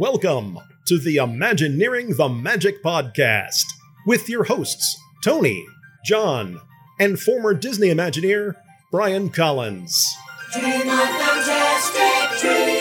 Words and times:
Welcome 0.00 0.58
to 0.86 0.98
the 0.98 1.16
Imagineering 1.16 2.16
the 2.16 2.30
Magic 2.30 2.82
podcast 2.82 3.66
with 4.06 4.30
your 4.30 4.44
hosts, 4.44 4.98
Tony, 5.22 5.66
John, 6.06 6.58
and 6.98 7.20
former 7.20 7.52
Disney 7.52 7.88
Imagineer, 7.88 8.54
Brian 8.90 9.28
Collins. 9.28 10.02
Dream 10.54 10.88
a 10.88 11.06
fantastic 11.06 12.40
dream. 12.40 12.80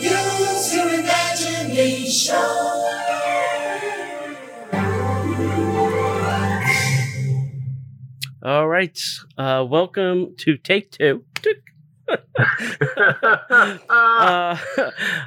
Use 0.00 0.74
your 0.74 0.88
imagination. 0.94 2.36
All 8.42 8.66
right. 8.66 8.98
Uh, 9.36 9.66
welcome 9.68 10.34
to 10.38 10.56
take 10.56 10.90
two. 10.90 11.22
uh, 13.90 14.56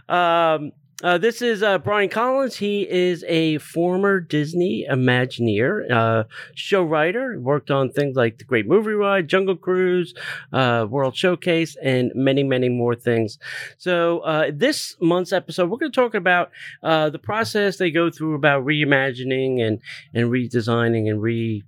um, 0.09 0.71
uh, 1.01 1.17
this 1.17 1.41
is 1.41 1.63
uh, 1.63 1.77
Brian 1.77 2.09
Collins. 2.09 2.57
He 2.57 2.89
is 2.89 3.23
a 3.27 3.57
former 3.59 4.19
Disney 4.19 4.85
Imagineer, 4.89 5.89
uh, 5.89 6.23
show 6.55 6.83
writer. 6.83 7.39
Worked 7.39 7.71
on 7.71 7.89
things 7.89 8.17
like 8.17 8.37
The 8.37 8.43
Great 8.43 8.67
Movie 8.67 8.91
Ride, 8.91 9.29
Jungle 9.29 9.55
Cruise, 9.55 10.13
uh, 10.51 10.87
World 10.89 11.15
Showcase, 11.15 11.77
and 11.81 12.11
many, 12.15 12.43
many 12.43 12.67
more 12.67 12.95
things. 12.95 13.39
So, 13.77 14.19
uh, 14.19 14.51
this 14.53 14.97
month's 14.99 15.31
episode, 15.31 15.69
we're 15.69 15.77
going 15.77 15.91
to 15.91 16.01
talk 16.01 16.15
about 16.15 16.51
uh, 16.83 17.09
the 17.09 17.19
process 17.19 17.77
they 17.77 17.91
go 17.91 18.09
through 18.09 18.35
about 18.35 18.65
reimagining 18.65 19.65
and 19.65 19.79
and 20.13 20.29
redesigning 20.29 21.09
and 21.09 21.21
re 21.21 21.63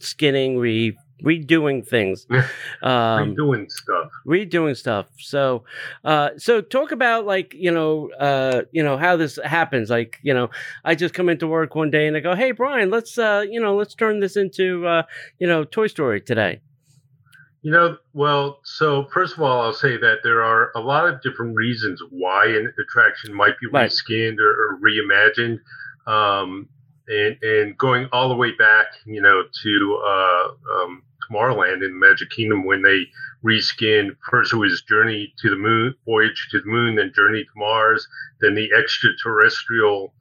skinning, 0.00 0.58
re 0.58 0.98
redoing 1.22 1.86
things. 1.86 2.26
Um, 2.82 3.34
redoing 3.34 3.70
stuff. 3.70 4.10
redoing 4.24 4.76
stuff. 4.76 5.06
So, 5.18 5.64
uh, 6.04 6.30
so 6.36 6.60
talk 6.60 6.92
about 6.92 7.26
like 7.26 7.54
you 7.54 7.70
know, 7.72 8.10
uh, 8.12 8.62
you 8.70 8.82
know 8.84 8.96
how 8.96 9.16
this 9.16 9.38
happens. 9.44 9.90
Like 9.90 10.18
you 10.22 10.32
know, 10.32 10.50
I 10.84 10.94
just 10.94 11.14
come 11.14 11.28
into 11.28 11.46
work 11.46 11.74
one 11.74 11.90
day 11.90 12.06
and 12.06 12.16
I 12.16 12.20
go, 12.20 12.34
"Hey, 12.34 12.52
Brian, 12.52 12.90
let's 12.90 13.18
uh, 13.18 13.44
you 13.50 13.60
know, 13.60 13.74
let's 13.74 13.94
turn 13.94 14.20
this 14.20 14.36
into 14.36 14.86
uh, 14.86 15.02
you 15.38 15.46
know, 15.46 15.64
Toy 15.64 15.88
Story 15.88 16.20
today." 16.20 16.60
You 17.62 17.72
know, 17.72 17.96
well, 18.12 18.60
so 18.62 19.08
first 19.12 19.34
of 19.36 19.42
all, 19.42 19.60
I'll 19.60 19.72
say 19.72 19.96
that 19.96 20.18
there 20.22 20.42
are 20.44 20.70
a 20.76 20.80
lot 20.80 21.08
of 21.08 21.20
different 21.22 21.56
reasons 21.56 22.00
why 22.10 22.46
an 22.46 22.72
attraction 22.80 23.34
might 23.34 23.58
be 23.60 23.66
Right. 23.66 23.90
reskinned 23.90 24.38
or, 24.38 24.50
or 24.50 24.78
reimagined. 24.80 25.58
Um, 26.06 26.68
and, 27.08 27.36
and 27.42 27.76
going 27.78 28.06
all 28.12 28.28
the 28.28 28.36
way 28.36 28.52
back, 28.52 28.86
you 29.06 29.20
know, 29.20 29.42
to 29.62 30.02
uh, 30.06 30.48
um, 30.74 31.02
Tomorrowland 31.30 31.84
in 31.84 31.92
the 31.92 32.06
Magic 32.06 32.30
Kingdom 32.30 32.64
when 32.64 32.82
they 32.82 33.06
reskinned. 33.44 34.16
First, 34.30 34.52
it 34.52 34.56
was 34.56 34.82
Journey 34.82 35.32
to 35.40 35.50
the 35.50 35.56
Moon, 35.56 35.94
Voyage 36.04 36.48
to 36.50 36.60
the 36.60 36.66
Moon, 36.66 36.96
then 36.96 37.12
Journey 37.14 37.44
to 37.44 37.50
Mars, 37.56 38.06
then 38.40 38.54
the 38.54 38.68
extraterrestrial 38.76 40.12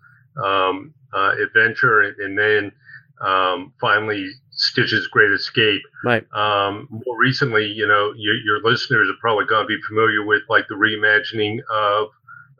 um, 0.43 0.93
uh, 1.13 1.33
adventure, 1.41 2.01
and, 2.01 2.37
then 2.37 2.71
um, 3.21 3.73
finally 3.81 4.29
Stitch's 4.51 5.07
Great 5.07 5.31
Escape. 5.31 5.81
Right. 6.03 6.25
Um, 6.33 6.87
more 6.89 7.17
recently, 7.17 7.65
you 7.65 7.87
know, 7.87 8.13
your, 8.15 8.35
your 8.35 8.61
listeners 8.63 9.09
are 9.09 9.19
probably 9.19 9.45
going 9.45 9.63
to 9.63 9.67
be 9.67 9.81
familiar 9.87 10.23
with 10.23 10.43
like 10.49 10.67
the 10.67 10.75
reimagining 10.75 11.59
of 11.71 12.09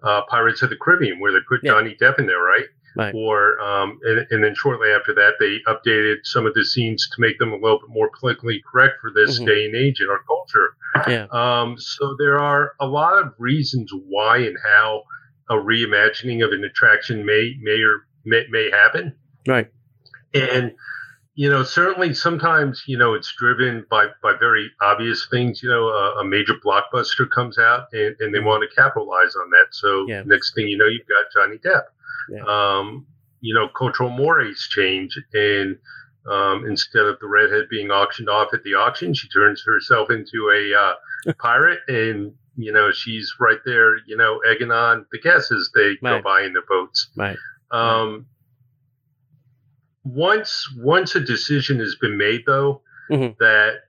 uh, 0.04 0.22
Pirates 0.30 0.62
of 0.62 0.70
the 0.70 0.78
Caribbean, 0.78 1.20
where 1.20 1.32
they 1.32 1.40
put 1.48 1.60
Yeah. 1.64 1.72
Johnny 1.74 1.96
Depp 2.02 2.20
in 2.20 2.28
there, 2.28 2.42
right? 2.42 2.66
Right. 2.98 3.14
Or 3.16 3.60
um, 3.62 4.00
and, 4.04 4.26
and 4.32 4.44
then 4.44 4.56
shortly 4.56 4.90
after 4.90 5.14
that, 5.14 5.34
they 5.40 5.60
updated 5.72 6.18
some 6.24 6.46
of 6.46 6.54
the 6.56 6.66
scenes 6.66 7.08
to 7.10 7.22
make 7.22 7.38
them 7.40 7.52
a 7.54 7.56
little 7.58 7.80
bit 7.80 7.90
more 7.90 8.10
politically 8.20 8.62
correct 8.70 8.96
for 9.02 9.12
this 9.14 9.40
Mhm. 9.40 9.46
day 9.46 9.66
and 9.66 9.76
age 9.76 10.02
in 10.02 10.10
our 10.10 10.22
culture. 10.28 10.76
Yeah. 11.08 11.28
Um, 11.32 11.78
so 11.78 12.16
there 12.18 12.40
are 12.40 12.74
a 12.80 12.88
lot 12.88 13.22
of 13.22 13.34
reasons 13.38 13.92
why 13.94 14.38
and 14.38 14.58
how 14.66 15.04
a 15.50 15.56
reimagining 15.56 16.44
of 16.44 16.52
an 16.52 16.64
attraction 16.64 17.26
may 17.26 17.56
may 17.62 17.80
or 17.82 18.06
may, 18.26 18.46
may 18.50 18.70
happen. 18.72 19.14
Right. 19.48 19.70
And 20.34 20.74
you 21.38 21.48
know, 21.52 21.62
certainly 21.62 22.16
sometimes 22.16 22.84
you 22.88 22.98
know 22.98 23.14
it's 23.14 23.32
driven 23.38 23.86
by 23.92 24.08
by 24.24 24.34
very 24.40 24.72
obvious 24.82 25.28
things. 25.30 25.62
You 25.62 25.70
know, 25.70 25.88
a, 25.90 26.22
a 26.22 26.26
major 26.26 26.56
blockbuster 26.66 27.30
comes 27.30 27.60
out 27.60 27.94
and, 27.94 28.16
and 28.20 28.34
they 28.34 28.40
want 28.40 28.68
to 28.68 28.76
capitalize 28.76 29.36
on 29.36 29.52
that. 29.52 29.68
So 29.70 30.08
Yeah. 30.08 30.24
next 30.26 30.56
thing 30.56 30.68
you 30.68 30.78
know, 30.78 30.88
you've 30.88 31.06
got 31.08 31.32
Johnny 31.32 31.60
Depp. 31.60 31.84
Yeah. 32.30 32.42
Um, 32.48 33.06
you 33.40 33.54
know, 33.54 33.68
cultural 33.70 34.10
mores 34.10 34.68
change, 34.72 35.16
and 35.36 35.78
um, 36.28 36.66
instead 36.66 37.06
of 37.06 37.20
the 37.20 37.28
redhead 37.28 37.70
being 37.70 37.92
auctioned 37.92 38.30
off 38.30 38.52
at 38.52 38.64
the 38.64 38.74
auction, 38.74 39.14
she 39.14 39.30
turns 39.30 39.64
herself 39.64 40.10
into 40.10 40.50
a 40.52 40.74
uh, 40.76 41.34
pirate, 41.40 41.82
and 41.88 42.34
you 42.56 42.72
know 42.72 42.92
she's 42.92 43.32
right 43.40 43.60
there, 43.64 43.98
you 44.08 44.18
know, 44.18 44.40
egging 44.40 44.72
on 44.72 45.06
the 45.12 45.20
guests 45.22 45.52
as 45.52 45.70
they 45.76 45.98
go 46.02 46.20
by 46.20 46.42
in 46.42 46.54
their 46.54 46.66
boats. 46.68 47.10
Right. 47.16 47.38
Um, 47.70 48.26
once 50.14 50.68
once 50.78 51.16
a 51.16 51.20
decision 51.20 51.80
has 51.80 51.96
been 51.96 52.18
made, 52.18 52.44
though, 52.46 52.82
Mhm. 53.12 53.38
that 53.40 53.82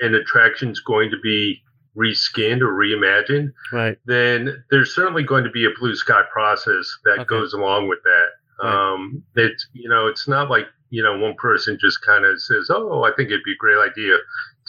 an 0.00 0.14
attraction 0.14 0.70
is 0.70 0.80
going 0.80 1.10
to 1.10 1.18
be 1.22 1.62
reskinned 1.96 2.60
or 2.60 2.72
reimagined, 2.74 3.52
Right. 3.72 3.96
then 4.06 4.64
there's 4.70 4.92
certainly 4.94 5.22
going 5.22 5.44
to 5.44 5.50
be 5.50 5.64
a 5.64 5.70
blue 5.78 5.94
sky 5.94 6.22
process 6.32 6.90
that 7.04 7.20
Okay. 7.20 7.24
goes 7.24 7.52
along 7.54 7.88
with 7.88 8.02
that. 8.02 8.28
Right. 8.62 8.74
Um, 8.92 9.22
it's 9.36 9.68
you 9.72 9.88
know, 9.88 10.06
it's 10.08 10.26
not 10.28 10.50
like 10.50 10.66
you 10.90 11.02
know 11.02 11.16
one 11.18 11.34
person 11.36 11.78
just 11.80 12.02
kind 12.02 12.24
of 12.24 12.40
says, 12.40 12.70
"Oh, 12.70 13.02
I 13.04 13.12
think 13.12 13.30
it'd 13.30 13.44
be 13.44 13.52
a 13.52 13.56
great 13.56 13.78
idea 13.78 14.18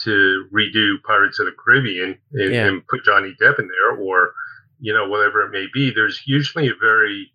to 0.04 0.46
redo 0.52 1.02
Pirates 1.04 1.38
of 1.38 1.46
the 1.46 1.52
Caribbean 1.52 2.18
and, 2.34 2.52
Yeah. 2.52 2.66
and 2.66 2.86
put 2.88 3.04
Johnny 3.04 3.34
Depp 3.40 3.58
in 3.58 3.68
there," 3.68 3.90
or 3.96 4.32
you 4.78 4.92
know, 4.92 5.08
whatever 5.08 5.40
it 5.42 5.50
may 5.50 5.66
be. 5.72 5.90
There's 5.90 6.20
usually 6.26 6.68
a 6.68 6.74
very 6.74 7.32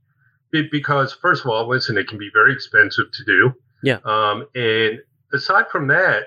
because 0.51 1.13
first 1.13 1.43
of 1.45 1.51
all, 1.51 1.67
listen, 1.67 1.97
it 1.97 2.07
can 2.07 2.17
be 2.17 2.29
very 2.33 2.53
expensive 2.53 3.11
to 3.13 3.23
do. 3.25 3.53
Yeah. 3.83 3.99
Um, 4.05 4.47
and 4.55 4.99
aside 5.33 5.65
from 5.71 5.87
that, 5.87 6.23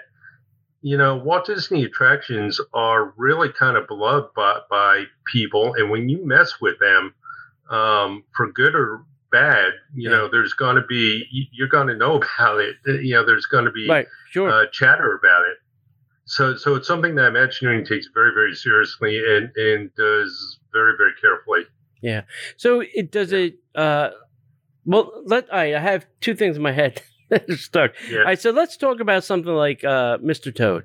you 0.82 0.96
know, 0.98 1.16
Walt 1.16 1.46
Disney 1.46 1.84
attractions 1.84 2.60
are 2.74 3.14
really 3.16 3.50
kind 3.50 3.76
of 3.76 3.86
beloved 3.86 4.34
by, 4.34 4.60
by 4.68 5.04
people. 5.32 5.74
And 5.74 5.90
when 5.90 6.08
you 6.08 6.26
mess 6.26 6.60
with 6.60 6.78
them, 6.78 7.14
um, 7.70 8.24
for 8.36 8.52
good 8.52 8.74
or 8.74 9.04
bad, 9.32 9.72
you 9.94 10.10
Yeah. 10.10 10.16
know, 10.16 10.28
there's 10.28 10.52
going 10.52 10.76
to 10.76 10.82
be, 10.86 11.26
you- 11.30 11.46
you're 11.52 11.68
going 11.68 11.88
to 11.88 11.96
know 11.96 12.16
about 12.38 12.60
it. 12.60 12.76
You 12.86 13.14
know, 13.14 13.24
there's 13.24 13.46
going 13.46 13.64
to 13.64 13.70
be 13.72 13.88
Right. 13.88 14.06
Sure. 14.30 14.50
uh, 14.50 14.66
chatter 14.72 15.14
about 15.16 15.42
it. 15.48 15.58
So, 16.26 16.56
so 16.56 16.74
it's 16.74 16.88
something 16.88 17.14
that 17.16 17.28
Imagineering 17.28 17.84
takes 17.84 18.08
very, 18.12 18.32
very 18.34 18.54
seriously 18.54 19.18
and, 19.18 19.50
and 19.56 19.94
does 19.94 20.58
very, 20.72 20.94
very 20.96 21.12
carefully. 21.20 21.62
So 22.56 22.80
it 22.94 23.10
does 23.10 23.32
it. 23.32 23.56
Uh, 23.74 24.10
well, 24.84 25.10
let 25.24 25.52
I, 25.52 25.74
I 25.74 25.78
have 25.80 26.06
two 26.20 26.34
things 26.34 26.56
in 26.56 26.62
my 26.62 26.72
head 26.72 27.02
that 27.30 27.48
are 27.48 27.56
stuck. 27.56 27.92
Yeah. 28.10 28.18
Right, 28.20 28.40
so 28.40 28.50
let's 28.50 28.76
talk 28.76 29.00
about 29.00 29.24
something 29.24 29.52
like 29.52 29.82
uh, 29.84 30.18
Mr. 30.18 30.54
Toad. 30.54 30.84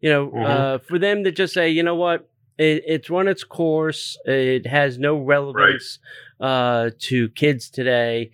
You 0.00 0.10
know, 0.10 0.28
Mhm. 0.28 0.44
uh, 0.46 0.78
for 0.78 0.98
them 0.98 1.24
to 1.24 1.32
just 1.32 1.54
say, 1.54 1.70
you 1.70 1.82
know 1.82 1.94
what, 1.96 2.28
it, 2.58 2.82
it's 2.86 3.10
run 3.10 3.28
its 3.28 3.42
course. 3.44 4.16
It 4.26 4.66
has 4.66 4.98
no 4.98 5.16
relevance 5.16 5.98
uh, 6.40 6.90
to 7.08 7.28
kids 7.30 7.70
today. 7.70 8.30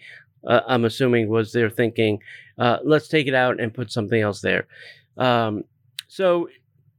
Uh, 0.47 0.61
I'm 0.67 0.85
assuming 0.85 1.29
was 1.29 1.53
their 1.53 1.71
thinking. 1.71 2.19
Uh, 2.59 2.79
let's 2.85 3.09
take 3.09 3.27
it 3.27 3.35
out 3.35 3.61
and 3.61 3.73
put 3.73 3.91
something 3.93 4.21
else 4.21 4.41
there. 4.43 4.67
Um, 5.17 5.65
so 6.09 6.49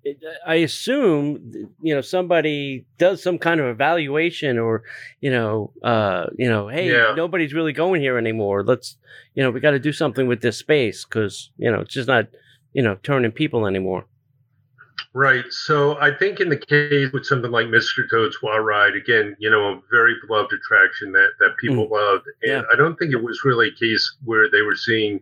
it, 0.03 0.17
I 0.45 0.55
assume 0.55 1.51
you 1.81 1.93
know 1.95 2.01
somebody 2.01 2.85
does 2.97 3.21
some 3.21 3.37
kind 3.37 3.59
of 3.59 3.67
evaluation, 3.67 4.57
or 4.59 4.83
you 5.19 5.31
know, 5.31 5.71
uh, 5.83 6.27
you 6.37 6.49
know, 6.49 6.67
hey, 6.67 6.91
Yeah. 6.91 7.13
nobody's 7.15 7.53
really 7.53 7.73
going 7.73 8.01
here 8.01 8.17
anymore. 8.17 8.63
Let's 8.63 8.97
you 9.35 9.43
know, 9.43 9.51
we 9.51 9.59
got 9.59 9.71
to 9.71 9.79
do 9.79 9.93
something 9.93 10.27
with 10.27 10.41
this 10.41 10.57
space 10.57 11.05
because 11.05 11.51
you 11.57 11.71
know 11.71 11.79
it's 11.81 11.93
just 11.93 12.07
not 12.07 12.27
you 12.73 12.81
know 12.81 12.97
turning 13.03 13.31
people 13.31 13.67
anymore. 13.67 14.05
Right. 15.13 15.43
So 15.49 15.97
I 15.99 16.11
think 16.15 16.39
in 16.39 16.47
the 16.49 16.57
case 16.57 17.11
with 17.11 17.25
something 17.25 17.51
like 17.51 17.65
Mr. 17.67 18.09
Toad's 18.09 18.41
Wild 18.41 18.65
Ride, 18.65 18.95
again, 18.95 19.35
you 19.39 19.49
know, 19.49 19.73
a 19.73 19.81
very 19.91 20.13
beloved 20.25 20.53
attraction 20.53 21.11
that, 21.11 21.31
that 21.41 21.57
people 21.57 21.89
loved. 21.91 22.27
And 22.43 22.51
Yeah. 22.51 22.61
I 22.71 22.77
don't 22.77 22.95
think 22.97 23.11
it 23.11 23.21
was 23.21 23.41
really 23.43 23.67
a 23.67 23.71
case 23.75 24.15
where 24.23 24.49
they 24.49 24.61
were 24.61 24.75
seeing 24.75 25.19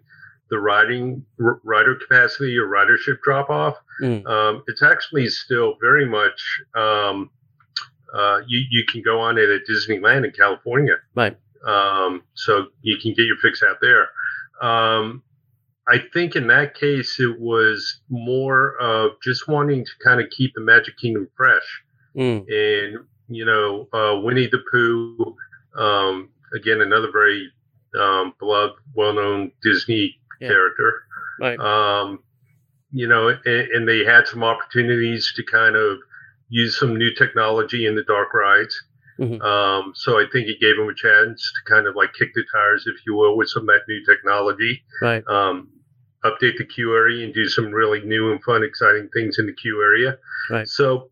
the 0.49 0.59
riding 0.59 1.25
r- 1.43 1.59
rider 1.63 1.95
capacity 1.95 2.57
or 2.57 2.67
ridership 2.67 3.21
drop 3.23 3.49
off. 3.49 3.75
Mm. 4.01 4.25
Um, 4.27 4.63
it's 4.67 4.81
actually 4.81 5.27
still 5.27 5.75
very 5.79 6.05
much, 6.05 6.41
um, 6.75 7.29
uh, 8.13 8.39
you, 8.47 8.63
you 8.71 8.85
can 8.85 9.01
go 9.01 9.19
on 9.19 9.37
it 9.37 9.49
at 9.49 9.61
Disneyland 9.69 10.25
in 10.25 10.31
California. 10.31 10.95
Right. 11.15 11.37
Um, 11.67 12.23
so 12.33 12.67
you 12.81 12.97
can 12.97 13.13
get 13.13 13.25
your 13.25 13.37
fix 13.37 13.61
out 13.61 13.77
there. 13.81 14.09
Um, 14.61 15.23
I 15.87 15.97
think 16.13 16.35
in 16.35 16.47
that 16.47 16.75
case, 16.75 17.19
it 17.19 17.39
was 17.39 18.01
more 18.09 18.77
of 18.79 19.11
just 19.23 19.47
wanting 19.47 19.83
to 19.83 19.91
kind 20.03 20.21
of 20.21 20.29
keep 20.29 20.53
the 20.53 20.61
Magic 20.61 20.97
Kingdom 20.97 21.27
fresh. 21.35 21.83
Mm. 22.15 22.45
And, 22.47 23.05
you 23.27 23.45
know, 23.45 23.87
uh, 23.91 24.19
Winnie 24.21 24.47
the 24.47 24.63
Pooh, 24.71 25.35
um, 25.77 26.29
again, 26.55 26.81
another 26.81 27.11
very 27.11 27.51
um, 27.99 28.33
beloved, 28.39 28.75
well 28.93 29.13
known 29.13 29.51
Disney 29.63 30.18
Yeah. 30.39 30.49
character. 30.49 31.03
Right. 31.39 31.59
Um, 31.59 32.19
you 32.91 33.07
know, 33.07 33.29
and, 33.29 33.67
and 33.71 33.87
they 33.87 34.03
had 34.03 34.27
some 34.27 34.43
opportunities 34.43 35.31
to 35.35 35.43
kind 35.43 35.75
of 35.75 35.99
use 36.49 36.77
some 36.79 36.95
new 36.97 37.13
technology 37.13 37.85
in 37.85 37.95
the 37.95 38.03
dark 38.03 38.33
rides. 38.33 38.81
Mhm. 39.19 39.41
Um, 39.41 39.91
so 39.95 40.17
I 40.17 40.25
think 40.31 40.47
it 40.47 40.59
gave 40.61 40.77
them 40.77 40.87
a 40.89 40.93
chance 40.95 41.41
to 41.41 41.71
kind 41.73 41.87
of 41.87 41.95
like 41.95 42.13
kick 42.13 42.29
the 42.33 42.43
tires, 42.51 42.87
if 42.87 42.95
you 43.05 43.13
will, 43.15 43.35
with 43.37 43.49
some 43.49 43.63
of 43.63 43.67
that 43.67 43.81
new 43.87 44.03
technology. 44.05 44.81
Right. 45.01 45.23
Um, 45.27 45.69
update 46.25 46.57
the 46.57 46.65
queue 46.65 46.93
area 46.95 47.25
and 47.25 47.33
do 47.33 47.45
some 47.47 47.67
really 47.71 48.01
new 48.01 48.31
and 48.31 48.43
fun, 48.43 48.63
exciting 48.63 49.09
things 49.13 49.37
in 49.39 49.45
the 49.45 49.53
queue 49.53 49.81
area. 49.81 50.17
Right. 50.49 50.67
So 50.67 51.09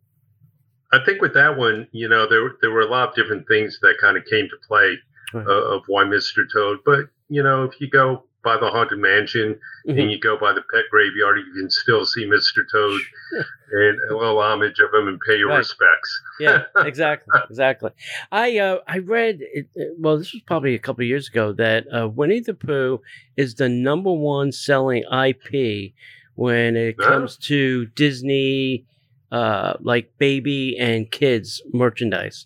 I 0.91 0.99
think 1.05 1.21
with 1.21 1.33
that 1.33 1.57
one, 1.57 1.87
you 1.91 2.07
know, 2.07 2.27
there 2.27 2.53
there 2.61 2.71
were 2.71 2.81
a 2.81 2.87
lot 2.89 3.09
of 3.09 3.15
different 3.15 3.47
things 3.47 3.77
that 3.81 3.95
kind 3.99 4.17
of 4.17 4.25
came 4.25 4.47
to 4.49 4.57
play 4.67 4.97
Right. 5.33 5.45
uh, 5.45 5.75
of 5.75 5.83
why 5.87 6.05
Mr. 6.05 6.45
Toad. 6.51 6.79
But 6.85 7.07
you 7.29 7.43
know, 7.43 7.63
if 7.65 7.79
you 7.81 7.89
go 7.89 8.23
by 8.47 8.55
the 8.63 8.69
haunted 8.75 8.99
mansion 8.99 9.59
Mhm. 9.87 9.99
and 9.99 10.11
you 10.11 10.19
go 10.19 10.37
by 10.45 10.51
the 10.53 10.63
pet 10.71 10.85
graveyard, 10.91 11.37
you 11.45 11.53
can 11.59 11.69
still 11.69 12.05
see 12.05 12.25
Mr. 12.25 12.59
Toad 12.71 13.01
and 13.71 13.95
a 14.09 14.15
little 14.17 14.39
homage 14.39 14.79
of 14.79 14.89
him 14.97 15.07
and 15.09 15.19
pay 15.27 15.37
your 15.37 15.49
Right. 15.49 15.57
respects. 15.57 16.11
yeah, 16.39 16.63
exactly, 16.91 17.39
exactly. 17.49 17.91
I 18.31 18.57
uh, 18.57 18.77
I 18.87 18.97
read 18.99 19.35
it, 19.41 19.67
it- 19.75 19.93
well, 19.99 20.17
this 20.17 20.31
was 20.33 20.41
probably 20.51 20.75
a 20.75 20.79
couple 20.85 21.03
of 21.03 21.07
years 21.13 21.27
ago 21.27 21.45
that 21.53 21.85
uh, 21.93 22.07
Winnie 22.07 22.39
the 22.49 22.53
Pooh 22.53 23.01
is 23.35 23.55
the 23.55 23.69
number 23.69 24.11
one 24.13 24.51
selling 24.51 25.03
IP 25.11 25.93
when 26.35 26.75
it 26.75 26.95
Huh? 26.99 27.09
comes 27.09 27.35
to 27.49 27.87
Disney, 28.03 28.85
uh, 29.31 29.73
like 29.81 30.05
baby 30.17 30.77
and 30.79 31.09
kids 31.11 31.61
merchandise. 31.73 32.45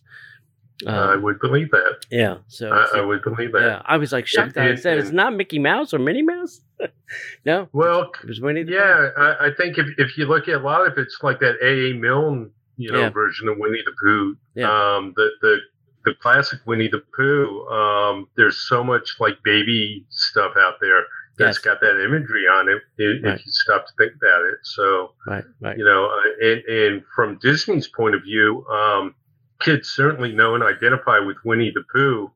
I 0.88 1.14
Um, 1.14 1.22
would 1.24 1.40
believe 1.40 1.72
that. 1.72 2.06
yeah, 2.10 2.38
so, 2.48 2.72
I, 2.72 2.88
so- 2.92 3.02
I 3.02 3.06
would 3.06 3.22
believe 3.24 3.52
that. 3.54 3.62
yeah, 3.62 3.82
I 3.86 3.98
was 3.98 4.12
like 4.12 4.28
shocked. 4.28 4.56
that 4.56 4.68
I 4.72 4.76
said 4.76 4.98
it's 4.98 5.12
not 5.12 5.34
Mickey 5.36 5.60
Mouse 5.60 5.94
or 5.94 6.00
Minnie 6.00 6.22
Mouse. 6.24 6.62
no, 7.46 7.68
Well, 7.74 8.12
it 8.24 8.28
was 8.28 8.42
Winnie 8.42 8.66
yeah, 8.68 9.10
I, 9.18 9.48
I 9.48 9.50
think 9.58 9.78
if, 9.78 9.88
if 9.98 10.18
you 10.18 10.26
look 10.26 10.48
at 10.48 10.56
a 10.56 10.60
lot 10.64 10.86
of 10.88 10.98
it's 10.98 11.20
like 11.22 11.40
that 11.40 11.56
A.A. 11.62 11.94
Milne, 11.94 12.52
you 12.78 12.92
know, 12.92 13.00
Yeah. 13.02 13.10
version 13.10 13.48
of 13.48 13.58
Winnie 13.58 13.82
the 13.86 13.94
Pooh. 14.04 14.36
Yeah. 14.56 14.70
Um, 14.96 15.14
the, 15.16 15.30
the 15.42 15.58
the 16.04 16.16
classic 16.16 16.60
Winnie 16.66 16.88
the 16.88 17.04
Pooh. 17.16 17.68
Um, 17.68 18.28
there's 18.36 18.58
so 18.68 18.84
much 18.84 19.18
like 19.20 19.38
baby 19.44 20.04
stuff 20.10 20.54
out 20.58 20.76
there 20.82 21.04
that's 21.38 21.58
Yes. 21.58 21.64
got 21.64 21.80
that 21.82 22.04
imagery 22.04 22.48
on 22.48 22.70
it. 22.70 22.82
If, 22.98 23.24
Right. 23.24 23.38
you 23.46 23.52
stop 23.52 23.86
to 23.86 23.94
think 24.00 24.14
about 24.16 24.44
it, 24.46 24.56
so 24.64 25.14
Right, 25.28 25.44
right, 25.60 25.78
you 25.78 25.86
know, 25.86 26.06
uh, 26.06 26.46
and, 26.48 26.64
and 26.66 27.04
from 27.16 27.38
Disney's 27.40 27.88
point 27.88 28.16
of 28.16 28.24
view, 28.24 28.66
um, 28.68 29.14
kids 29.62 29.90
certainly 29.90 30.32
know 30.34 30.56
and 30.56 30.64
identify 30.64 31.20
with 31.20 31.38
Winnie 31.46 31.72
the 31.74 31.84
Pooh, 31.94 32.32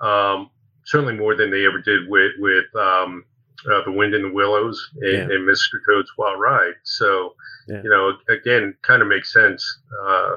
um, 0.00 0.50
certainly 0.84 1.14
more 1.16 1.34
than 1.34 1.50
they 1.50 1.66
ever 1.66 1.80
did 1.80 2.08
with 2.08 2.32
with 2.38 2.64
um, 2.76 3.24
uh, 3.70 3.82
the 3.84 3.92
Wind 3.92 4.14
in 4.14 4.22
the 4.22 4.32
Willows 4.32 4.80
and, 5.02 5.12
Yeah. 5.12 5.18
and 5.36 5.48
Mr. 5.48 5.74
Toad's 5.88 6.10
Wild 6.16 6.40
Ride. 6.40 6.74
So, 6.84 7.34
Yeah. 7.68 7.82
you 7.84 7.90
know, 7.90 8.12
again, 8.34 8.74
kind 8.82 9.02
of 9.02 9.08
makes 9.08 9.32
sense 9.32 9.62
uh, 10.06 10.36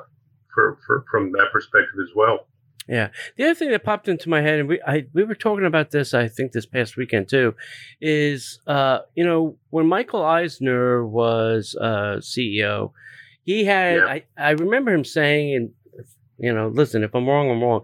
for, 0.54 0.78
for 0.86 1.06
from 1.10 1.32
that 1.34 1.48
perspective 1.54 1.96
as 2.02 2.10
well. 2.16 2.48
Yeah. 2.88 3.10
The 3.38 3.46
other 3.46 3.56
thing 3.56 3.72
that 3.72 3.86
popped 3.86 4.10
into 4.10 4.28
my 4.28 4.42
head, 4.42 4.60
and 4.60 4.68
we 4.68 4.82
I, 4.86 5.06
we 5.14 5.24
were 5.24 5.36
talking 5.36 5.66
about 5.66 5.92
this, 5.92 6.14
I 6.14 6.28
think 6.28 6.52
this 6.52 6.66
past 6.66 6.98
weekend 6.98 7.30
too, 7.30 7.56
is 8.02 8.60
uh, 8.68 9.00
you 9.16 9.24
know 9.24 9.56
when 9.70 9.88
Michael 9.88 10.22
Eisner 10.26 11.06
was 11.08 11.78
uh, 11.80 12.18
CEO, 12.20 12.92
he 13.44 13.64
had 13.64 13.96
Yeah. 14.00 14.06
I, 14.06 14.24
I 14.38 14.50
remember 14.52 14.94
him 14.94 15.06
saying, 15.06 15.56
and 15.56 15.72
you 16.38 16.54
know, 16.54 16.68
listen, 16.68 17.04
if 17.04 17.14
I'm 17.16 17.28
wrong, 17.28 17.50
I'm 17.52 17.62
wrong. 17.62 17.82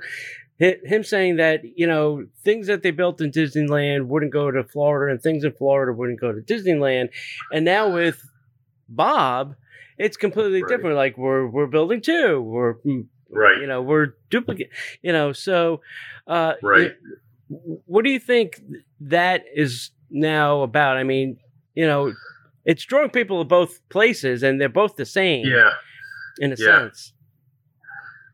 Him 0.60 1.04
saying 1.06 1.38
that 1.38 1.62
you 1.78 1.88
know 1.88 2.26
things 2.44 2.68
that 2.68 2.84
they 2.84 2.92
built 2.92 3.22
in 3.22 3.32
Disneyland 3.32 4.08
wouldn't 4.08 4.34
go 4.34 4.52
to 4.52 4.64
Florida, 4.64 5.12
and 5.14 5.22
things 5.22 5.44
in 5.46 5.54
Florida 5.54 5.94
wouldn't 5.94 6.20
go 6.20 6.34
to 6.34 6.42
Disneyland, 6.42 7.10
and 7.54 7.64
now 7.64 7.90
with 7.94 8.22
Bob, 8.90 9.56
it's 9.98 10.18
completely 10.18 10.62
Right. 10.64 10.70
different. 10.70 10.96
Like 10.98 11.18
we're 11.18 11.48
we're 11.48 11.68
building 11.68 12.02
two, 12.02 12.42
we're 12.42 12.76
Right. 13.32 13.62
you 13.62 13.68
know 13.68 13.82
we're 13.84 14.16
duplicate 14.32 14.70
you 15.04 15.14
know 15.14 15.32
so 15.34 15.82
uh 16.26 16.54
Right. 16.64 16.94
what 17.48 18.04
do 18.04 18.10
you 18.10 18.20
think 18.20 18.60
that 19.02 19.44
is 19.54 19.92
now 20.10 20.62
about 20.64 20.98
i 20.98 21.04
mean 21.04 21.38
you 21.76 21.86
know 21.86 22.12
it's 22.66 22.84
drawing 22.84 23.12
people 23.12 23.38
to 23.40 23.48
both 23.48 23.88
places 23.90 24.42
and 24.42 24.60
they're 24.60 24.68
both 24.68 24.96
the 24.96 25.06
same 25.06 25.46
Yeah. 25.46 25.70
in 26.40 26.52
a 26.54 26.56
Yeah. 26.58 26.80
sense 26.90 27.14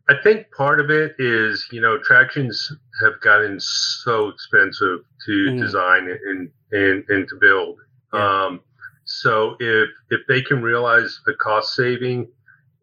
I 0.07 0.13
think 0.23 0.51
part 0.51 0.79
of 0.79 0.91
it 0.91 1.15
is, 1.17 1.67
you 1.71 1.81
know, 1.81 1.95
attractions 1.95 2.71
have 3.01 3.19
gotten 3.21 3.59
so 3.59 4.29
expensive 4.29 4.99
to 5.25 5.31
Mhm. 5.31 5.59
design 5.59 6.07
and, 6.27 6.51
and 6.71 7.09
and 7.09 7.27
to 7.29 7.35
build. 7.35 7.79
Yeah. 8.13 8.45
Um, 8.45 8.61
so 9.05 9.55
if 9.59 9.89
if 10.11 10.21
they 10.27 10.41
can 10.41 10.61
realize 10.61 11.19
the 11.25 11.33
cost 11.35 11.73
saving 11.75 12.27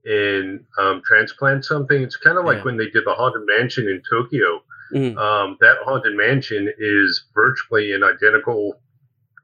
and 0.05 0.65
um, 0.79 1.01
transplant 1.05 1.65
something, 1.65 2.03
it's 2.03 2.17
kind 2.17 2.39
of 2.39 2.45
like 2.45 2.59
Yeah. 2.59 2.65
when 2.65 2.77
they 2.77 2.91
did 2.91 3.05
the 3.05 3.15
haunted 3.15 3.47
mansion 3.47 3.89
in 3.89 4.03
Tokyo. 4.09 4.65
Mhm. 4.93 5.17
Um, 5.17 5.57
that 5.61 5.79
haunted 5.85 6.17
mansion 6.17 6.73
is 6.77 7.25
virtually 7.35 7.93
an 7.93 8.03
identical 8.03 8.81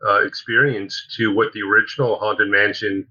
uh, 0.06 0.20
experience 0.24 1.06
to 1.16 1.32
what 1.32 1.52
the 1.52 1.62
original 1.62 2.18
haunted 2.18 2.48
mansion 2.48 3.04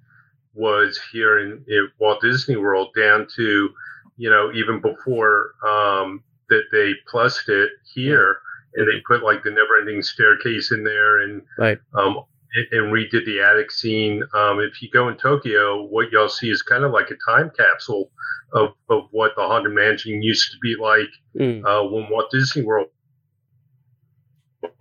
was 0.54 0.98
here 1.12 1.40
in, 1.40 1.64
in 1.68 1.90
Walt 2.00 2.22
Disney 2.22 2.56
World, 2.56 2.94
down 2.96 3.28
to 3.36 3.74
you 4.18 4.30
know 4.30 4.52
even 4.54 4.82
before 4.82 5.54
um, 5.68 6.24
that 6.50 6.64
they 6.72 6.94
plussed 7.10 7.50
it 7.50 7.70
here, 7.94 8.38
and 8.76 8.88
they 8.88 9.02
put 9.08 9.24
like 9.24 9.44
the 9.44 9.52
never-ending 9.52 10.02
staircase 10.02 10.72
in 10.72 10.84
there, 10.84 11.22
and 11.22 11.42
Right. 11.58 11.78
um, 11.96 12.24
and- 12.72 12.92
redid 12.94 13.26
the 13.26 13.42
attic 13.42 13.70
scene. 13.72 14.24
Um, 14.34 14.60
if 14.60 14.82
you 14.82 14.90
go 14.90 15.10
in 15.10 15.18
Tokyo, 15.18 15.84
what 15.84 16.12
y'all 16.12 16.30
see 16.30 16.50
is 16.50 16.62
kind 16.62 16.84
of 16.84 16.92
like 16.92 17.12
a 17.12 17.18
time 17.32 17.52
capsule 17.58 18.10
of, 18.54 18.70
of 18.90 19.04
what 19.12 19.34
the 19.36 19.42
haunted 19.42 19.74
mansion 19.74 20.22
used 20.24 20.52
to 20.52 20.58
be 20.62 20.76
like 20.82 21.10
Mm. 21.38 21.64
uh, 21.66 21.88
when 21.88 22.10
Walt 22.10 22.32
Disney 22.32 22.64
World 22.64 22.88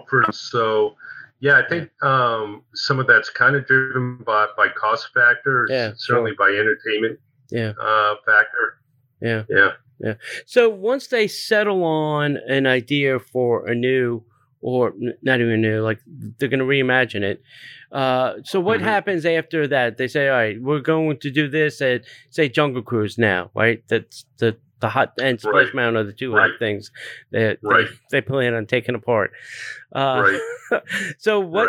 first. 0.08 0.50
So, 0.50 0.94
yeah, 1.40 1.58
I 1.58 1.68
think 1.68 1.90
um, 2.02 2.62
some 2.74 2.98
of 2.98 3.06
that's 3.06 3.28
kind 3.28 3.56
of 3.56 3.66
driven 3.66 4.18
by, 4.24 4.46
by 4.56 4.68
cost 4.68 5.08
factors, 5.12 5.68
Yeah, 5.70 5.92
certainly 5.96 6.32
by 6.38 6.48
entertainment 6.50 7.18
yeah 7.50 7.72
uh, 7.80 8.14
factor. 8.24 8.78
Yeah 9.26 9.42
Yeah. 10.06 10.14
so 10.44 10.68
once 10.68 11.06
they 11.08 11.26
settle 11.28 11.82
on 11.84 12.36
an 12.48 12.66
idea 12.66 13.18
for 13.18 13.66
a 13.66 13.74
new 13.74 14.22
or 14.60 14.88
n- 15.00 15.14
not 15.22 15.40
even 15.40 15.60
new 15.62 15.80
like 15.82 16.00
they're 16.38 16.48
going 16.54 16.60
to 16.66 16.72
reimagine 16.76 17.22
it 17.22 17.42
uh, 17.92 18.34
so 18.44 18.58
what 18.60 18.80
Mhm. 18.80 18.84
happens 18.94 19.24
after 19.24 19.66
that 19.68 19.96
they 19.96 20.08
say 20.08 20.28
all 20.28 20.36
right 20.36 20.60
we're 20.60 20.80
going 20.80 21.18
to 21.24 21.30
do 21.30 21.48
this 21.48 21.80
at 21.80 22.02
say 22.30 22.48
jungle 22.48 22.82
cruise 22.82 23.16
now 23.16 23.50
right 23.54 23.82
that's 23.88 24.26
the 24.38 24.56
the 24.80 24.90
hot 24.90 25.12
and 25.18 25.40
splash 25.40 25.66
Right. 25.66 25.74
mountain 25.74 25.96
are 26.02 26.04
the 26.04 26.12
two 26.12 26.32
Right. 26.34 26.50
hot 26.50 26.58
things 26.58 26.90
that 27.30 27.58
Right. 27.62 27.86
they, 28.10 28.20
they 28.20 28.20
plan 28.20 28.52
on 28.54 28.66
taking 28.66 28.94
apart 28.94 29.30
uh, 29.94 30.22
Right. 30.70 30.82
so 31.18 31.40
what. 31.40 31.68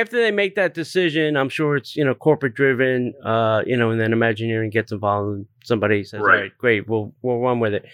After 0.00 0.16
they 0.20 0.30
make 0.30 0.54
that 0.54 0.74
decision 0.74 1.36
i'm 1.36 1.48
sure 1.48 1.76
it's 1.76 1.96
you 1.96 2.04
know 2.04 2.14
corporate 2.14 2.54
driven 2.54 3.12
uh 3.24 3.62
you 3.66 3.76
know 3.76 3.90
and 3.90 4.00
then 4.00 4.12
imagineering 4.12 4.70
gets 4.70 4.92
involved 4.92 5.36
and 5.36 5.46
somebody 5.64 6.04
says 6.04 6.20
all 6.20 6.26
Right. 6.26 6.40
right 6.42 6.58
great 6.58 6.88
we'll 6.88 7.12
we'll 7.22 7.38
run 7.40 7.58
with 7.60 7.74
it 7.74 7.84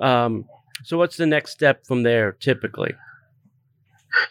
um 0.00 0.44
so 0.82 0.96
what's 0.98 1.16
the 1.16 1.26
next 1.26 1.50
step 1.52 1.86
from 1.86 2.02
there 2.02 2.32
typically 2.32 2.94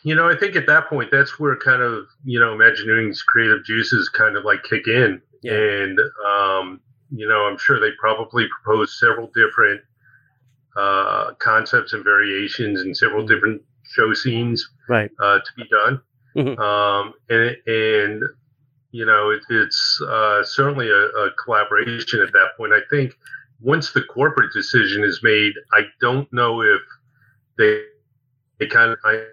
You 0.04 0.14
know, 0.14 0.28
I 0.30 0.36
think 0.36 0.58
at 0.58 0.68
that 0.68 0.90
point, 0.90 1.10
that's 1.10 1.40
where 1.40 1.56
kind 1.56 1.82
of, 1.82 2.06
you 2.26 2.38
know, 2.38 2.54
Imagineering's 2.58 3.22
creative 3.22 3.64
juices 3.64 4.10
kind 4.10 4.36
of 4.36 4.44
like 4.44 4.62
kick 4.64 4.86
in. 4.88 5.22
Yeah. 5.42 5.54
And, 5.54 5.98
um, 6.28 6.82
you 7.12 7.26
know, 7.26 7.44
I'm 7.48 7.58
sure 7.58 7.80
they 7.80 7.92
probably 7.98 8.46
proposed 8.62 8.92
several 9.00 9.28
different 9.34 9.80
uh, 10.76 11.32
concepts 11.40 11.94
and 11.94 12.04
variations 12.04 12.82
and 12.82 12.96
several 12.96 13.24
Mhm. 13.24 13.28
different 13.30 13.62
show 13.96 14.14
scenes 14.14 14.70
right 14.90 15.10
uh, 15.20 15.40
to 15.40 15.52
be 15.56 15.64
done. 15.70 16.02
Mhm. 16.36 16.60
Um, 16.60 17.14
and, 17.30 17.58
and, 17.68 18.24
you 18.92 19.06
know, 19.06 19.32
it, 19.32 19.42
it's 19.50 20.02
uh, 20.08 20.44
certainly 20.44 20.90
a, 20.90 21.06
a 21.06 21.32
collaboration 21.44 22.22
at 22.22 22.32
that 22.34 22.50
point. 22.58 22.74
I 22.74 22.82
think 22.90 23.14
once 23.62 23.92
the 23.92 24.04
corporate 24.04 24.54
decision 24.54 25.04
is 25.04 25.22
made, 25.24 25.54
I 25.74 25.82
don't 26.02 26.32
know 26.32 26.62
if 26.62 26.82
they, 27.58 27.84
they 28.60 28.68
kind 28.68 28.92
of, 28.92 29.00
I, 29.04 29.26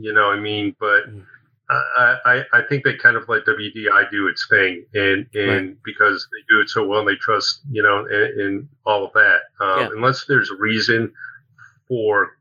you 0.00 0.12
know, 0.12 0.30
I 0.30 0.38
mean, 0.38 0.74
but 0.80 1.08
Mhm. 1.08 1.24
I, 1.68 2.16
I, 2.24 2.44
I 2.52 2.62
think 2.68 2.84
they 2.84 2.94
kind 2.94 3.16
of 3.16 3.28
let 3.28 3.44
WDI 3.44 4.08
do 4.12 4.28
its 4.28 4.46
thing, 4.48 4.86
and 4.94 5.26
and 5.34 5.76
because 5.82 6.28
they 6.30 6.38
do 6.48 6.60
it 6.60 6.68
so 6.68 6.86
well, 6.86 7.00
and 7.00 7.08
they 7.08 7.16
trust, 7.16 7.62
you 7.72 7.82
know, 7.82 8.06
and, 8.06 8.40
in 8.40 8.68
all 8.84 9.04
of 9.04 9.12
that. 9.14 9.40
Um, 9.60 9.80
Yeah. 9.80 9.88
Unless 9.96 10.26
there's 10.26 10.48
a 10.52 10.54
reason 10.56 11.12
for, 11.88 12.35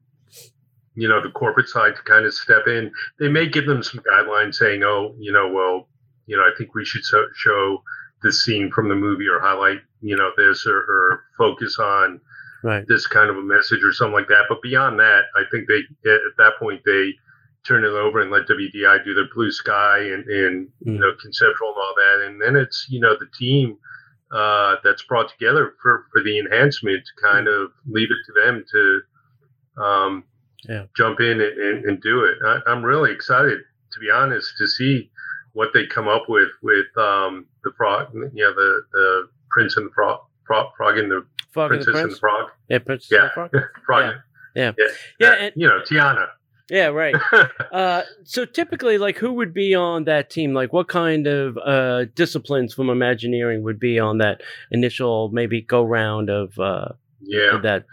you 0.96 1.08
know, 1.08 1.22
the 1.22 1.30
corporate 1.32 1.70
side 1.70 1.96
to 1.96 2.02
kind 2.04 2.26
of 2.26 2.34
step 2.34 2.68
in, 2.68 2.92
they 3.20 3.28
may 3.28 3.48
give 3.48 3.66
them 3.66 3.84
some 3.84 4.02
guidelines 4.10 4.56
saying, 4.56 4.84
oh, 4.84 5.14
you 5.20 5.32
know, 5.32 5.48
well, 5.50 5.88
you 6.26 6.36
know, 6.38 6.44
I 6.44 6.52
think 6.58 6.74
we 6.74 6.86
should 6.86 7.04
so, 7.04 7.26
show 7.36 7.84
this 8.24 8.44
scene 8.44 8.72
from 8.72 8.90
the 8.90 8.96
movie 8.96 9.28
or 9.28 9.40
highlight, 9.40 9.82
you 10.02 10.16
know, 10.16 10.32
this 10.38 10.66
or, 10.66 10.78
or 10.78 11.24
focus 11.38 11.78
on 11.80 12.20
right 12.64 12.88
this 12.88 13.06
kind 13.06 13.30
of 13.30 13.38
a 13.38 13.42
message 13.42 13.84
or 13.84 13.94
something 13.94 14.14
like 14.14 14.28
that. 14.30 14.46
But 14.50 14.62
beyond 14.62 15.00
that, 15.00 15.26
I 15.36 15.44
think 15.52 15.68
they 15.68 15.80
at 16.10 16.20
that 16.38 16.54
point 16.60 16.82
they 16.86 17.14
turn 17.68 17.84
it 17.84 17.90
over 17.90 18.22
and 18.22 18.32
let 18.32 18.48
WDI 18.48 19.04
do 19.04 19.14
their 19.14 19.28
blue 19.34 19.52
sky 19.52 20.00
and 20.00 20.26
and 20.28 20.68
you 20.82 20.94
Mm. 20.94 21.00
know 21.00 21.14
conceptual 21.22 21.70
and 21.70 21.78
all 21.78 21.94
that, 21.98 22.26
and 22.28 22.42
then 22.42 22.56
it's 22.56 22.88
you 22.90 23.00
know 23.00 23.16
the 23.20 23.28
team 23.38 23.78
uh, 24.32 24.78
that's 24.84 25.04
brought 25.04 25.30
together 25.30 25.74
for, 25.82 26.06
for 26.12 26.24
the 26.24 26.40
enhancement 26.40 27.04
to 27.06 27.22
kind 27.22 27.48
of 27.48 27.72
leave 27.88 28.10
it 28.10 28.18
to 28.26 28.34
them 28.42 28.66
to 28.72 29.02
um, 29.84 30.24
Yeah. 30.68 30.86
jump 30.98 31.20
in 31.20 31.40
and, 31.42 31.58
and, 31.60 31.86
and 31.86 32.02
do 32.02 32.24
it. 32.24 32.38
I, 32.46 32.60
I'm 32.68 32.84
really 32.84 33.12
excited, 33.12 33.60
to 33.94 34.00
be 34.00 34.10
honest, 34.10 34.54
to 34.58 34.68
see 34.68 35.10
what 35.54 35.70
they 35.74 35.86
come 35.86 36.08
up 36.08 36.24
with 36.28 36.50
with 36.62 36.86
um, 36.98 37.46
the 37.64 37.72
frog, 37.78 38.10
you 38.14 38.44
know, 38.44 38.54
the, 38.54 38.82
the 38.92 39.30
prince 39.52 39.78
and 39.78 39.88
the 39.88 39.94
frog, 39.94 40.20
frog, 40.46 40.68
frog 40.78 40.98
and 40.98 41.10
the 41.12 41.26
Frog 41.52 41.72
and 41.72 41.80
the 41.82 41.86
princess 41.86 42.04
and 42.04 42.12
the 42.12 42.18
frog. 42.18 42.50
Yeah, 42.68 42.80
Princess 42.80 43.10
Yeah. 43.12 43.20
and 43.22 43.30
the 43.30 43.34
Frog. 43.34 43.52
frog. 43.86 44.16
Yeah. 44.56 44.62
Yeah. 44.64 44.72
yeah, 44.78 44.86
Yeah, 45.20 45.30
yeah, 45.40 45.46
and- 45.46 45.54
you 45.56 45.68
know, 45.68 45.80
Tiana. 45.90 46.28
Yeah, 46.70 46.88
right. 46.88 47.16
Uh, 47.72 48.02
so 48.24 48.44
typically, 48.46 48.98
like, 48.98 49.18
who 49.18 49.32
would 49.34 49.54
be 49.54 49.76
on 49.76 50.06
that 50.06 50.30
team? 50.30 50.54
Like, 50.54 50.72
what 50.74 50.88
kind 50.88 51.28
of 51.28 51.58
uh, 51.58 52.06
disciplines 52.16 52.74
from 52.74 52.90
Imagineering 52.90 53.64
would 53.64 53.80
be 53.80 54.00
on 54.00 54.18
that 54.20 54.42
initial 54.72 55.30
maybe 55.30 55.62
go 55.62 55.84
round 55.84 56.30
of 56.30 56.58
uh, 56.60 56.88
yeah. 57.22 57.56
of 57.56 57.62
that? 57.64 57.86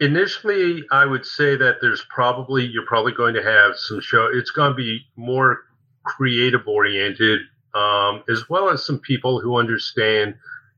Initially, 0.00 0.84
I 0.90 1.04
would 1.04 1.26
say 1.26 1.56
that 1.56 1.76
there's 1.82 2.04
probably 2.08 2.64
you're 2.66 2.86
probably 2.86 3.12
going 3.12 3.34
to 3.34 3.42
have 3.42 3.76
some 3.76 4.00
show. 4.00 4.28
It's 4.32 4.50
going 4.50 4.70
to 4.70 4.74
be 4.76 5.00
more 5.16 5.60
creative 6.04 6.66
oriented, 6.66 7.40
um, 7.74 8.24
as 8.30 8.48
well 8.48 8.70
as 8.70 8.84
some 8.84 8.98
people 8.98 9.40
who 9.40 9.56
understand 9.58 10.34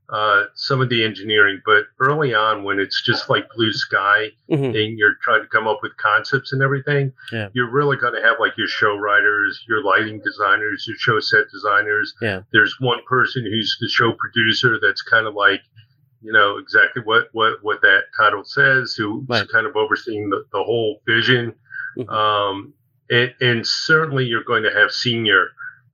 uh, 0.09 0.43
some 0.53 0.81
of 0.81 0.89
the 0.89 1.03
engineering. 1.03 1.61
But 1.65 1.85
early 2.01 2.33
on, 2.35 2.63
when 2.65 2.77
it's 2.79 3.01
just 3.01 3.29
like 3.29 3.47
blue 3.55 3.71
sky 3.71 4.31
Mhm. 4.51 4.75
and 4.75 4.99
you're 4.99 5.15
trying 5.23 5.41
to 5.41 5.47
come 5.47 5.65
up 5.67 5.79
with 5.81 5.95
concepts 5.95 6.51
and 6.51 6.61
everything, 6.61 7.13
Yeah. 7.31 7.47
you're 7.53 7.71
really 7.71 7.95
going 7.95 8.13
to 8.13 8.21
have 8.21 8.35
like 8.39 8.55
your 8.57 8.67
show 8.67 8.97
writers, 8.97 9.63
your 9.67 9.81
lighting 9.81 10.19
designers, 10.23 10.85
your 10.87 10.97
show 10.97 11.19
set 11.21 11.49
designers. 11.49 12.13
Yeah. 12.21 12.41
There's 12.51 12.75
one 12.81 12.99
person 13.07 13.43
who's 13.45 13.75
the 13.79 13.87
show 13.87 14.11
producer 14.11 14.77
that's 14.79 15.01
kind 15.01 15.25
of 15.25 15.33
like, 15.35 15.61
you 16.23 16.31
know, 16.31 16.57
exactly 16.57 17.01
what, 17.03 17.27
what, 17.33 17.57
what 17.63 17.81
that 17.81 18.03
title 18.17 18.43
says, 18.43 18.95
who's 18.95 19.27
Right. 19.27 19.47
kind 19.49 19.67
of 19.67 19.75
overseeing 19.75 20.29
the, 20.29 20.45
the 20.51 20.63
whole 20.63 21.01
vision. 21.05 21.53
Mhm. 21.97 22.09
Um, 22.09 22.73
and, 23.09 23.33
and 23.41 23.67
certainly 23.67 24.25
you're 24.25 24.43
going 24.45 24.63
to 24.63 24.71
have 24.73 24.91
senior 24.91 25.49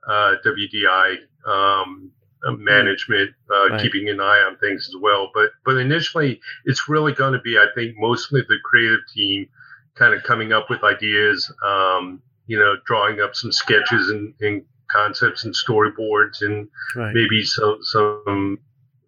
uh, 0.08 0.36
WDI 0.46 1.18
um, 1.46 2.12
uh, 2.46 2.52
management 2.54 3.32
uh, 3.52 3.70
Right. 3.70 3.82
keeping 3.82 4.08
an 4.10 4.22
eye 4.22 4.44
on 4.48 4.56
things 4.58 4.88
as 4.88 4.96
well. 5.02 5.30
But 5.34 5.50
but 5.66 5.78
initially, 5.78 6.40
it's 6.66 6.88
really 6.88 7.12
going 7.14 7.34
to 7.34 7.40
be, 7.42 7.58
I 7.58 7.68
think, 7.76 7.96
mostly 7.98 8.42
the 8.42 8.58
creative 8.64 9.02
team 9.14 9.50
kind 9.96 10.14
of 10.14 10.24
coming 10.24 10.54
up 10.54 10.70
with 10.70 10.84
ideas, 10.84 11.52
um, 11.66 12.22
you 12.48 12.58
know, 12.58 12.76
drawing 12.86 13.20
up 13.20 13.36
some 13.36 13.52
sketches 13.52 14.10
and, 14.10 14.34
and 14.40 14.64
concepts 14.90 15.44
and 15.44 15.54
storyboards 15.54 16.42
and 16.42 16.68
Right. 16.96 17.14
maybe 17.14 17.44
some 17.44 17.80
some 17.82 18.58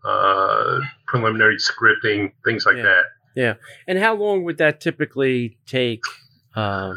uh, 0.03 0.79
preliminary 1.11 1.57
scripting, 1.57 2.31
things 2.45 2.65
like 2.65 2.77
Yeah. 2.77 2.83
that. 2.83 3.03
Yeah. 3.35 3.53
And 3.87 3.99
how 3.99 4.15
long 4.15 4.43
would 4.45 4.57
that 4.57 4.79
typically 4.81 5.57
take? 5.67 6.01
Uh, 6.55 6.93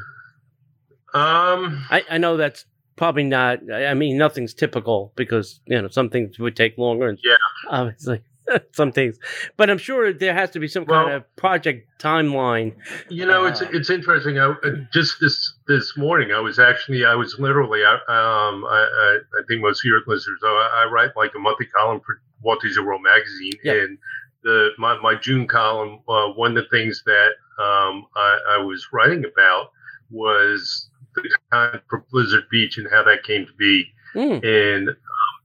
Um, 1.12 1.85
I, 1.90 2.02
I 2.11 2.18
know 2.18 2.37
that's 2.37 2.64
probably 2.97 3.25
not. 3.25 3.61
I 3.73 3.94
mean, 3.94 4.16
nothing's 4.18 4.54
typical 4.54 5.12
because 5.16 5.61
you 5.66 5.80
know 5.80 5.88
some 5.88 6.11
things 6.11 6.38
would 6.38 6.56
take 6.56 6.76
longer. 6.78 7.06
And 7.09 7.18
Yeah. 7.23 7.37
obviously 7.71 8.23
some 8.73 8.90
things, 8.92 9.16
but 9.56 9.71
I'm 9.71 9.78
sure 9.78 10.12
there 10.12 10.35
has 10.35 10.50
to 10.50 10.59
be 10.61 10.66
some 10.68 10.85
kind 10.87 11.11
of 11.12 11.37
project 11.37 11.87
timeline. 12.00 12.75
You 13.09 13.26
know, 13.26 13.47
it's 13.47 13.62
Uh, 13.62 13.68
it's 13.73 13.90
interesting. 13.90 14.38
I, 14.38 14.47
uh, 14.47 14.71
just 14.92 15.21
this 15.21 15.54
this 15.68 15.97
morning, 15.97 16.33
I 16.33 16.40
was 16.40 16.59
actually 16.59 17.04
I 17.04 17.14
was 17.14 17.38
literally 17.38 17.83
I, 17.85 17.94
um 17.94 18.64
I, 18.64 18.80
I 19.04 19.18
I 19.38 19.42
think 19.49 19.61
most 19.62 19.80
of 19.80 19.85
your 19.88 20.00
listeners 20.06 20.40
I, 20.44 20.83
I 20.85 20.90
write 20.90 21.11
like 21.16 21.33
a 21.37 21.38
monthly 21.38 21.66
column 21.66 22.00
for 22.04 22.21
Walt 22.45 22.61
Disney 22.63 22.85
World 22.85 23.03
magazine, 23.03 23.59
and 23.65 23.99
the 24.43 24.71
my 24.79 24.99
my 25.01 25.15
June 25.15 25.47
column 25.47 26.01
uh, 26.09 26.29
one 26.29 26.57
of 26.57 26.65
the 26.65 26.71
things 26.71 27.03
that 27.07 27.31
um 27.59 28.07
I, 28.15 28.39
I 28.51 28.59
was 28.59 28.87
writing 28.93 29.25
about 29.25 29.71
was 30.11 30.91
the 31.15 31.29
time 31.51 31.81
for 31.89 32.05
Blizzard 32.11 32.45
Beach 32.51 32.77
and 32.79 32.89
how 32.91 33.03
that 33.05 33.25
came 33.25 33.47
to 33.47 33.53
be, 33.55 33.91
Mm, 34.15 34.45
and 34.45 34.89
um, 34.91 34.97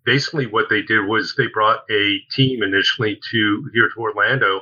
basically 0.06 0.46
what 0.46 0.70
they 0.70 0.82
did 0.82 1.06
was 1.08 1.34
they 1.36 1.48
brought 1.48 1.84
a 1.90 2.20
team 2.32 2.62
initially 2.64 3.20
to 3.32 3.70
here 3.74 3.90
to 3.90 4.00
Orlando, 4.00 4.62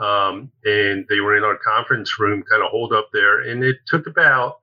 um, 0.00 0.50
and 0.64 1.06
they 1.08 1.20
were 1.20 1.36
in 1.36 1.44
our 1.44 1.58
conference 1.58 2.18
room, 2.18 2.42
kind 2.42 2.62
of 2.62 2.70
holed 2.70 2.92
up 2.92 3.10
there, 3.12 3.42
and 3.42 3.62
it 3.62 3.76
took 3.86 4.06
about, 4.06 4.58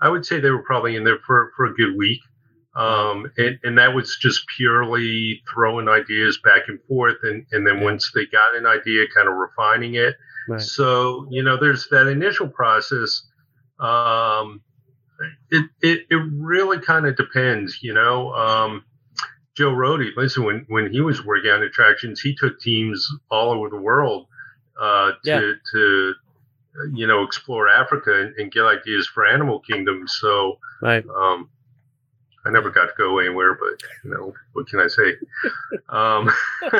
I 0.00 0.08
would 0.10 0.26
say 0.26 0.40
they 0.40 0.50
were 0.50 0.62
probably 0.62 0.96
in 0.96 1.04
there 1.04 1.18
for 1.26 1.52
for 1.56 1.66
a 1.66 1.74
good 1.74 1.96
week. 1.96 2.20
Um, 2.76 3.30
and, 3.36 3.58
and 3.62 3.78
that 3.78 3.94
was 3.94 4.16
just 4.20 4.44
purely 4.56 5.42
throwing 5.52 5.88
ideas 5.88 6.38
back 6.42 6.62
and 6.68 6.80
forth. 6.88 7.16
And, 7.22 7.46
and 7.52 7.64
then 7.66 7.80
once 7.80 8.10
they 8.14 8.26
got 8.26 8.56
an 8.56 8.66
idea, 8.66 9.04
kind 9.14 9.28
of 9.28 9.34
refining 9.34 9.94
it. 9.94 10.16
right. 10.48 10.60
So, 10.60 11.26
you 11.30 11.42
know, 11.42 11.56
there's 11.56 11.86
that 11.90 12.08
initial 12.08 12.48
process. 12.48 13.22
Um, 13.78 14.60
it, 15.50 15.66
it, 15.82 16.00
it 16.10 16.20
really 16.32 16.80
kind 16.80 17.06
of 17.06 17.16
depends, 17.16 17.78
you 17.82 17.94
know. 17.94 18.32
Um, 18.34 18.84
Joe 19.56 19.70
Rohde, 19.72 20.10
listen, 20.16 20.42
when, 20.42 20.64
when 20.68 20.90
he 20.92 21.00
was 21.00 21.24
working 21.24 21.52
on 21.52 21.62
attractions, 21.62 22.20
he 22.20 22.34
took 22.34 22.58
teams 22.60 23.08
all 23.30 23.52
over 23.52 23.68
the 23.70 23.76
world 23.80 24.26
uh, 24.80 25.12
to, 25.12 25.16
Yeah. 25.24 25.52
to, 25.72 26.14
you 26.92 27.06
know, 27.06 27.22
explore 27.22 27.68
Africa 27.68 28.20
and, 28.20 28.34
and 28.36 28.50
get 28.50 28.64
ideas 28.64 29.06
for 29.06 29.24
Animal 29.24 29.60
Kingdom. 29.60 30.08
So, 30.08 30.58
Right. 30.82 31.04
um, 31.08 31.48
I 32.46 32.50
never 32.50 32.70
got 32.70 32.86
to 32.86 32.92
go 32.98 33.18
anywhere, 33.20 33.54
but, 33.54 33.82
you 34.04 34.10
know, 34.10 34.34
what 34.52 34.66
can 34.68 34.80
I 34.80 34.88
say? 34.88 35.14
um, 35.88 36.30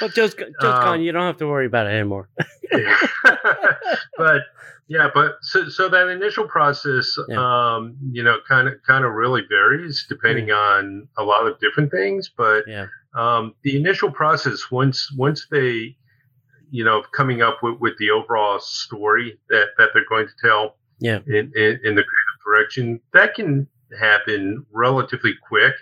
Well, 0.00 0.08
just 0.10 0.38
just 0.38 0.64
Um, 0.64 0.82
gone. 0.84 1.00
You 1.02 1.12
don't 1.12 1.22
have 1.26 1.38
to 1.38 1.46
worry 1.46 1.66
about 1.66 1.86
it 1.86 1.90
anymore. 1.90 2.28
Yeah. 2.72 2.96
but 4.18 4.42
yeah, 4.88 5.08
but 5.14 5.36
so 5.42 5.68
so 5.68 5.88
that 5.88 6.08
initial 6.08 6.48
process, 6.48 7.16
Yeah. 7.28 7.36
um, 7.76 7.96
you 8.10 8.24
know, 8.24 8.38
kind 8.48 8.66
of 8.68 8.74
kind 8.84 9.04
of 9.04 9.12
really 9.12 9.42
varies 9.48 10.04
depending 10.08 10.50
on 10.50 11.06
a 11.16 11.22
lot 11.22 11.46
of 11.46 11.60
different 11.60 11.92
things. 11.92 12.28
But 12.36 12.64
Yeah. 12.66 12.86
um, 13.14 13.54
the 13.62 13.76
initial 13.76 14.10
process, 14.10 14.68
once 14.70 15.12
once 15.16 15.46
they, 15.48 15.96
you 16.70 16.84
know, 16.84 17.02
coming 17.14 17.40
up 17.40 17.58
with, 17.62 17.78
with 17.78 17.96
the 17.98 18.10
overall 18.10 18.58
story 18.58 19.38
that 19.48 19.68
that 19.78 19.90
they're 19.94 20.08
going 20.08 20.26
to 20.26 20.34
tell, 20.42 20.76
Yeah. 20.98 21.20
in, 21.28 21.52
in 21.54 21.80
in 21.84 21.94
the 21.94 22.04
creative 22.10 22.38
direction, 22.44 23.00
that 23.12 23.34
can 23.36 23.68
happen 23.98 24.64
relatively 24.72 25.34
quick. 25.48 25.74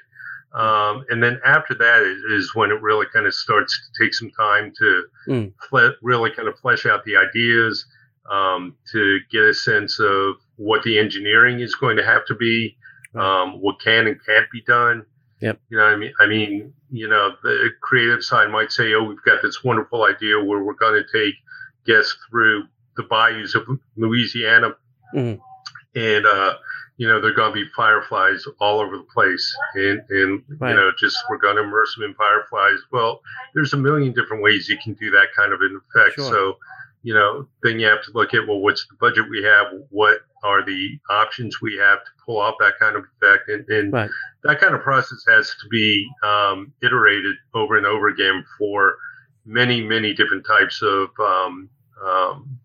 Um, 0.53 1.05
and 1.11 1.23
then 1.23 1.41
after 1.45 1.75
that 1.75 2.03
is, 2.31 2.55
when 2.55 2.71
it 2.71 2.81
really 2.81 3.07
kind 3.13 3.27
of 3.27 3.35
starts 3.35 3.77
to 3.93 4.05
take 4.05 4.15
some 4.15 4.31
time 4.31 4.73
to 4.79 5.05
Mm. 5.29 5.53
fle- 5.69 5.97
really 6.03 6.31
kind 6.31 6.47
of 6.49 6.59
flesh 6.61 6.87
out 6.87 7.05
the 7.05 7.17
ideas, 7.17 7.87
um, 8.31 8.77
to 8.93 9.19
get 9.31 9.43
a 9.45 9.53
sense 9.55 9.99
of 9.99 10.37
what 10.57 10.83
the 10.85 10.99
engineering 10.99 11.61
is 11.61 11.75
going 11.75 11.97
to 11.97 12.05
have 12.05 12.25
to 12.27 12.35
be, 12.35 12.77
um, 13.17 13.61
what 13.61 13.81
can 13.81 14.07
and 14.07 14.25
can't 14.25 14.49
be 14.51 14.61
done. 14.63 15.05
Yep. 15.41 15.61
You 15.71 15.77
know, 15.79 15.85
what 15.85 15.93
I 15.93 15.97
mean, 15.97 16.13
I 16.21 16.27
mean, 16.27 16.73
you 16.91 17.09
know, 17.09 17.35
the 17.43 17.71
creative 17.81 18.23
side 18.25 18.51
might 18.51 18.71
say, 18.73 18.95
"Oh, 18.95 19.03
we've 19.03 19.23
got 19.25 19.43
this 19.43 19.63
wonderful 19.65 20.05
idea 20.05 20.43
where 20.43 20.61
we're 20.63 20.75
going 20.75 21.03
to 21.03 21.13
take 21.13 21.35
guests 21.85 22.17
through 22.31 22.65
the 22.97 23.03
bayous 23.03 23.55
of 23.57 23.69
Louisiana, 23.97 24.77
Mhm. 25.15 25.41
and 25.97 26.27
uh, 26.27 26.55
you 26.97 27.09
know, 27.09 27.21
they're 27.21 27.35
going 27.35 27.51
to 27.53 27.65
be 27.65 27.69
fireflies 27.77 28.45
all 28.61 28.81
over 28.81 28.97
the 28.97 29.07
place, 29.13 29.57
and 29.75 30.01
and 30.11 30.43
Right. 30.61 30.71
you 30.71 30.77
know, 30.77 30.93
just 30.99 31.17
we're 31.29 31.39
going 31.39 31.57
to 31.57 31.63
immerse 31.63 31.95
them 31.95 32.05
in 32.05 32.15
fireflies." 32.15 32.79
Well, 32.93 33.21
there's 33.55 33.73
a 33.73 33.77
million 33.77 34.13
different 34.13 34.43
ways 34.43 34.69
you 34.69 34.79
can 34.83 34.95
do 34.95 35.11
that 35.11 35.29
kind 35.37 35.53
of 35.53 35.61
an 35.61 35.81
effect. 35.89 36.17
Sure. 36.17 36.31
So, 36.31 36.59
you 37.03 37.15
know, 37.15 37.49
then 37.63 37.81
you 37.81 37.87
have 37.87 38.03
to 38.05 38.13
look 38.13 38.33
at 38.35 38.47
well, 38.47 38.61
what's 38.61 38.87
the 38.87 38.95
budget 39.01 39.29
we 39.29 39.43
have? 39.43 39.67
What 39.91 40.21
are 40.45 40.65
the 40.65 40.99
options 41.11 41.61
we 41.61 41.77
have 41.79 42.05
to 42.05 42.11
pull 42.25 42.39
off 42.41 42.55
that 42.61 42.75
kind 42.79 42.97
of 42.97 43.05
effect? 43.17 43.49
And, 43.49 43.69
and 43.69 43.93
Right. 43.93 44.11
that 44.45 44.61
kind 44.61 44.75
of 44.75 44.83
process 44.83 45.25
has 45.27 45.49
to 45.49 45.69
be 45.71 46.09
um, 46.23 46.73
iterated 46.83 47.35
over 47.55 47.77
and 47.77 47.87
over 47.87 48.09
again 48.09 48.45
for 48.59 48.97
many, 49.47 49.83
many 49.83 50.15
different 50.15 50.47
types 50.47 50.81
of 50.83 51.09
um, 51.19 51.69
um, 52.05 52.59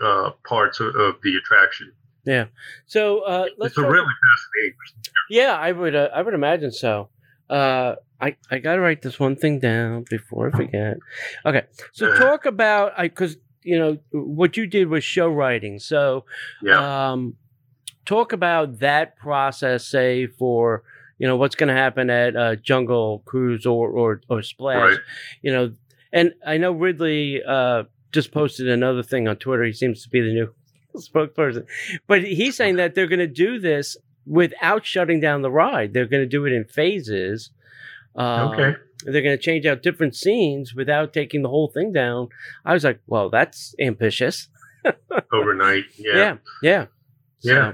uh, 0.00 0.30
parts 0.46 0.80
of, 0.80 0.94
of 0.96 1.16
the 1.22 1.36
attraction. 1.36 1.92
So 2.86 3.20
uh, 3.20 3.46
let's 3.58 3.72
it's 3.72 3.78
a 3.78 3.82
really 3.82 3.92
fascinating. 4.06 4.76
Yeah, 5.30 5.56
I 5.56 5.72
would. 5.72 5.94
Uh, 5.94 6.08
I 6.14 6.22
would 6.22 6.34
imagine 6.34 6.72
so. 6.72 7.08
Uh, 7.48 7.96
I 8.20 8.36
I 8.50 8.58
gotta 8.58 8.80
write 8.80 9.02
this 9.02 9.18
one 9.18 9.36
thing 9.36 9.58
down 9.60 10.04
before 10.08 10.48
I 10.48 10.50
forget. 10.56 10.98
Okay, 11.44 11.62
so 11.92 12.10
Uh. 12.10 12.16
talk 12.18 12.46
about 12.46 12.92
I 12.96 13.08
because 13.08 13.36
you 13.62 13.78
know 13.78 13.98
what 14.12 14.56
you 14.56 14.66
did 14.66 14.88
was 14.88 15.04
show 15.04 15.28
writing. 15.28 15.78
So 15.78 16.24
Yeah. 16.62 17.10
um, 17.12 17.36
talk 18.06 18.32
about 18.32 18.78
that 18.80 19.16
process. 19.16 19.86
Say 19.86 20.26
for 20.26 20.82
you 21.18 21.26
know 21.26 21.36
what's 21.36 21.54
going 21.56 21.68
to 21.68 21.74
happen 21.74 22.08
at 22.10 22.36
uh, 22.36 22.56
Jungle 22.56 23.22
Cruise 23.24 23.66
or 23.66 23.88
or 23.90 24.20
or 24.28 24.42
Splash. 24.42 24.92
Right. 24.92 24.98
You 25.42 25.52
know, 25.52 25.72
and 26.12 26.34
I 26.46 26.56
know 26.56 26.72
Ridley 26.72 27.42
uh, 27.42 27.84
just 28.12 28.32
posted 28.32 28.68
another 28.68 29.02
thing 29.02 29.28
on 29.28 29.36
Twitter. 29.36 29.64
He 29.64 29.72
seems 29.72 30.02
to 30.04 30.08
be 30.08 30.20
the 30.20 30.32
new 30.32 30.54
spokesperson, 30.96 31.66
but 32.06 32.22
he's 32.22 32.56
saying 32.56 32.76
that 32.76 32.94
they're 32.94 33.06
going 33.06 33.18
to 33.20 33.26
do 33.26 33.58
this 33.58 33.96
without 34.26 34.84
shutting 34.84 35.20
down 35.20 35.42
the 35.42 35.50
ride. 35.50 35.92
They're 35.92 36.06
going 36.06 36.22
to 36.22 36.28
do 36.28 36.44
it 36.46 36.52
in 36.52 36.64
phases. 36.64 37.50
Um, 38.16 38.50
Okay. 38.52 38.74
they're 39.04 39.22
going 39.22 39.36
to 39.36 39.42
change 39.42 39.66
out 39.66 39.82
different 39.82 40.14
scenes 40.14 40.74
without 40.74 41.12
taking 41.12 41.42
the 41.42 41.48
whole 41.48 41.68
thing 41.68 41.92
down. 41.92 42.28
I 42.64 42.74
was 42.74 42.84
like, 42.84 43.00
well, 43.06 43.30
that's 43.30 43.74
ambitious. 43.80 44.48
overnight. 45.32 45.84
Yeah. 45.96 46.16
Yeah, 46.16 46.36
yeah, 46.62 46.86
Yeah. 47.42 47.72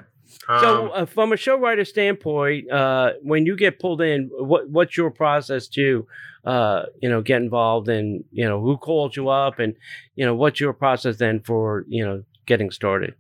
So, 0.49 0.59
so 0.61 0.85
Um, 0.85 0.91
uh, 1.03 1.07
from 1.07 1.33
a 1.33 1.37
show 1.37 1.57
writer 1.59 1.85
standpoint, 1.85 2.71
uh, 2.71 3.13
when 3.23 3.47
you 3.47 3.57
get 3.57 3.79
pulled 3.81 4.01
in, 4.01 4.29
what 4.33 4.69
what's 4.69 4.97
your 4.97 5.11
process 5.11 5.67
to, 5.69 6.07
uh, 6.45 6.83
you 7.01 7.09
know, 7.09 7.23
get 7.23 7.43
involved 7.43 7.89
in, 7.89 8.25
you 8.33 8.45
know, 8.45 8.61
who 8.61 8.77
called 8.77 9.17
you 9.17 9.29
up, 9.29 9.59
and 9.59 9.75
you 10.15 10.25
know, 10.25 10.35
what's 10.35 10.61
your 10.61 10.73
process 10.73 11.17
then 11.17 11.41
for, 11.41 11.85
you 11.89 12.05
know, 12.05 12.23
getting 12.47 12.71
started? 12.71 13.15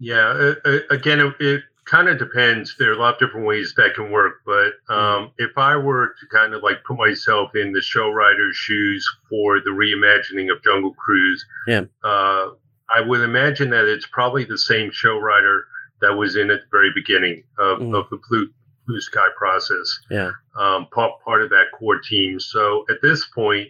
Yeah, 0.00 0.28
uh, 0.28 0.54
uh, 0.64 0.78
again, 0.90 1.20
it, 1.20 1.34
it 1.40 1.62
kind 1.84 2.08
of 2.08 2.18
depends. 2.18 2.76
There 2.78 2.90
are 2.90 2.94
a 2.94 2.98
lot 2.98 3.14
of 3.14 3.20
different 3.20 3.46
ways 3.46 3.74
that 3.76 3.94
can 3.94 4.10
work, 4.10 4.34
but 4.46 4.74
um, 4.94 5.32
if 5.38 5.56
I 5.58 5.76
were 5.76 6.14
to 6.20 6.26
kind 6.30 6.54
of 6.54 6.62
like 6.62 6.84
put 6.86 6.96
myself 6.98 7.54
in 7.56 7.72
the 7.72 7.82
show 7.82 8.10
writer's 8.10 8.56
shoes 8.56 9.08
for 9.28 9.58
the 9.60 9.70
reimagining 9.70 10.52
of 10.52 10.62
Jungle 10.62 10.94
Cruise, 10.94 11.44
Yeah. 11.66 11.84
uh, 12.04 12.50
I 12.94 13.00
would 13.02 13.20
imagine 13.20 13.70
that 13.70 13.84
it's 13.86 14.06
probably 14.06 14.44
the 14.44 14.56
same 14.58 14.90
show 14.92 15.18
writer 15.18 15.66
that 16.00 16.12
was 16.12 16.36
in 16.36 16.50
at 16.50 16.60
the 16.60 16.66
very 16.70 16.90
beginning 16.94 17.42
of, 17.58 17.80
Mm. 17.80 17.98
of 17.98 18.08
the 18.10 18.18
Blue 18.28 18.48
Blue 18.86 19.00
Sky 19.02 19.26
process. 19.36 19.98
Yeah, 20.10 20.30
um, 20.58 20.86
part, 20.94 21.12
part 21.22 21.42
of 21.42 21.50
that 21.50 21.66
core 21.78 21.98
team. 21.98 22.40
So 22.40 22.86
at 22.88 23.02
this 23.02 23.26
point, 23.26 23.68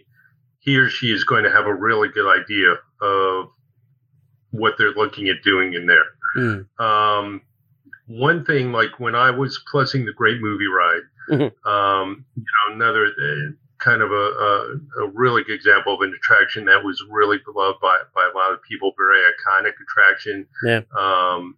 he 0.59 0.77
or 0.77 0.87
she 0.89 1.11
is 1.11 1.25
going 1.25 1.43
to 1.43 1.51
have 1.51 1.65
a 1.65 1.73
really 1.73 2.07
good 2.07 2.29
idea 2.29 2.75
of 3.01 3.49
what 4.51 4.75
they're 4.77 4.93
looking 4.93 5.27
at 5.29 5.41
doing 5.43 5.73
in 5.73 5.85
there. 5.85 6.05
Mm. 6.37 6.79
Um, 6.79 7.41
one 8.07 8.43
thing, 8.45 8.71
like 8.71 8.99
when 8.99 9.15
I 9.15 9.29
was 9.31 9.61
plussing 9.71 10.05
the 10.05 10.13
Great 10.13 10.41
Movie 10.41 10.65
Ride, 10.67 11.01
Mhm. 11.29 11.65
um, 11.67 12.25
you 12.35 12.43
know, 12.43 12.73
another 12.75 13.05
uh, 13.05 13.51
kind 13.77 14.01
of 14.01 14.11
a, 14.11 14.15
a, 14.15 15.03
a 15.03 15.07
really 15.13 15.43
good 15.43 15.53
example 15.53 15.93
of 15.93 16.01
an 16.01 16.13
attraction 16.15 16.65
that 16.65 16.83
was 16.83 17.03
really 17.09 17.37
beloved 17.45 17.79
by, 17.81 17.97
by 18.15 18.27
a 18.33 18.35
lot 18.37 18.51
of 18.51 18.61
people, 18.63 18.91
very 18.97 19.19
iconic 19.21 19.73
attraction. 19.81 20.47
Yeah. 20.65 20.81
Um, 20.97 21.55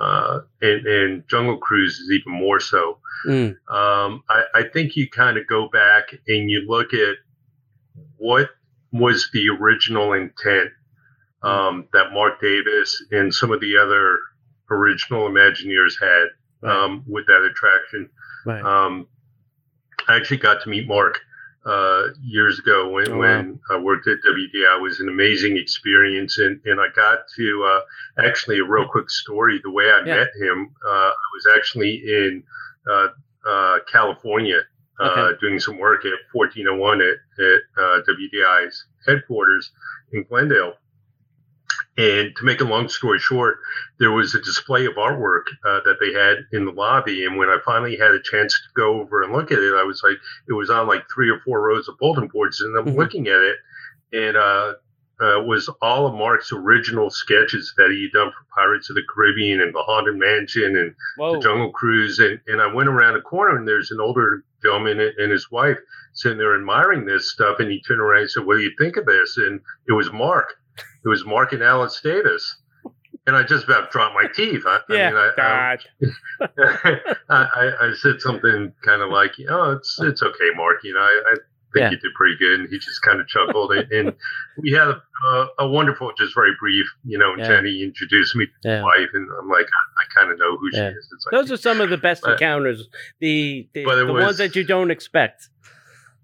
uh, 0.00 0.40
and, 0.62 0.86
and 0.86 1.28
Jungle 1.28 1.58
Cruise 1.58 1.98
is 1.98 2.10
even 2.10 2.32
more 2.32 2.60
so 2.60 2.98
Mm. 3.26 3.50
um, 3.68 4.22
I, 4.30 4.44
I 4.54 4.62
think 4.62 4.96
you 4.96 5.06
kind 5.10 5.36
of 5.36 5.46
go 5.46 5.68
back 5.68 6.04
and 6.26 6.50
you 6.50 6.64
look 6.66 6.94
at 6.94 7.16
what 8.16 8.48
was 8.92 9.28
the 9.34 9.50
original 9.50 10.14
intent 10.14 10.70
um, 11.42 11.86
that 11.92 12.12
Marc 12.12 12.40
Davis 12.40 13.02
and 13.12 13.32
some 13.34 13.50
of 13.52 13.60
the 13.60 13.76
other 13.76 14.18
original 14.70 15.28
Imagineers 15.28 15.92
had 16.00 16.28
Right. 16.62 16.76
um, 16.76 17.02
with 17.06 17.26
that 17.26 17.42
attraction. 17.42 18.10
right. 18.44 18.62
Um, 18.62 19.06
I 20.08 20.16
actually 20.16 20.36
got 20.36 20.62
to 20.62 20.68
meet 20.68 20.86
Marc 20.86 21.18
uh, 21.64 22.08
years 22.22 22.58
ago 22.58 22.88
when, 22.90 23.08
Oh, 23.12 23.12
wow. 23.14 23.18
when 23.20 23.60
I 23.70 23.78
worked 23.78 24.06
at 24.08 24.18
WDI. 24.26 24.76
It 24.76 24.82
was 24.82 25.00
an 25.00 25.08
amazing 25.08 25.56
experience, 25.56 26.38
and, 26.38 26.60
and 26.66 26.78
I 26.78 26.88
got 26.94 27.20
to 27.36 27.64
uh, 27.64 27.80
actually 28.26 28.58
a 28.58 28.64
real 28.64 28.86
quick 28.86 29.08
story. 29.08 29.58
The 29.62 29.70
way 29.70 29.90
I 29.90 30.00
Yeah. 30.04 30.16
met 30.16 30.28
him, 30.38 30.70
uh, 30.86 30.90
I 30.90 31.28
was 31.34 31.46
actually 31.56 32.02
in 32.06 32.42
uh, 32.90 33.08
uh, 33.48 33.78
California 33.90 34.60
uh, 35.00 35.04
Okay. 35.28 35.38
doing 35.40 35.58
some 35.60 35.78
work 35.78 36.04
at 36.04 36.12
1401 36.32 37.00
at, 37.00 37.08
at 37.42 37.60
uh, 37.82 38.00
WDI's 38.06 38.84
headquarters 39.06 39.70
in 40.12 40.24
Glendale. 40.24 40.74
And 42.00 42.34
to 42.36 42.44
make 42.44 42.60
a 42.60 42.64
long 42.64 42.88
story 42.88 43.18
short, 43.18 43.58
there 43.98 44.10
was 44.12 44.34
a 44.34 44.40
display 44.40 44.86
of 44.86 44.94
artwork 44.94 45.44
uh, 45.66 45.80
that 45.84 45.98
they 46.00 46.12
had 46.12 46.38
in 46.52 46.64
the 46.64 46.72
lobby. 46.72 47.26
And 47.26 47.36
when 47.36 47.48
I 47.48 47.58
finally 47.64 47.96
had 47.96 48.12
a 48.12 48.22
chance 48.22 48.54
to 48.54 48.80
go 48.80 49.00
over 49.00 49.22
and 49.22 49.32
look 49.32 49.52
at 49.52 49.58
it, 49.58 49.74
I 49.74 49.82
was 49.82 50.02
like, 50.02 50.16
it 50.48 50.54
was 50.54 50.70
on 50.70 50.86
like 50.88 51.04
three 51.12 51.28
or 51.28 51.40
four 51.40 51.60
rows 51.60 51.88
of 51.88 51.98
bulletin 51.98 52.28
boards. 52.28 52.60
And 52.62 52.76
I'm 52.78 52.94
Mhm. 52.94 52.96
looking 52.96 53.28
at 53.28 53.40
it, 53.40 53.56
and 54.12 54.36
uh, 54.36 54.74
uh, 55.20 55.42
was 55.44 55.68
all 55.82 56.06
of 56.06 56.14
Marc's 56.14 56.50
original 56.52 57.10
sketches 57.10 57.74
that 57.76 57.90
he 57.90 58.04
had 58.04 58.12
done 58.12 58.32
for 58.32 58.46
Pirates 58.54 58.88
of 58.88 58.96
the 58.96 59.02
Caribbean 59.06 59.60
and 59.60 59.74
the 59.74 59.82
Haunted 59.82 60.16
Mansion 60.16 60.76
and 60.78 60.94
Whoa. 61.18 61.34
the 61.34 61.40
Jungle 61.40 61.70
Cruise. 61.72 62.18
And, 62.18 62.40
and 62.46 62.62
I 62.62 62.72
went 62.72 62.88
around 62.88 63.14
the 63.14 63.20
corner, 63.20 63.54
and 63.58 63.68
there's 63.68 63.90
an 63.90 64.00
older 64.00 64.42
gentleman 64.62 64.98
and 65.18 65.30
his 65.30 65.50
wife 65.50 65.78
sitting 66.14 66.38
there 66.38 66.56
admiring 66.56 67.04
this 67.04 67.30
stuff. 67.30 67.60
And 67.60 67.70
he 67.70 67.82
turned 67.82 68.00
around 68.00 68.22
and 68.22 68.30
said, 68.30 68.46
What 68.46 68.56
do 68.56 68.62
you 68.62 68.72
think 68.78 68.96
of 68.96 69.04
this? 69.04 69.36
And 69.36 69.60
it 69.86 69.92
was 69.92 70.10
Marc. 70.10 70.54
It 71.04 71.08
was 71.08 71.24
Marc 71.24 71.52
and 71.52 71.62
Alice 71.62 72.00
Davis. 72.02 72.56
And 73.26 73.36
I 73.36 73.42
just 73.42 73.64
about 73.64 73.90
dropped 73.90 74.14
my 74.14 74.26
teeth. 74.34 74.62
I, 74.66 74.80
yeah. 74.88 75.30
I 75.38 75.76
mean, 76.00 76.12
I, 76.58 77.14
I. 77.30 77.70
I, 77.88 77.92
said 77.94 78.20
something 78.20 78.72
kind 78.84 79.02
of 79.02 79.10
like, 79.10 79.32
"Oh, 79.48 79.72
it's 79.72 79.98
it's 80.00 80.22
okay, 80.22 80.50
Marc. 80.56 80.82
You 80.82 80.94
know, 80.94 81.00
I, 81.00 81.22
I 81.26 81.34
think 81.34 81.42
Yeah. 81.76 81.90
you 81.90 81.96
did 81.98 82.14
pretty 82.16 82.36
good." 82.38 82.60
And 82.60 82.68
he 82.70 82.78
just 82.78 83.02
kind 83.02 83.20
of 83.20 83.28
chuckled, 83.28 83.72
and, 83.72 83.92
and 83.92 84.12
we 84.58 84.70
had 84.72 84.88
a, 84.88 85.02
a, 85.28 85.48
a 85.60 85.68
wonderful, 85.68 86.10
just 86.18 86.34
very 86.34 86.52
brief, 86.58 86.86
you 87.04 87.18
know. 87.18 87.32
And 87.32 87.40
Yeah. 87.40 87.48
Jenny 87.48 87.82
introduced 87.82 88.34
me 88.36 88.46
to 88.46 88.52
Yeah. 88.64 88.76
his 88.76 88.84
wife, 88.84 89.08
and 89.12 89.28
I'm 89.38 89.48
like, 89.48 89.66
I, 89.66 90.02
I 90.02 90.20
kind 90.20 90.32
of 90.32 90.38
know 90.38 90.56
who 90.56 90.68
Yeah. 90.72 90.90
she 90.90 90.96
is. 90.96 91.08
It's 91.14 91.26
like, 91.26 91.32
Those 91.40 91.52
are 91.52 91.56
some 91.60 91.80
of 91.80 91.90
the 91.90 91.98
best 91.98 92.22
But- 92.22 92.32
encounters. 92.32 92.88
The 93.20 93.68
the, 93.74 93.84
the 93.84 94.06
was- 94.12 94.24
ones 94.24 94.38
that 94.38 94.56
you 94.56 94.64
don't 94.64 94.90
expect. 94.90 95.48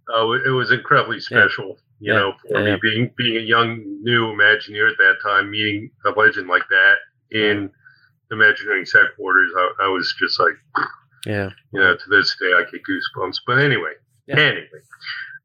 oh, 0.09 0.33
it 0.33 0.49
was 0.51 0.71
incredibly 0.73 1.21
special, 1.21 1.79
you 2.01 2.13
Yeah. 2.13 2.19
know, 2.19 2.35
for 2.49 2.61
Yeah. 2.61 2.75
me 2.75 2.79
being 2.83 3.11
being 3.17 3.37
a 3.37 3.41
young 3.41 3.83
new 4.03 4.27
Imagineer 4.33 4.91
at 4.91 4.99
that 4.99 5.17
time, 5.23 5.51
meeting 5.51 5.91
a 6.05 6.11
legend 6.11 6.49
like 6.49 6.69
that 6.69 6.97
in 7.31 7.71
Imagineering's 8.33 8.93
headquarters. 8.93 9.51
I, 9.57 9.73
I 9.85 9.89
was 9.89 10.15
just 10.19 10.39
like. 10.41 10.55
Yeah. 11.27 11.51
you 11.73 11.81
know, 11.81 11.97
to 11.97 12.09
this 12.09 12.37
day 12.41 12.53
I 12.53 12.63
get 12.71 12.83
goosebumps. 12.89 13.39
But 13.49 13.59
anyway, 13.59 13.95
anyway, 14.29 14.69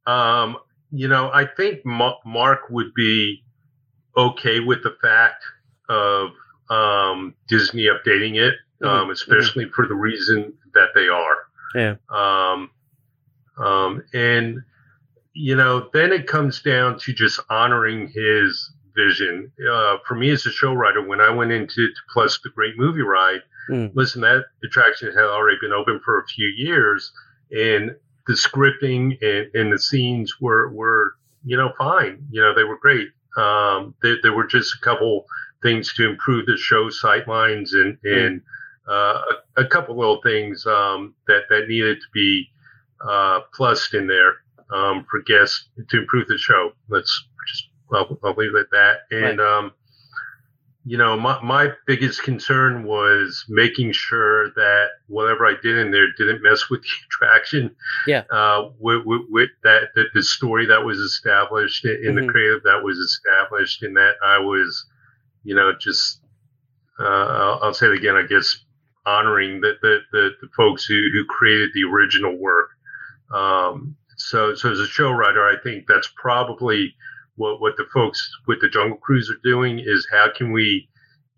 um, 0.06 0.58
you 0.92 1.08
know, 1.08 1.32
I 1.34 1.46
think 1.48 1.84
Ma- 1.86 2.20
Marc 2.24 2.70
would 2.70 2.94
be 2.94 3.44
okay 4.16 4.60
with 4.60 4.84
the 4.84 4.96
fact 5.02 5.44
of 5.90 6.34
um, 6.70 7.34
Disney 7.48 7.86
updating 7.86 8.36
it, 8.38 8.54
um, 8.84 9.08
Mhm. 9.08 9.12
especially 9.14 9.70
for 9.70 9.88
the 9.88 9.96
reason 9.96 10.54
that 10.76 10.90
they 10.94 11.08
are. 11.08 11.38
Yeah. 11.74 11.96
Um, 12.10 12.70
um, 13.58 14.04
and 14.14 14.60
you 15.34 15.56
know, 15.56 15.90
then 15.94 16.12
it 16.12 16.28
comes 16.28 16.62
down 16.62 17.00
to 17.00 17.14
just 17.14 17.40
honoring 17.50 18.10
his 18.14 18.72
vision. 18.96 19.52
Uh, 19.72 19.98
for 20.06 20.16
me 20.16 20.30
as 20.30 20.46
a 20.46 20.52
show 20.52 20.74
writer, 20.74 21.02
when 21.02 21.22
I 21.22 21.30
went 21.30 21.52
into 21.52 21.88
to 21.88 22.02
Plus 22.14 22.40
the 22.44 22.50
Great 22.50 22.78
Movie 22.78 23.02
Ride, 23.02 23.42
Mm. 23.70 23.92
listen, 23.94 24.22
that 24.22 24.46
attraction 24.66 25.10
had 25.14 25.24
already 25.26 25.58
been 25.62 25.72
open 25.72 26.00
for 26.04 26.20
a 26.20 26.26
few 26.26 26.48
years, 26.58 27.14
and 27.52 27.96
the 28.28 28.34
scripting 28.34 29.18
and, 29.22 29.50
and 29.54 29.72
the 29.72 29.78
scenes 29.80 30.42
were 30.42 30.70
were 30.74 31.14
you 31.46 31.56
know 31.56 31.72
fine. 31.78 32.26
You 32.32 32.42
know, 32.42 32.56
they 32.56 32.64
were 32.64 32.78
great. 32.80 33.10
Um, 33.38 33.94
there, 34.02 34.18
there 34.24 34.34
were 34.34 34.48
just 34.48 34.76
a 34.76 34.80
couple 34.84 35.26
things 35.62 35.94
to 35.94 36.10
improve 36.10 36.48
the 36.48 36.58
show 36.58 36.90
sightlines 36.90 37.70
and 37.74 37.98
and 38.04 38.42
uh, 38.90 39.22
a, 39.56 39.62
a 39.62 39.66
couple 39.68 39.96
little 39.96 40.22
things 40.24 40.66
um, 40.66 41.14
that 41.28 41.44
that 41.50 41.68
needed 41.68 42.00
to 42.02 42.08
be 42.14 42.50
uh, 43.08 43.42
plussed 43.54 43.94
in 43.94 44.08
there 44.08 44.38
um, 44.72 45.06
for 45.10 45.22
guests 45.22 45.70
to 45.90 46.00
improve 46.00 46.28
the 46.28 46.38
show. 46.38 46.72
Let's 46.90 47.26
just 47.48 47.70
I'll, 47.94 48.18
I'll 48.24 48.36
leave 48.36 48.56
it 48.56 48.60
at 48.60 48.70
that. 48.72 48.98
And 49.12 49.40
um, 49.42 49.72
you 50.86 50.98
know, 50.98 51.16
my 51.18 51.40
my 51.44 51.70
biggest 51.86 52.24
concern 52.24 52.84
was 52.86 53.46
making 53.50 53.92
sure 53.92 54.50
that 54.52 54.88
whatever 55.08 55.46
I 55.46 55.54
did 55.62 55.78
in 55.78 55.92
there 55.92 56.08
didn't 56.18 56.42
mess 56.42 56.70
with 56.70 56.82
the 56.84 56.90
attraction. 57.08 57.76
Yeah. 58.08 58.24
Uh, 58.32 58.70
with, 58.80 59.04
with, 59.06 59.22
with 59.30 59.50
that, 59.64 59.90
that 59.96 60.08
the 60.14 60.24
story 60.24 60.66
that 60.66 60.84
was 60.84 60.98
established 60.98 61.86
in, 61.86 62.16
Mhm. 62.16 62.26
the 62.26 62.32
creative 62.32 62.64
that 62.64 62.82
was 62.84 62.98
established, 62.98 63.84
and 63.84 63.96
that 63.98 64.16
I 64.26 64.40
was, 64.40 64.86
you 65.44 65.54
know, 65.54 65.72
just 65.80 66.22
uh, 67.00 67.04
I'll, 67.04 67.60
I'll 67.64 67.74
say 67.74 67.88
it 67.88 67.94
again. 67.98 68.16
I 68.16 68.24
guess 68.24 68.64
honoring 69.06 69.62
the 69.62 69.74
the, 69.82 70.00
the, 70.12 70.30
the 70.42 70.48
folks 70.56 70.86
who, 70.86 70.96
who 71.14 71.26
created 71.26 71.72
the 71.74 71.84
original 71.84 72.36
work. 72.38 72.70
Um, 73.34 73.96
so 74.30 74.56
so 74.56 74.72
as 74.72 74.80
a 74.80 74.88
show 74.88 75.12
writer, 75.12 75.44
I 75.48 75.56
think 75.64 75.86
that's 75.88 76.10
probably 76.16 76.96
what 77.36 77.60
what 77.62 77.78
the 77.78 77.86
folks 77.94 78.30
with 78.48 78.62
the 78.62 78.70
Jungle 78.70 78.98
Cruise 78.98 79.30
are 79.30 79.40
doing 79.44 79.80
is 79.80 80.08
how 80.12 80.28
can 80.36 80.52
we 80.52 80.88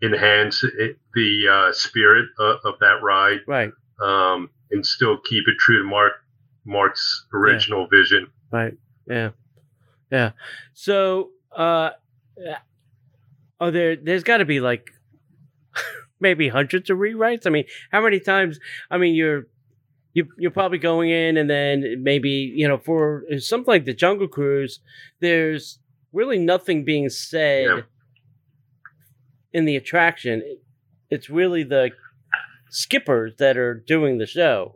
enhance 0.01 0.63
it, 0.63 0.97
the 1.13 1.47
uh, 1.49 1.71
spirit 1.73 2.25
of, 2.39 2.57
of 2.65 2.73
that 2.79 3.01
ride 3.01 3.39
Right. 3.47 3.71
um, 4.01 4.49
and 4.71 4.85
still 4.85 5.17
keep 5.17 5.47
it 5.47 5.55
true 5.59 5.81
to 5.81 5.87
Marc 5.87 6.13
Marc's 6.65 7.25
original 7.33 7.87
vision. 7.87 8.27
Right. 8.51 8.73
Yeah. 9.07 9.29
Yeah. 10.11 10.31
So, 10.73 11.31
uh, 11.55 11.91
are 13.59 13.71
there? 13.71 13.95
There's 13.95 14.23
got 14.23 14.37
to 14.37 14.45
be 14.45 14.59
like 14.59 14.89
maybe 16.19 16.49
hundreds 16.49 16.89
of 16.89 16.97
rewrites. 16.97 17.45
I 17.45 17.49
mean, 17.49 17.65
how 17.91 18.01
many 18.01 18.19
times? 18.19 18.59
I 18.91 18.97
mean, 18.97 19.15
you're 19.15 19.47
you 20.13 20.27
you're 20.37 20.51
probably 20.51 20.77
going 20.77 21.09
in, 21.09 21.37
and 21.37 21.49
then 21.49 22.01
maybe 22.03 22.29
you 22.55 22.67
know 22.67 22.77
for 22.77 23.23
something 23.39 23.71
like 23.71 23.85
the 23.85 23.93
Jungle 23.93 24.27
Cruise, 24.27 24.79
there's 25.19 25.79
really 26.11 26.37
nothing 26.39 26.85
being 26.85 27.09
said 27.09 27.65
Yeah. 27.65 27.81
in 29.51 29.65
the 29.65 29.75
attraction. 29.75 30.41
It's 31.09 31.29
really 31.29 31.63
the 31.63 31.91
skippers 32.69 33.33
that 33.37 33.57
are 33.57 33.73
doing 33.75 34.17
the 34.17 34.25
show. 34.25 34.75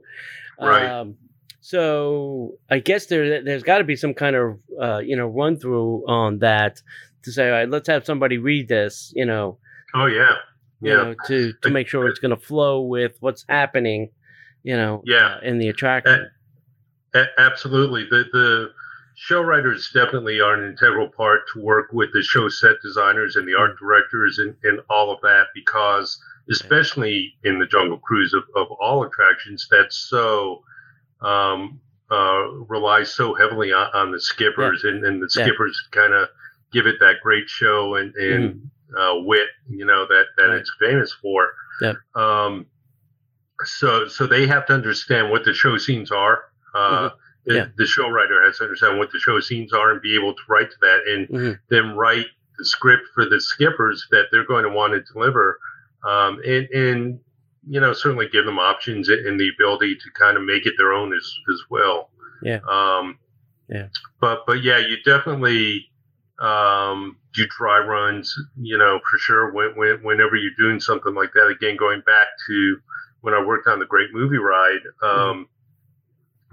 Right. 0.59 0.85
Um, 0.85 1.17
So 1.61 2.53
I 2.69 2.79
guess 2.79 3.07
there 3.07 3.43
there's 3.43 3.63
got 3.63 3.79
to 3.79 3.83
be 3.83 3.95
some 3.97 4.13
kind 4.13 4.35
of 4.35 4.59
uh, 4.81 4.99
you 4.99 5.15
know 5.17 5.27
run 5.27 5.59
through 5.59 6.05
on 6.07 6.39
that 6.39 6.81
to 7.23 7.31
say, 7.31 7.47
all 7.49 7.51
right, 7.57 7.69
let's 7.69 7.87
have 7.89 8.05
somebody 8.05 8.37
read 8.37 8.67
this, 8.69 9.11
you 9.15 9.25
know, 9.25 9.57
Oh 9.93 10.05
yeah, 10.05 10.35
you 10.81 10.91
yeah, 10.91 10.95
know, 11.03 11.15
to 11.27 11.51
to 11.63 11.69
make 11.69 11.87
sure 11.89 12.07
it's 12.07 12.19
going 12.19 12.35
to 12.35 12.41
flow 12.41 12.81
with 12.81 13.17
what's 13.19 13.43
happening, 13.49 14.11
you 14.67 14.75
know, 14.75 15.01
Yeah. 15.05 15.35
uh, 15.35 15.39
in 15.49 15.57
the 15.59 15.69
attraction. 15.69 16.29
A- 17.15 17.39
absolutely. 17.39 18.03
The 18.09 18.25
the 18.33 18.73
show 19.15 19.41
writers 19.41 19.89
definitely 19.93 20.39
are 20.41 20.53
an 20.53 20.69
integral 20.69 21.07
part 21.09 21.41
to 21.53 21.61
work 21.61 21.87
with 21.93 22.09
the 22.13 22.21
show 22.21 22.49
set 22.49 22.75
designers 22.83 23.35
and 23.37 23.47
the 23.47 23.55
art 23.57 23.79
directors 23.79 24.37
and, 24.39 24.53
and 24.63 24.79
all 24.89 25.09
of 25.11 25.19
that 25.21 25.45
because 25.55 26.21
especially 26.51 27.33
in 27.43 27.59
the 27.59 27.65
Jungle 27.65 27.97
Cruise 27.99 28.33
of, 28.33 28.43
of 28.55 28.67
all 28.79 29.03
attractions, 29.03 29.67
that's 29.71 29.97
so 30.09 30.61
um, 31.21 31.79
uh, 32.11 32.43
relies 32.69 33.09
so 33.13 33.33
heavily 33.33 33.71
on, 33.73 33.87
on 33.93 34.11
the 34.11 34.19
skippers 34.21 34.83
and, 34.83 35.03
and 35.05 35.21
the 35.21 35.29
Yeah. 35.35 35.45
skippers 35.45 35.75
kind 35.91 36.13
of 36.13 36.27
give 36.71 36.85
it 36.87 36.95
that 36.99 37.15
great 37.23 37.47
show 37.49 37.95
and, 37.95 38.13
and 38.15 38.69
uh, 38.97 39.13
wit, 39.29 39.47
you 39.69 39.85
know, 39.85 40.05
that, 40.07 40.25
that 40.37 40.43
Mm-hmm. 40.43 40.51
Right. 40.51 40.59
it's 40.59 40.73
famous 40.79 41.11
for. 41.21 41.51
Yep. 41.81 41.95
Um, 42.15 42.65
so, 43.65 44.07
so 44.07 44.27
they 44.27 44.47
have 44.47 44.65
to 44.67 44.73
understand 44.73 45.29
what 45.31 45.43
the 45.43 45.53
show 45.53 45.77
scenes 45.77 46.11
are. 46.11 46.45
Uh, 46.75 47.09
the, 47.45 47.55
Yeah. 47.55 47.65
the 47.77 47.85
show 47.85 48.09
writer 48.09 48.43
has 48.45 48.57
to 48.57 48.63
understand 48.65 48.97
what 48.99 49.11
the 49.11 49.19
show 49.19 49.39
scenes 49.39 49.73
are 49.73 49.91
and 49.91 50.01
be 50.01 50.15
able 50.15 50.33
to 50.33 50.41
write 50.49 50.69
to 50.69 50.77
that 50.81 50.99
and 51.07 51.27
Mhm. 51.29 51.59
then 51.69 51.95
write 51.95 52.27
the 52.57 52.65
script 52.65 53.03
for 53.13 53.25
the 53.25 53.39
skippers 53.39 54.07
that 54.11 54.27
they're 54.31 54.45
going 54.45 54.63
to 54.63 54.69
want 54.69 54.93
to 54.93 55.13
deliver. 55.13 55.59
Um, 56.03 56.39
and, 56.45 56.67
and, 56.69 57.19
you 57.69 57.79
know, 57.79 57.93
certainly 57.93 58.27
give 58.29 58.45
them 58.45 58.59
options 58.59 59.09
and 59.09 59.25
and 59.25 59.39
the 59.39 59.49
ability 59.49 59.95
to 59.95 60.11
kind 60.11 60.37
of 60.37 60.43
make 60.43 60.65
it 60.65 60.73
their 60.77 60.93
own 60.93 61.13
as, 61.13 61.33
as 61.51 61.61
well. 61.69 62.11
Yeah. 62.41 62.59
Um, 62.69 63.17
Yeah. 63.69 63.87
But, 64.21 64.45
but 64.45 64.61
yeah, 64.63 64.77
you 64.77 64.97
definitely, 65.03 65.89
um, 66.39 67.17
do 67.33 67.45
dry 67.57 67.79
runs, 67.79 68.33
you 68.57 68.77
know, 68.77 68.99
for 69.09 69.17
sure. 69.17 69.51
When, 69.51 69.75
when, 69.75 70.01
whenever 70.03 70.35
you're 70.35 70.53
doing 70.57 70.79
something 70.79 71.13
like 71.13 71.33
that, 71.33 71.47
again, 71.47 71.75
going 71.75 72.01
back 72.01 72.27
to 72.47 72.79
when 73.21 73.33
I 73.33 73.43
worked 73.43 73.67
on 73.67 73.79
the 73.79 73.85
Great 73.85 74.13
Movie 74.13 74.37
Ride, 74.37 74.81
um, 75.03 75.47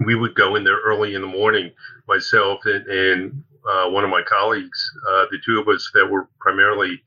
we 0.05 0.14
would 0.14 0.35
go 0.35 0.57
in 0.57 0.64
there 0.64 0.81
early 0.85 1.14
in 1.14 1.20
the 1.20 1.27
morning, 1.29 1.70
myself 2.09 2.61
and, 2.64 2.87
and 2.87 3.44
uh, 3.68 3.88
one 3.90 4.05
of 4.05 4.11
my 4.11 4.22
colleagues, 4.22 4.90
uh, 5.09 5.24
the 5.31 5.38
two 5.44 5.61
of 5.61 5.68
us 5.68 5.90
that 5.94 6.07
were 6.07 6.29
primarily 6.40 7.00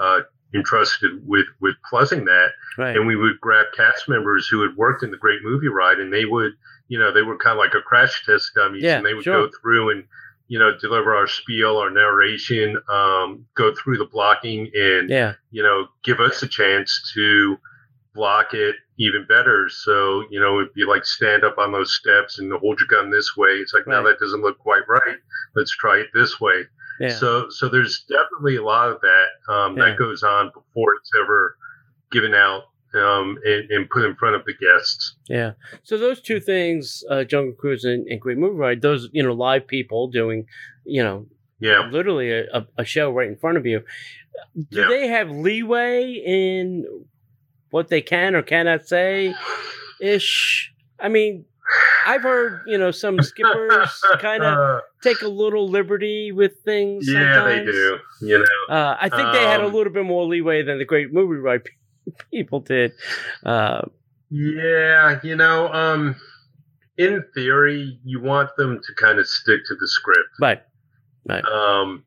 uh, 0.00 0.20
entrusted 0.54 1.26
with 1.26 1.46
with 1.60 1.74
plussing 1.90 2.24
that, 2.26 2.48
right. 2.78 2.96
and 2.96 3.06
we 3.06 3.16
would 3.16 3.40
grab 3.40 3.66
cast 3.76 4.08
members 4.08 4.46
who 4.48 4.62
had 4.62 4.76
worked 4.76 5.02
in 5.02 5.10
the 5.10 5.16
Great 5.16 5.42
Movie 5.42 5.68
Ride, 5.68 5.98
and 5.98 6.12
they 6.12 6.24
would, 6.24 6.52
you 6.88 6.98
know, 6.98 7.12
they 7.12 7.22
were 7.22 7.36
kind 7.38 7.58
of 7.58 7.58
like 7.58 7.74
a 7.74 7.82
crash 7.82 8.24
test 8.24 8.52
dummies, 8.54 8.82
Yeah, 8.82 8.98
and 8.98 9.06
they 9.06 9.14
would 9.14 9.24
sure. 9.24 9.46
go 9.46 9.52
through 9.60 9.90
and 9.90 10.04
you 10.48 10.58
know 10.58 10.76
deliver 10.78 11.14
our 11.14 11.26
spiel, 11.26 11.78
our 11.78 11.90
narration, 11.90 12.76
um, 12.88 13.46
go 13.56 13.74
through 13.74 13.98
the 13.98 14.04
blocking, 14.06 14.70
and 14.74 15.10
yeah. 15.10 15.34
you 15.50 15.62
know, 15.62 15.88
give 16.04 16.20
us 16.20 16.42
a 16.42 16.48
chance 16.48 17.10
to 17.14 17.58
block 18.16 18.54
it 18.54 18.74
even 18.98 19.24
better. 19.28 19.68
So, 19.68 20.24
you 20.30 20.40
know, 20.40 20.58
if 20.60 20.70
you 20.74 20.88
like 20.88 21.04
stand 21.04 21.44
up 21.44 21.58
on 21.58 21.70
those 21.70 21.94
steps 21.94 22.38
and 22.38 22.50
hold 22.52 22.80
your 22.80 22.88
gun 22.88 23.10
this 23.10 23.36
way. 23.36 23.50
It's 23.50 23.72
like, 23.74 23.86
no, 23.86 24.02
that 24.04 24.18
doesn't 24.18 24.40
look 24.42 24.58
quite 24.58 24.88
right. 24.88 25.16
Let's 25.54 25.70
try 25.76 25.98
it 25.98 26.08
this 26.14 26.40
way. 26.40 26.62
Yeah. 26.98 27.10
So, 27.10 27.48
so 27.50 27.68
there's 27.68 28.04
definitely 28.08 28.56
a 28.56 28.64
lot 28.64 28.88
of 28.90 29.00
that 29.02 29.52
um, 29.52 29.76
Yeah. 29.76 29.90
that 29.90 29.98
goes 29.98 30.22
on 30.22 30.50
before 30.54 30.94
it's 30.98 31.10
ever 31.22 31.56
given 32.10 32.34
out 32.34 32.62
um, 32.94 33.38
and, 33.44 33.70
and 33.70 33.90
put 33.90 34.04
in 34.06 34.16
front 34.16 34.34
of 34.34 34.44
the 34.46 34.54
guests. 34.54 35.16
Yeah. 35.28 35.52
So 35.82 35.98
those 35.98 36.22
two 36.22 36.40
things, 36.40 37.04
uh, 37.10 37.24
Jungle 37.24 37.54
Cruise 37.54 37.84
and, 37.84 38.06
and 38.08 38.18
Great 38.20 38.38
Movie 38.38 38.56
Ride, 38.56 38.80
those 38.80 39.08
you 39.12 39.22
know 39.22 39.34
live 39.34 39.66
people 39.66 40.08
doing, 40.08 40.46
you 40.86 41.02
know, 41.02 41.26
Yeah. 41.60 41.86
literally 41.92 42.32
a, 42.32 42.44
a, 42.54 42.66
a 42.78 42.84
show 42.86 43.10
right 43.12 43.28
in 43.28 43.36
front 43.36 43.58
of 43.58 43.66
you. 43.66 43.82
Do 44.70 44.80
Yeah. 44.80 44.88
they 44.88 45.08
have 45.08 45.28
leeway 45.30 46.12
in 46.24 46.86
what 47.76 47.88
they 47.88 48.00
can 48.00 48.34
or 48.34 48.42
cannot 48.42 48.86
say? 48.88 49.34
Ish. 50.00 50.72
I 50.98 51.08
mean, 51.08 51.44
I've 52.06 52.22
heard 52.22 52.62
you 52.66 52.78
know 52.78 52.90
some 52.90 53.20
skippers 53.20 54.02
kind 54.20 54.42
of 54.42 54.80
take 55.02 55.20
a 55.22 55.28
little 55.28 55.68
liberty 55.68 56.32
with 56.32 56.52
things. 56.64 57.06
yeah, 57.08 57.44
they 57.44 57.64
do. 57.64 57.98
You 58.22 58.38
know, 58.38 58.74
Uh, 58.74 58.96
I 59.00 59.08
think 59.08 59.32
they 59.32 59.42
had 59.44 59.60
a 59.60 59.66
Um, 59.66 59.74
little 59.74 59.92
bit 59.92 60.04
more 60.04 60.24
leeway 60.24 60.62
than 60.62 60.78
the 60.78 60.84
Great 60.84 61.12
Movie 61.12 61.36
Ride 61.38 61.62
people 62.32 62.60
did. 62.60 62.92
Uh, 63.44 63.82
Yeah, 64.30 65.20
you 65.22 65.36
know, 65.36 65.68
um, 65.72 66.16
in 66.98 67.22
theory, 67.34 67.98
you 68.04 68.20
want 68.20 68.50
them 68.56 68.80
to 68.82 68.94
kind 68.94 69.18
of 69.18 69.26
stick 69.28 69.60
to 69.68 69.74
the 69.78 69.88
script. 69.88 70.30
but 70.38 70.66
um, 71.52 72.04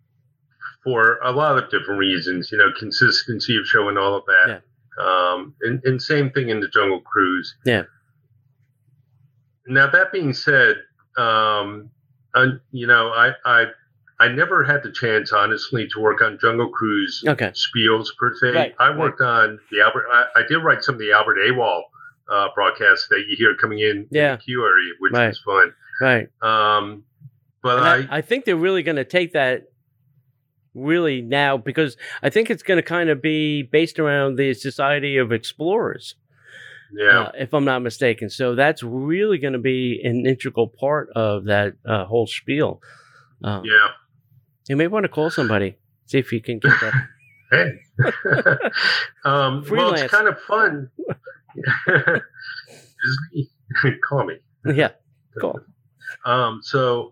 for 0.84 1.20
a 1.24 1.32
lot 1.32 1.58
of 1.62 1.70
different 1.70 2.00
reasons, 2.00 2.52
you 2.52 2.58
know, 2.58 2.72
consistency 2.80 3.56
of 3.58 3.66
show 3.68 3.88
and 3.90 3.98
all 3.98 4.16
of 4.16 4.24
that. 4.26 4.64
Um, 5.00 5.56
and, 5.62 5.82
and 5.86 6.02
same 6.02 6.30
thing 6.32 6.50
in 6.50 6.60
the 6.60 6.68
Jungle 6.68 7.00
Cruise. 7.02 7.56
Yeah. 7.66 7.84
Now 9.68 9.90
that 9.90 10.12
being 10.12 10.34
said, 10.34 10.78
um, 11.18 11.90
I, 12.36 12.48
you 12.72 12.88
know, 12.88 13.10
I, 13.10 13.32
I, 13.46 13.66
I 14.20 14.28
never 14.28 14.64
had 14.64 14.84
the 14.84 14.92
chance, 14.92 15.32
honestly, 15.32 15.88
to 15.94 16.00
work 16.02 16.22
on 16.22 16.38
Jungle 16.42 16.70
Cruise 16.70 17.24
okay, 17.28 17.52
spiels 17.52 18.08
per 18.18 18.34
se. 18.36 18.52
Right, 18.52 18.76
I 18.80 18.96
worked 18.96 19.22
on 19.22 19.60
the 19.72 19.82
Albert. 19.82 20.06
I, 20.12 20.26
I 20.38 20.42
did 20.48 20.58
write 20.58 20.84
some 20.84 20.96
of 20.96 21.00
the 21.00 21.12
Albert 21.14 21.38
Awol 21.38 21.84
uh, 22.30 22.48
broadcasts 22.54 23.08
that 23.10 23.24
you 23.28 23.36
hear 23.38 23.56
coming 23.56 23.80
in 23.80 24.08
Yeah. 24.12 24.34
in 24.34 24.38
the 24.38 24.44
queue 24.44 24.64
area, 24.66 24.94
which 25.00 25.14
Right. 25.14 25.28
was 25.30 25.40
fun. 25.46 25.74
right. 26.02 26.28
Um, 26.42 27.04
but 27.62 27.80
I, 27.80 27.98
I, 28.00 28.08
I 28.18 28.22
think 28.22 28.46
they're 28.46 28.56
really 28.56 28.84
going 28.84 28.96
to 28.98 29.04
take 29.06 29.34
that 29.34 29.70
really 30.80 31.22
now 31.22 31.58
because 31.58 31.98
I 32.24 32.30
think 32.30 32.50
it's 32.50 32.64
going 32.64 32.78
to 32.78 32.84
kind 32.84 33.10
of 33.10 33.22
be 33.22 33.64
based 33.64 34.00
around 34.00 34.38
the 34.38 34.54
Society 34.54 35.18
of 35.18 35.32
Explorers, 35.32 36.16
yeah, 36.94 37.22
uh, 37.22 37.32
if 37.36 37.54
I'm 37.54 37.66
not 37.66 37.82
mistaken. 37.82 38.30
So 38.30 38.56
that's 38.56 38.84
really 38.84 39.38
going 39.38 39.54
to 39.54 39.60
be 39.60 40.02
an 40.04 40.26
integral 40.26 40.68
part 40.68 41.10
of 41.16 41.46
that 41.46 41.74
uh, 41.86 42.06
whole 42.06 42.28
spiel. 42.28 42.82
Um, 43.44 43.64
yeah. 43.66 43.90
You 44.68 44.76
may 44.76 44.88
want 44.88 45.04
to 45.04 45.10
call 45.10 45.30
somebody, 45.30 45.78
see 46.06 46.20
if 46.20 46.32
you 46.32 46.42
can 46.42 46.60
get 46.60 46.80
that. 46.82 46.94
Hey. 47.52 47.80
um, 49.26 49.66
well, 49.72 49.94
it's 49.96 50.14
kind 50.14 50.28
of 50.28 50.40
fun. 50.42 50.92
Call 54.08 54.26
me. 54.26 54.36
yeah, 54.72 54.90
cool. 55.42 55.60
Um, 56.26 56.60
so 56.62 57.12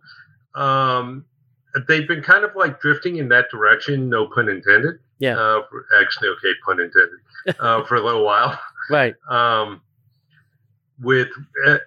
um, 0.54 1.26
they've 1.88 2.08
been 2.08 2.22
kind 2.24 2.44
of 2.44 2.56
like 2.56 2.80
drifting 2.82 3.18
in 3.18 3.30
that 3.30 3.50
direction. 3.52 4.10
No 4.10 4.28
pun 4.28 4.50
intended. 4.50 5.00
Yeah. 5.20 5.38
Uh, 5.38 5.62
for- 5.70 5.86
actually, 6.02 6.30
okay, 6.30 6.52
pun 6.66 6.80
intended. 6.80 7.20
Uh, 7.60 7.84
for 7.86 7.96
a 7.96 8.02
little 8.04 8.24
while. 8.26 8.60
Right. 8.90 9.16
Um, 9.30 9.82
with 11.04 11.28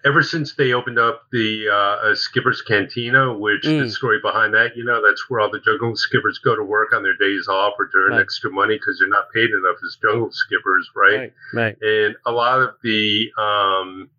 ever 0.05 0.23
since 0.23 0.55
they 0.55 0.73
opened 0.75 0.99
up 0.99 1.23
the 1.33 1.67
uh, 1.69 2.09
uh, 2.11 2.15
Skipper's 2.15 2.61
Cantina, 2.63 3.33
which 3.33 3.63
Mm. 3.65 3.85
the 3.85 3.91
story 3.91 4.21
behind 4.23 4.53
that, 4.55 4.77
you 4.77 4.85
know, 4.85 5.03
that's 5.05 5.29
where 5.31 5.41
all 5.41 5.51
the 5.51 5.59
jungle 5.61 5.97
skippers 5.97 6.39
go 6.39 6.55
to 6.55 6.63
work 6.63 6.93
on 6.93 7.03
their 7.03 7.17
days 7.17 7.49
off 7.49 7.73
or 7.79 7.87
to 7.87 7.97
earn 7.97 8.13
Right. 8.13 8.21
extra 8.21 8.51
money 8.51 8.77
because 8.77 8.99
they're 9.01 9.09
not 9.09 9.33
paid 9.35 9.51
enough 9.51 9.77
as 9.85 9.97
jungle 10.01 10.31
skippers, 10.31 10.91
right? 10.95 11.19
Right. 11.19 11.33
Right. 11.55 11.77
And 11.83 12.17
a 12.27 12.31
lot 12.33 12.61
of 12.61 12.75
the 12.85 13.33
um, 13.39 14.11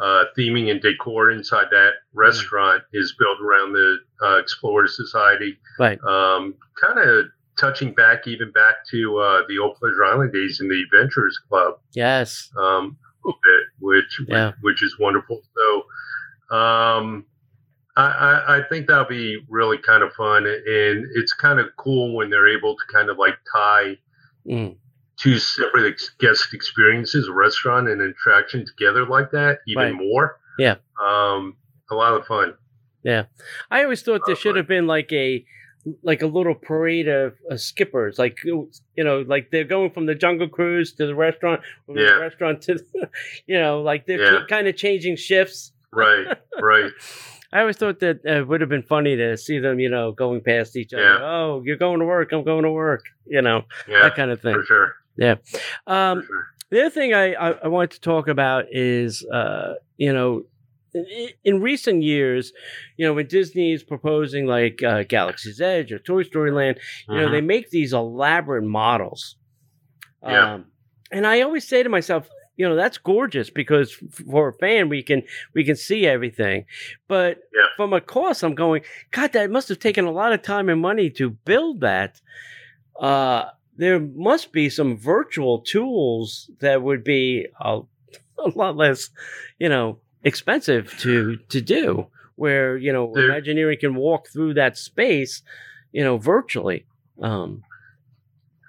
uh, 0.00 0.24
theming 0.36 0.70
and 0.70 0.80
decor 0.80 1.30
inside 1.30 1.66
that 1.70 1.90
restaurant 2.14 2.82
is 2.92 3.14
built 3.18 3.38
around 3.40 3.72
the 3.72 3.98
uh, 4.22 4.36
Explorer 4.38 4.88
Society, 4.88 5.58
Right. 5.78 5.98
um, 6.04 6.54
kind 6.80 6.98
of 6.98 7.26
touching 7.58 7.92
back 7.92 8.26
even 8.26 8.50
back 8.52 8.76
to 8.90 9.18
uh, 9.18 9.42
the 9.48 9.58
old 9.58 9.76
Pleasure 9.76 10.04
Island 10.04 10.32
days 10.32 10.60
in 10.60 10.68
the 10.68 10.82
Adventurers 10.82 11.38
Club 11.48 11.74
Yes. 11.92 12.50
um, 12.56 12.96
a 13.24 13.28
little 13.28 13.40
bit, 13.42 13.66
which 13.80 14.20
Yeah. 14.26 14.52
which 14.62 14.82
is 14.82 14.98
wonderful. 14.98 15.42
So, 15.56 16.56
um, 16.56 17.26
I, 17.96 18.06
I, 18.06 18.56
I 18.58 18.62
think 18.68 18.86
that'll 18.86 19.04
be 19.04 19.44
really 19.48 19.76
kind 19.76 20.02
of 20.02 20.12
fun, 20.14 20.46
and 20.46 21.06
it's 21.14 21.32
kind 21.34 21.58
of 21.58 21.66
cool 21.76 22.14
when 22.16 22.30
they're 22.30 22.48
able 22.48 22.74
to 22.76 22.82
kind 22.92 23.10
of 23.10 23.18
like 23.18 23.36
tie 23.54 23.98
Mm. 24.48 24.76
Two 25.20 25.38
separate 25.38 25.92
ex- 25.92 26.10
guest 26.18 26.54
experiences, 26.54 27.28
a 27.28 27.32
restaurant 27.32 27.88
and 27.88 28.00
an 28.00 28.10
attraction 28.10 28.64
together 28.66 29.04
like 29.06 29.30
that, 29.32 29.58
even 29.66 29.82
Right. 29.84 29.94
more. 29.94 30.38
Yeah. 30.58 30.76
um, 31.00 31.56
a 31.90 31.94
lot 31.94 32.12
of 32.14 32.26
fun. 32.26 32.54
Yeah, 33.02 33.24
I 33.70 33.82
always 33.82 34.02
thought 34.02 34.20
there 34.26 34.36
should 34.36 34.56
have 34.56 34.68
been 34.68 34.86
like 34.86 35.12
a 35.12 35.44
like 36.02 36.20
a 36.20 36.26
little 36.26 36.54
parade 36.54 37.08
of, 37.08 37.32
skippers, 37.56 38.18
like 38.18 38.38
you 38.44 38.68
know, 38.98 39.20
like 39.26 39.50
they're 39.50 39.64
going 39.64 39.90
from 39.90 40.04
the 40.04 40.14
Jungle 40.14 40.46
Cruise 40.48 40.92
to 40.94 41.06
the 41.06 41.14
restaurant, 41.14 41.62
from 41.86 41.96
Yeah. 41.96 42.14
the 42.16 42.20
restaurant 42.20 42.60
to, 42.62 42.74
the, 42.74 43.08
you 43.46 43.58
know, 43.58 43.80
like 43.80 44.04
they're 44.06 44.22
Yeah. 44.22 44.40
kind 44.48 44.68
of 44.68 44.76
changing 44.76 45.16
shifts. 45.16 45.72
Right, 45.92 46.36
right. 46.60 46.90
I 47.52 47.60
always 47.60 47.78
thought 47.78 47.98
that 48.00 48.20
uh, 48.26 48.40
it 48.40 48.46
would 48.48 48.60
have 48.60 48.68
been 48.70 48.82
funny 48.82 49.16
to 49.16 49.36
see 49.38 49.58
them, 49.58 49.80
you 49.80 49.88
know, 49.88 50.12
going 50.12 50.42
past 50.42 50.76
each 50.76 50.92
other. 50.92 51.02
Yeah. 51.02 51.18
Oh, 51.22 51.62
you're 51.64 51.76
going 51.78 51.98
to 52.00 52.04
work. 52.04 52.30
I'm 52.32 52.44
going 52.44 52.62
to 52.64 52.70
work. 52.70 53.02
You 53.26 53.40
know, 53.42 53.64
Yeah, 53.88 54.02
that 54.02 54.14
kind 54.14 54.30
of 54.30 54.40
thing. 54.42 54.54
for 54.54 54.62
sure. 54.64 54.94
Um, 55.86 56.22
sure. 56.26 56.46
the 56.70 56.80
other 56.80 56.90
thing 56.90 57.14
I, 57.14 57.34
I, 57.34 57.50
I 57.64 57.68
wanted 57.68 57.90
to 57.92 58.00
talk 58.00 58.28
about 58.28 58.64
is, 58.70 59.24
uh, 59.26 59.74
you 59.96 60.12
know, 60.12 60.42
in, 61.44 61.60
recent 61.60 62.02
years, 62.02 62.52
you 62.96 63.06
know, 63.06 63.14
when 63.14 63.26
Disney 63.28 63.72
is 63.72 63.84
proposing 63.84 64.46
like 64.46 64.82
uh, 64.82 65.04
Galaxy's 65.04 65.60
Edge 65.60 65.92
or 65.92 65.98
Toy 66.00 66.24
Story 66.24 66.50
Land, 66.50 66.78
you 67.08 67.16
know, 67.16 67.28
Mhm. 67.28 67.30
they 67.30 67.40
make 67.40 67.70
these 67.70 67.92
elaborate 67.92 68.64
models. 68.64 69.36
Yeah. 70.22 70.54
Um, 70.54 70.64
and 71.12 71.26
I 71.26 71.42
always 71.42 71.66
say 71.66 71.82
to 71.82 71.88
myself, 71.88 72.28
you 72.56 72.68
know, 72.68 72.74
that's 72.74 72.98
gorgeous 72.98 73.50
because 73.50 73.92
for 74.30 74.48
a 74.48 74.52
fan 74.54 74.88
we 74.88 75.02
can 75.02 75.22
we 75.54 75.64
can 75.64 75.76
see 75.76 76.06
everything. 76.06 76.66
But 77.08 77.38
Yeah. 77.54 77.66
from 77.76 77.92
a 77.92 78.00
cost, 78.00 78.42
I'm 78.42 78.54
going, 78.54 78.82
God, 79.12 79.32
that 79.32 79.50
must 79.50 79.68
have 79.68 79.78
taken 79.78 80.04
a 80.04 80.12
lot 80.12 80.32
of 80.32 80.42
time 80.42 80.68
and 80.68 80.80
money 80.80 81.08
to 81.10 81.30
build 81.30 81.80
that. 81.82 82.20
Uh, 82.98 83.44
there 83.80 83.98
must 84.00 84.52
be 84.52 84.68
some 84.68 84.96
virtual 84.96 85.60
tools 85.60 86.50
that 86.60 86.82
would 86.82 87.02
be 87.02 87.46
a, 87.60 87.80
a 88.38 88.48
lot 88.54 88.76
less, 88.76 89.10
you 89.58 89.68
know, 89.68 89.98
expensive 90.22 90.94
to 90.98 91.36
to 91.48 91.60
do. 91.60 92.06
Where 92.36 92.76
you 92.76 92.92
know, 92.92 93.12
There- 93.14 93.24
Imagineering 93.30 93.78
can 93.80 93.94
walk 93.94 94.28
through 94.28 94.54
that 94.54 94.76
space, 94.76 95.42
you 95.92 96.02
know, 96.04 96.16
virtually. 96.18 96.86
Um, 97.20 97.62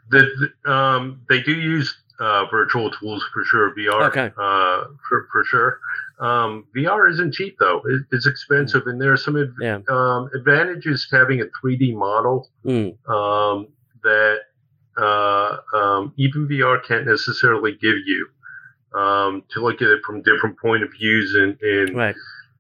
The, 0.10 0.24
the, 0.41 0.71
um, 0.71 1.21
they 1.30 1.41
do 1.41 1.54
use 1.54 1.89
uh, 2.19 2.45
virtual 2.52 2.91
tools 2.91 3.24
for 3.34 3.43
sure, 3.45 3.74
VR 3.76 4.04
Okay. 4.10 4.28
uh, 4.38 4.84
for, 5.08 5.28
for 5.32 5.43
sure. 5.45 5.80
Um, 6.19 6.65
VR 6.76 7.10
isn't 7.10 7.34
cheap 7.34 7.56
though; 7.60 7.82
it, 7.86 8.02
it's 8.12 8.28
expensive, 8.28 8.84
and 8.88 9.02
there 9.02 9.12
are 9.13 9.17
some 9.28 9.38
ad- 9.38 9.56
Yeah. 9.60 9.80
um, 9.89 10.30
advantages 10.36 11.08
to 11.10 11.15
having 11.17 11.39
a 11.41 11.45
3D 11.58 11.95
model 11.95 12.50
mm, 12.65 12.89
um, 13.10 13.67
that 14.04 14.38
uh, 14.97 15.58
um, 15.73 16.13
even 16.17 16.47
VR 16.47 16.84
can't 16.84 17.06
necessarily 17.06 17.73
give 17.73 17.95
you. 18.06 18.27
Um, 18.93 19.43
to 19.51 19.62
look 19.63 19.82
at 19.82 19.88
it 19.88 20.01
from 20.06 20.21
different 20.21 20.60
point 20.60 20.84
of 20.84 20.91
views 20.91 21.34
and, 21.36 21.58
and 21.62 21.95
right. 21.95 22.15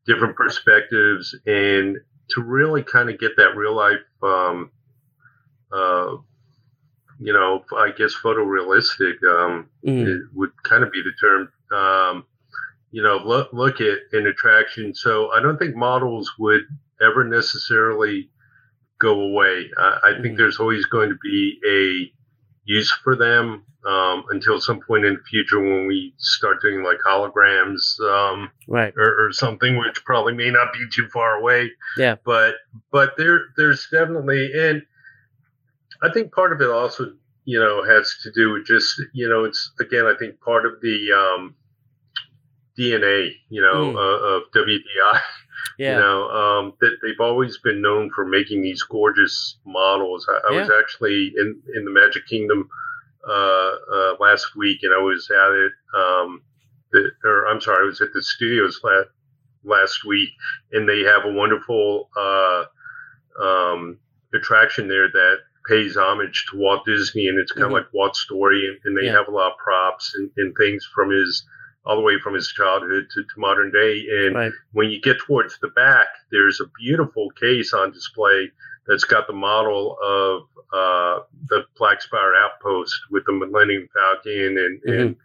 different 0.05 0.37
perspectives 0.37 1.35
and 1.45 1.97
to 2.29 2.41
really 2.41 2.83
kind 2.83 3.09
of 3.09 3.19
get 3.19 3.35
that 3.35 3.57
real 3.57 3.75
life 3.75 3.99
um 4.23 4.71
uh 5.73 6.15
you 7.19 7.33
know 7.33 7.65
i 7.77 7.91
guess 7.97 8.15
photorealistic 8.15 9.15
um 9.27 9.69
Mm, 9.85 10.19
would 10.33 10.51
kind 10.63 10.83
of 10.85 10.91
be 10.93 11.01
the 11.03 11.11
term 11.19 11.51
um 11.77 12.25
you 12.91 13.03
know 13.03 13.17
look 13.17 13.51
look 13.51 13.81
at 13.81 13.97
an 14.13 14.27
attraction 14.27 14.95
so 14.95 15.31
i 15.31 15.41
don't 15.41 15.57
think 15.57 15.75
models 15.75 16.31
would 16.39 16.61
ever 17.01 17.25
necessarily 17.25 18.29
go 18.99 19.19
away 19.19 19.69
i, 19.77 19.99
I 20.05 20.21
think 20.21 20.35
Mhm. 20.35 20.37
there's 20.37 20.59
always 20.59 20.85
going 20.85 21.09
to 21.09 21.17
be 21.21 21.59
a 21.67 22.13
use 22.71 22.91
for 23.03 23.15
them 23.15 23.63
um, 23.85 24.23
until 24.29 24.61
some 24.61 24.79
point 24.79 25.05
in 25.05 25.15
the 25.15 25.23
future 25.29 25.59
when 25.59 25.87
we 25.87 26.13
start 26.17 26.61
doing 26.61 26.83
like 26.83 26.99
holograms 27.05 27.99
um, 28.01 28.51
right. 28.67 28.93
or, 28.95 29.25
or 29.25 29.31
something, 29.31 29.77
which 29.77 30.03
probably 30.05 30.33
may 30.33 30.49
not 30.51 30.71
be 30.73 30.85
too 30.91 31.07
far 31.09 31.35
away. 31.35 31.71
Yeah. 31.97 32.15
But 32.23 32.55
but 32.91 33.17
there 33.17 33.39
there's 33.57 33.87
definitely 33.91 34.51
and 34.53 34.83
I 36.01 36.11
think 36.13 36.31
part 36.31 36.53
of 36.53 36.61
it 36.61 36.69
also 36.69 37.13
you 37.45 37.59
know 37.59 37.83
has 37.83 38.17
to 38.23 38.31
do 38.31 38.53
with 38.53 38.65
just 38.65 39.01
you 39.13 39.27
know 39.27 39.43
it's 39.43 39.71
again 39.79 40.05
I 40.05 40.13
think 40.17 40.39
part 40.41 40.65
of 40.65 40.73
the 40.81 41.11
um, 41.11 41.55
DNA 42.77 43.31
you 43.49 43.61
know 43.61 43.93
Mm. 43.93 43.95
uh, 43.95 44.35
of 44.37 44.43
WDI 44.55 45.19
Yeah. 45.77 45.93
you 45.95 45.99
know 46.01 46.29
um, 46.29 46.73
that 46.81 46.97
they've 47.01 47.19
always 47.19 47.57
been 47.59 47.81
known 47.81 48.09
for 48.15 48.25
making 48.25 48.61
these 48.61 48.81
gorgeous 48.83 49.57
models. 49.65 50.27
I, 50.29 50.53
I 50.53 50.59
was 50.59 50.69
actually 50.79 51.31
in 51.37 51.59
in 51.75 51.85
the 51.85 51.91
Magic 51.91 52.25
Kingdom 52.27 52.67
uh, 53.27 53.71
uh, 53.93 54.15
last 54.19 54.55
week, 54.55 54.79
and 54.83 54.93
I 54.93 54.97
was 55.01 55.29
at 55.29 55.51
it. 55.51 55.71
Um, 55.95 56.41
the, 56.91 57.09
or 57.23 57.47
I'm 57.47 57.61
sorry, 57.61 57.83
I 57.83 57.85
was 57.87 58.01
at 58.01 58.11
the 58.13 58.21
studios 58.23 58.79
last 58.83 59.09
last 59.63 60.03
week, 60.05 60.29
and 60.71 60.87
they 60.89 61.01
have 61.01 61.25
a 61.25 61.31
wonderful 61.31 62.09
uh, 62.17 62.63
um, 63.41 63.97
attraction 64.33 64.87
there 64.87 65.07
that 65.11 65.37
pays 65.69 65.95
homage 65.95 66.45
to 66.51 66.57
Walt 66.57 66.85
Disney, 66.85 67.27
and 67.27 67.37
it's 67.39 67.51
kind 67.51 67.65
of 67.65 67.69
Mhm. 67.71 67.75
like 67.75 67.93
Walt's 67.93 68.19
story, 68.19 68.67
and, 68.67 68.79
and 68.85 68.97
they 68.97 69.05
Yeah. 69.05 69.13
have 69.17 69.27
a 69.27 69.31
lot 69.31 69.51
of 69.51 69.57
props 69.59 70.13
and, 70.15 70.31
and 70.37 70.55
things 70.57 70.85
from 70.93 71.11
his 71.11 71.45
all 71.85 71.95
the 71.95 72.01
way 72.01 72.19
from 72.19 72.33
his 72.35 72.47
childhood 72.49 73.07
to, 73.13 73.21
to 73.23 73.39
modern 73.39 73.71
day, 73.71 74.05
and 74.09 74.35
Right. 74.35 74.51
when 74.73 74.89
you 74.89 75.01
get 75.01 75.17
towards 75.25 75.57
the 75.61 75.69
back, 75.69 76.07
there's 76.31 76.59
a 76.61 76.65
beautiful 76.79 77.29
case 77.31 77.73
on 77.73 77.91
display 77.91 78.51
that's 78.87 79.03
got 79.03 79.27
the 79.27 79.33
model 79.33 79.97
of 80.03 80.43
uh, 80.73 81.23
the 81.49 81.63
Black 81.77 82.01
Spire 82.01 82.33
outpost 82.35 82.93
with 83.09 83.23
the 83.25 83.33
Millennium 83.33 83.87
Falcon, 83.93 84.57
and, 84.57 84.81
and 84.83 85.15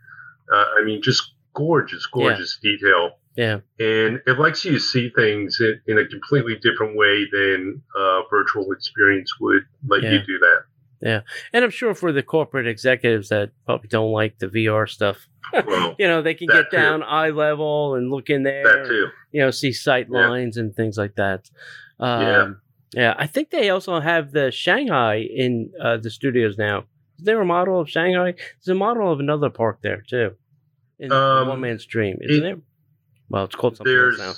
uh, 0.52 0.64
I 0.78 0.84
mean, 0.84 1.02
just 1.02 1.32
gorgeous, 1.54 2.06
Mm-hmm. 2.06 2.20
Yeah. 2.20 2.28
gorgeous 2.28 2.58
detail. 2.62 3.10
Yeah. 3.36 3.54
And 3.78 4.22
it 4.26 4.38
lets 4.38 4.64
you 4.64 4.78
see 4.78 5.10
things 5.10 5.58
in, 5.60 5.78
in 5.86 5.98
a 5.98 6.06
completely 6.06 6.56
different 6.62 6.96
way 6.96 7.26
than 7.30 7.82
uh, 7.98 8.22
virtual 8.30 8.72
experience 8.72 9.30
would 9.40 9.62
let 9.86 10.02
Yeah. 10.02 10.12
you 10.12 10.18
do 10.26 10.38
that. 10.38 10.62
Yeah, 11.02 11.20
and 11.52 11.62
I'm 11.64 11.70
sure 11.70 11.94
for 11.94 12.10
the 12.12 12.22
corporate 12.22 12.66
executives 12.66 13.28
that 13.28 13.50
probably 13.66 13.88
don't 13.88 14.12
like 14.12 14.38
the 14.38 14.46
VR 14.48 14.88
stuff, 14.88 15.28
Well, 15.52 15.94
you 15.98 16.06
know, 16.06 16.22
they 16.22 16.32
can 16.34 16.46
get 16.48 16.70
too. 16.70 16.76
down 16.78 17.02
eye 17.02 17.30
level 17.30 17.94
and 17.96 18.10
look 18.10 18.30
in 18.30 18.44
there. 18.44 18.62
that 18.64 18.88
too. 18.88 19.08
You 19.32 19.42
know, 19.42 19.50
see 19.50 19.72
sight 19.72 20.06
Yeah. 20.10 20.28
lines 20.28 20.56
and 20.56 20.74
things 20.74 20.96
like 20.96 21.16
that. 21.16 21.50
Um, 22.00 22.20
Yeah. 22.22 22.48
yeah. 22.94 23.14
I 23.18 23.26
think 23.26 23.50
they 23.50 23.68
also 23.68 24.00
have 24.00 24.32
the 24.32 24.50
Shanghai 24.50 25.16
in 25.16 25.70
uh, 25.82 25.98
the 25.98 26.08
studios 26.10 26.56
now. 26.56 26.84
Is 27.18 27.24
there 27.24 27.40
a 27.40 27.44
model 27.46 27.78
of 27.80 27.90
Shanghai? 27.90 28.32
There's 28.32 28.68
a 28.68 28.74
model 28.74 29.12
of 29.12 29.20
another 29.20 29.50
park 29.50 29.80
there 29.82 30.02
too. 30.08 30.34
In 30.98 31.12
Um, 31.12 31.48
One 31.48 31.60
Man's 31.60 31.84
Dream, 31.84 32.16
isn't 32.22 32.44
it- 32.46 32.52
it? 32.52 32.58
Well, 33.28 33.44
it's 33.44 33.54
called 33.54 33.76
something 33.76 33.94
else 33.94 34.18
now. 34.18 34.32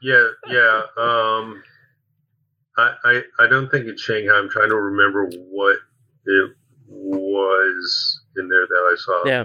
yeah, 0.00 0.28
yeah. 0.48 0.82
Um, 0.96 1.62
I, 2.78 2.94
I, 3.04 3.22
I 3.40 3.46
don't 3.48 3.68
think 3.70 3.86
it's 3.86 4.00
Shanghai. 4.02 4.32
I'm 4.38 4.48
trying 4.48 4.68
to 4.70 4.76
remember 4.76 5.28
what 5.50 5.76
it 6.28 6.50
was 6.86 8.20
in 8.36 8.48
there 8.48 8.66
that 8.66 8.92
I 8.92 8.94
saw. 8.98 9.22
Yeah. 9.26 9.44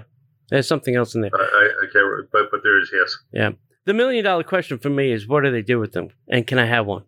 There's 0.50 0.68
something 0.68 0.94
else 0.94 1.14
in 1.14 1.22
there. 1.22 1.30
I, 1.34 1.38
I, 1.38 1.68
I 1.82 1.86
can't 1.92 2.04
remember, 2.04 2.28
but 2.30 2.50
but 2.50 2.60
there 2.62 2.78
is 2.78 2.90
yes. 2.92 3.16
Yeah, 3.32 3.50
the 3.86 3.94
million 3.94 4.24
dollar 4.24 4.44
question 4.44 4.78
for 4.78 4.90
me 4.90 5.10
is 5.10 5.26
what 5.26 5.42
do 5.42 5.50
they 5.50 5.62
do 5.62 5.78
with 5.78 5.92
them? 5.92 6.08
And 6.28 6.46
can 6.46 6.58
I 6.58 6.66
have 6.66 6.86
one? 6.86 7.04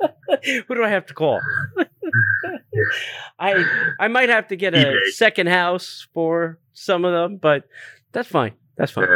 Who 0.68 0.74
do 0.74 0.84
I 0.84 0.88
have 0.88 1.06
to 1.06 1.14
call? 1.14 1.40
I 3.38 3.64
I 3.98 4.08
might 4.08 4.28
have 4.28 4.48
to 4.48 4.56
get 4.56 4.74
a 4.74 4.78
eBay. 4.78 5.06
second 5.12 5.48
house 5.48 6.08
for 6.12 6.58
some 6.72 7.04
of 7.04 7.12
them, 7.12 7.36
but 7.36 7.64
that's 8.12 8.28
fine. 8.28 8.52
That's 8.76 8.92
fine. 8.92 9.06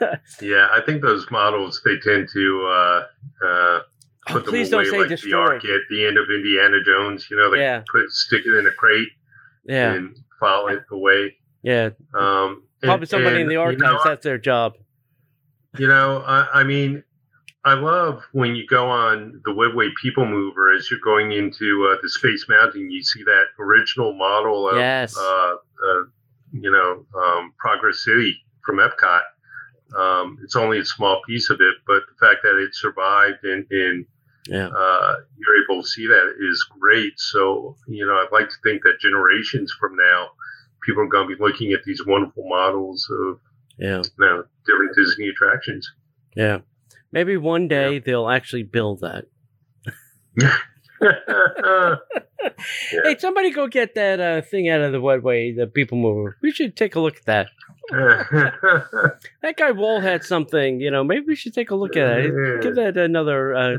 Yeah. 0.00 0.16
yeah, 0.42 0.68
I 0.72 0.80
think 0.84 1.02
those 1.02 1.30
models 1.30 1.80
they 1.84 1.96
tend 1.98 2.28
to 2.32 2.66
uh, 2.68 3.46
uh, 3.46 3.80
Oh, 4.28 4.34
them 4.34 4.42
please 4.44 4.72
away 4.72 4.84
don't 4.84 4.90
say 4.92 4.98
like 5.14 5.20
the 5.20 5.32
ark 5.34 5.64
at 5.64 5.80
the 5.90 6.06
end 6.06 6.16
of 6.16 6.26
Indiana 6.30 6.78
Jones. 6.84 7.26
You 7.30 7.36
know, 7.36 7.50
they 7.50 7.58
Yeah. 7.58 7.82
put 7.90 8.08
stick 8.10 8.42
it 8.46 8.56
in 8.56 8.66
a 8.66 8.70
crate 8.72 9.08
Yeah, 9.64 9.92
and 9.94 10.16
file 10.38 10.68
it 10.68 10.84
away. 10.90 11.36
yeah. 11.62 11.90
Um, 12.14 12.62
and- 12.82 12.88
Probably 12.88 13.06
somebody 13.06 13.36
in 13.36 13.42
and, 13.42 13.50
the 13.50 13.54
you 13.54 13.60
archives. 13.60 13.82
know, 13.82 14.00
that's 14.04 14.22
their 14.24 14.38
job. 14.38 14.74
You 15.78 15.88
know, 15.88 16.22
I, 16.26 16.60
I 16.60 16.64
mean, 16.64 17.02
I 17.64 17.74
love 17.74 18.22
when 18.32 18.54
you 18.54 18.66
go 18.66 18.88
on 18.88 19.40
the 19.44 19.52
WEDway 19.52 19.90
People 20.02 20.26
Mover 20.26 20.72
as 20.72 20.90
you're 20.90 21.00
going 21.02 21.32
into 21.32 21.88
uh, 21.92 21.96
the 22.02 22.08
Space 22.08 22.46
Mountain. 22.48 22.90
You 22.90 23.02
see 23.02 23.22
that 23.24 23.44
original 23.58 24.12
model 24.14 24.68
of, 24.68 24.76
Yes. 24.76 25.16
uh, 25.16 25.20
uh, 25.22 26.02
you 26.52 26.70
know, 26.70 27.06
um, 27.16 27.52
Progress 27.58 28.04
City 28.04 28.36
from 28.66 28.78
Epcot. 28.78 29.22
Um, 29.98 30.38
it's 30.42 30.56
only 30.56 30.78
a 30.78 30.84
small 30.84 31.20
piece 31.26 31.50
of 31.50 31.60
it, 31.60 31.74
but 31.86 32.02
the 32.08 32.26
fact 32.26 32.40
that 32.42 32.56
it 32.56 32.74
survived 32.74 33.44
and, 33.44 33.66
and 33.70 34.06
Yeah. 34.46 34.68
uh, 34.68 35.16
you're 35.36 35.62
able 35.64 35.82
to 35.82 35.88
see 35.88 36.06
that 36.06 36.34
is 36.40 36.64
great. 36.80 37.12
So, 37.18 37.76
you 37.86 38.06
know, 38.06 38.14
I'd 38.14 38.32
like 38.32 38.48
to 38.48 38.56
think 38.64 38.82
that 38.84 38.98
generations 39.00 39.72
from 39.78 39.96
now, 39.96 40.30
people 40.84 41.02
are 41.02 41.08
going 41.08 41.28
to 41.28 41.36
be 41.36 41.42
looking 41.42 41.72
at 41.72 41.84
these 41.84 42.04
wonderful 42.06 42.48
models 42.48 43.06
of 43.26 43.40
Yeah. 43.78 43.98
you 43.98 44.10
know, 44.18 44.44
different 44.66 44.94
Disney 44.96 45.28
attractions. 45.28 45.90
Yeah. 46.34 46.58
Maybe 47.12 47.36
one 47.36 47.68
day 47.68 47.98
they'll 47.98 48.28
actually 48.30 48.62
build 48.62 49.00
that. 49.02 49.26
Hey, 52.90 53.16
somebody 53.18 53.50
go 53.50 53.66
get 53.68 53.94
that 53.94 54.20
uh, 54.20 54.42
thing 54.42 54.68
out 54.68 54.80
of 54.80 54.92
the 54.92 54.98
WEDway, 55.00 55.56
the 55.56 55.66
people 55.66 55.98
mover. 55.98 56.36
We 56.42 56.50
should 56.52 56.76
take 56.76 56.94
a 56.94 57.00
look 57.00 57.16
at 57.16 57.24
that. 57.26 57.48
That 59.42 59.56
guy 59.56 59.72
Walt 59.72 60.02
had 60.02 60.22
something, 60.24 60.80
you 60.80 60.90
know. 60.90 61.02
Maybe 61.04 61.24
we 61.26 61.34
should 61.36 61.52
take 61.54 61.70
a 61.70 61.74
look 61.74 61.96
at 61.96 62.18
it. 62.20 62.62
Give 62.62 62.74
that 62.76 62.96
another 62.96 63.54
uh, 63.54 63.76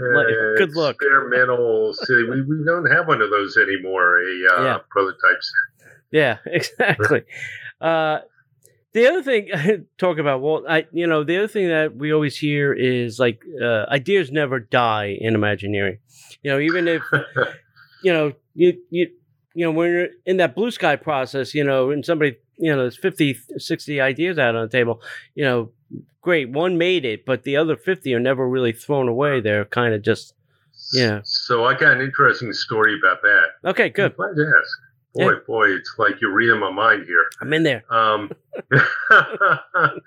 good 0.58 0.76
look. 0.76 0.96
Experimental 1.02 1.94
city. 1.94 2.24
We, 2.30 2.42
we 2.42 2.66
don't 2.66 2.90
have 2.92 3.08
one 3.08 3.22
of 3.22 3.30
those 3.30 3.58
anymore. 3.58 4.20
A 4.20 4.24
uh, 4.60 4.64
Yeah. 4.64 4.78
prototype 4.90 5.42
set. 5.42 5.88
Yeah, 6.12 6.38
exactly. 6.46 7.24
uh, 7.82 8.20
the 8.94 9.08
other 9.08 9.24
thing, 9.24 9.88
talk 9.98 10.18
about 10.20 10.42
Walt. 10.42 10.66
I, 10.70 10.86
you 10.92 11.08
know, 11.08 11.24
the 11.24 11.38
other 11.38 11.48
thing 11.48 11.70
that 11.70 11.96
we 11.96 12.14
always 12.14 12.38
hear 12.38 12.74
is 12.74 13.20
like 13.20 13.42
uh, 13.62 13.86
ideas 13.90 14.32
never 14.32 14.60
die 14.60 15.18
in 15.20 15.34
Imagineering. 15.34 16.00
You 16.44 16.52
know, 16.52 16.60
even 16.60 16.88
if 16.88 17.02
you 18.04 18.12
know 18.14 18.34
you 18.56 18.78
you 18.90 19.10
you 19.56 19.66
know 19.66 19.72
when 19.72 19.90
you're 19.92 20.08
in 20.26 20.38
that 20.38 20.56
blue 20.56 20.72
sky 20.72 20.96
process, 20.96 21.54
you 21.54 21.64
know, 21.64 21.92
and 21.92 22.06
somebody 22.06 22.38
you 22.58 22.72
know 22.72 22.82
there's 22.82 22.98
50, 22.98 23.38
60 23.58 24.02
ideas 24.02 24.38
out 24.38 24.56
on 24.56 24.64
the 24.64 24.70
table. 24.70 25.02
You 25.36 25.44
know, 25.44 25.72
great. 26.22 26.50
One 26.50 26.78
made 26.78 27.06
it, 27.06 27.26
but 27.26 27.44
the 27.44 27.58
other 27.58 27.76
50 27.76 28.14
are 28.14 28.20
never 28.20 28.48
really 28.48 28.72
thrown 28.74 29.08
away. 29.08 29.42
They're 29.42 29.66
kind 29.66 29.94
of 29.94 30.02
just, 30.04 30.34
yeah. 30.94 31.22
So 31.24 31.66
I 31.66 31.74
got 31.74 31.94
an 31.94 32.02
interesting 32.02 32.54
story 32.54 32.98
about 32.98 33.22
that. 33.24 33.70
Okay, 33.70 33.90
good. 33.90 34.12
I'm 34.12 34.16
glad 34.18 34.38
you 34.38 34.46
asked. 34.48 34.78
Boy, 35.16 35.32
Yeah. 35.34 35.40
boy, 35.46 35.70
it's 35.72 35.96
like 35.98 36.22
you're 36.22 36.34
reading 36.34 36.60
my 36.60 36.72
mind 36.72 37.06
here. 37.06 37.26
I'm 37.42 37.54
in 37.54 37.64
there. 37.64 37.84
Um, 37.94 38.32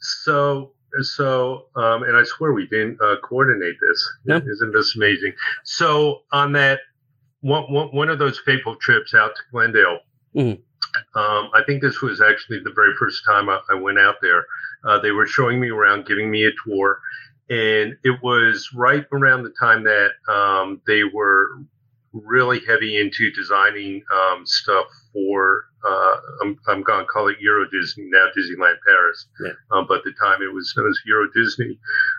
so, 0.00 0.72
so, 1.02 1.66
um, 1.76 2.02
and 2.02 2.16
I 2.16 2.22
swear 2.24 2.52
we 2.52 2.66
didn't 2.66 2.98
uh, 3.02 3.16
coordinate 3.22 3.76
this. 3.80 4.10
No. 4.24 4.36
Isn't 4.36 4.72
this 4.72 4.96
amazing? 4.96 5.32
So, 5.64 6.22
on 6.32 6.52
that 6.52 6.80
one, 7.40 7.64
one, 7.72 7.88
one 7.88 8.08
of 8.08 8.18
those 8.18 8.38
fateful 8.44 8.76
trips 8.76 9.14
out 9.14 9.34
to 9.36 9.42
Glendale, 9.52 10.00
Mhm. 10.34 10.60
um, 11.14 11.50
I 11.54 11.62
think 11.66 11.82
this 11.82 12.00
was 12.00 12.20
actually 12.20 12.60
the 12.60 12.72
very 12.74 12.94
first 12.98 13.24
time 13.24 13.48
I, 13.48 13.60
I 13.70 13.74
went 13.74 13.98
out 13.98 14.16
there. 14.20 14.46
Uh, 14.84 14.98
they 14.98 15.12
were 15.12 15.26
showing 15.26 15.60
me 15.60 15.70
around, 15.70 16.06
giving 16.06 16.30
me 16.30 16.44
a 16.46 16.50
tour, 16.64 17.00
and 17.50 17.96
it 18.04 18.22
was 18.22 18.70
right 18.74 19.06
around 19.12 19.42
the 19.42 19.54
time 19.60 19.82
that 19.84 20.10
um, 20.28 20.80
they 20.86 21.04
were 21.04 21.60
really 22.12 22.60
heavy 22.66 22.98
into 23.00 23.30
designing 23.32 24.02
um, 24.12 24.44
stuff 24.46 24.86
for 25.12 25.64
uh, 25.88 26.16
I'm, 26.42 26.58
I'm 26.66 26.82
going 26.82 27.00
to 27.00 27.06
call 27.06 27.28
it 27.28 27.36
Euro 27.40 27.68
Disney 27.70 28.04
now 28.10 28.26
Disneyland 28.36 28.76
Paris 28.84 29.26
Yeah. 29.40 29.52
um, 29.70 29.86
but 29.86 29.98
at 29.98 30.04
the 30.04 30.12
time 30.20 30.42
it 30.42 30.52
was 30.52 30.72
known 30.76 30.88
as 30.88 30.98
Euro 31.06 31.28
Disney 31.34 31.78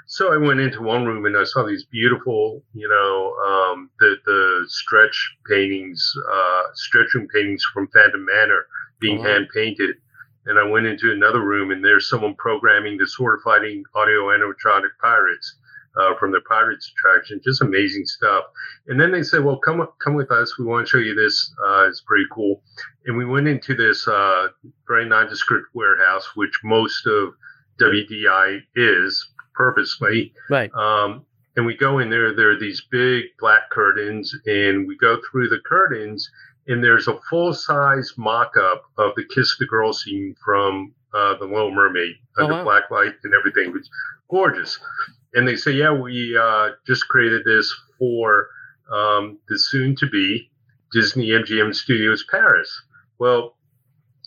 so 0.10 0.34
I 0.34 0.38
went 0.38 0.62
into 0.62 0.84
one 0.84 1.06
room 1.06 1.26
and 1.28 1.38
I 1.38 1.46
saw 1.46 1.64
these 1.66 1.86
beautiful 1.86 2.64
you 2.74 2.90
know 2.90 3.36
um, 3.50 3.92
the 4.00 4.18
the 4.26 4.66
stretch 4.70 5.38
paintings 5.50 6.14
uh, 6.32 6.64
stretch 6.76 7.16
room 7.16 7.30
paintings 7.34 7.64
from 7.74 7.90
Phantom 7.90 8.26
Manor 8.26 8.68
being 9.02 9.20
Oh, 9.20 9.24
hand 9.24 9.48
painted 9.56 9.98
and 10.48 10.60
I 10.60 10.66
went 10.70 10.88
into 10.88 11.12
another 11.14 11.42
room 11.42 11.72
and 11.72 11.86
there's 11.86 12.10
someone 12.10 12.36
programming 12.36 12.98
the 12.98 13.08
sword 13.08 13.42
fighting 13.46 13.84
audio 13.96 14.28
animatronic 14.28 14.92
pirates 15.02 15.58
uh, 16.02 16.16
from 16.20 16.32
the 16.32 16.42
pirates 16.50 16.92
attraction 16.94 17.42
just 17.46 17.62
amazing 17.64 18.06
stuff 18.08 18.46
and 18.88 19.00
then 19.02 19.12
they 19.14 19.24
said, 19.24 19.46
"Well, 19.46 19.58
come 19.60 19.88
come 20.04 20.16
with 20.16 20.32
us. 20.32 20.60
We 20.60 20.66
want 20.66 20.88
to 20.88 20.92
show 20.92 21.00
you 21.00 21.16
this. 21.16 21.54
Uh, 21.66 21.88
it's 21.90 22.02
pretty 22.02 22.26
cool." 22.34 22.64
And 23.08 23.18
we 23.18 23.26
went 23.26 23.48
into 23.50 23.76
this 23.76 24.08
uh, 24.08 24.50
very 24.88 25.08
nondescript 25.08 25.68
warehouse, 25.76 26.36
which 26.36 26.54
most 26.66 27.08
of 27.08 27.34
WDI 27.82 28.62
is 28.76 29.30
purposely. 29.60 30.34
Right. 30.50 30.72
Um, 30.74 31.26
and 31.58 31.66
we 31.66 31.76
go 31.76 32.00
in 32.00 32.10
there. 32.10 32.34
There 32.34 32.52
are 32.52 32.60
these 32.60 32.82
big 32.90 33.26
black 33.40 33.70
curtains, 33.70 34.34
and 34.46 34.88
we 34.88 34.98
go 34.98 35.20
through 35.30 35.50
the 35.50 35.60
curtains, 35.66 36.30
and 36.68 36.82
there's 36.84 37.08
a 37.10 37.20
full 37.30 37.54
size 37.54 38.14
mock 38.18 38.54
up 38.58 38.84
of 38.98 39.12
the 39.18 39.26
Kiss 39.36 39.58
the 39.60 39.66
Girl 39.66 39.92
scene 39.92 40.34
from 40.46 40.94
uh, 41.14 41.36
the 41.38 41.46
Little 41.46 41.72
Mermaid 41.74 42.16
Oh, 42.38 42.44
under 42.44 42.54
wow. 42.60 42.64
black 42.64 42.90
light 42.90 43.14
and 43.26 43.34
everything. 43.34 43.74
It's 43.78 43.90
gorgeous. 44.32 44.80
And 45.34 45.46
they 45.48 45.56
say, 45.58 45.72
"Yeah, 45.74 45.92
we 45.92 46.38
uh, 46.38 46.70
just 46.88 47.08
created 47.10 47.42
this 47.46 47.68
for." 48.00 48.48
um, 48.92 49.38
the 49.48 49.60
soon 49.60 49.96
to 49.98 50.08
be 50.10 50.50
Disney 50.92 51.28
MGM 51.28 51.76
Studios 51.76 52.26
Paris. 52.32 52.72
Well, 53.20 53.56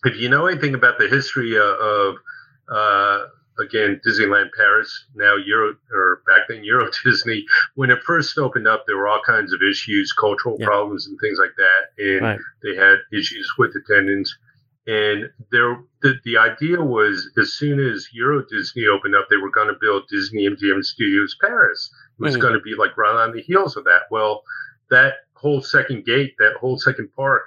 if 0.05 0.17
you 0.17 0.29
know 0.29 0.47
anything 0.47 0.77
about 0.77 0.99
the 1.01 1.09
history 1.09 1.59
uh, 1.59 1.63
of, 1.63 2.15
uh, 2.73 3.25
again, 3.59 4.01
Disneyland 4.07 4.51
Paris, 4.57 5.07
now 5.15 5.37
Euro, 5.37 5.75
or 5.93 6.23
back 6.27 6.49
then 6.49 6.65
Euro 6.65 6.89
Disney, 7.05 7.45
when 7.75 7.91
it 7.91 8.03
first 8.05 8.37
opened 8.39 8.67
up, 8.67 8.85
there 8.87 8.97
were 8.97 9.09
all 9.09 9.23
kinds 9.27 9.53
of 9.53 9.61
issues, 9.63 10.13
cultural 10.13 10.57
Yeah. 10.59 10.67
problems, 10.67 11.07
and 11.07 11.19
things 11.21 11.39
like 11.39 11.55
that. 11.57 12.03
And 12.05 12.21
Right. 12.23 12.41
they 12.63 12.75
had 12.77 12.99
issues 13.13 13.51
with 13.59 13.75
attendance. 13.77 14.35
And 14.87 15.31
there, 15.53 15.79
the, 16.03 16.15
the 16.25 16.37
idea 16.39 16.83
was 16.83 17.31
as 17.39 17.53
soon 17.53 17.79
as 17.79 18.09
Euro 18.15 18.45
Disney 18.51 18.87
opened 18.87 19.15
up, 19.15 19.29
they 19.31 19.37
were 19.37 19.51
going 19.51 19.69
to 19.69 19.77
build 19.81 20.09
Disney 20.09 20.49
MGM 20.49 20.83
Studios 20.85 21.37
Paris. 21.41 21.89
It 22.19 22.23
was 22.23 22.37
Mhm. 22.37 22.41
going 22.41 22.55
to 22.55 22.61
be 22.61 22.75
like 22.75 22.97
right 22.97 23.15
on 23.15 23.33
the 23.33 23.43
heels 23.43 23.77
of 23.77 23.85
that. 23.85 24.03
Well, 24.11 24.43
that 24.91 25.19
whole 25.35 25.61
second 25.61 26.05
gate, 26.05 26.35
that 26.39 26.55
whole 26.57 26.79
second 26.79 27.13
park, 27.15 27.45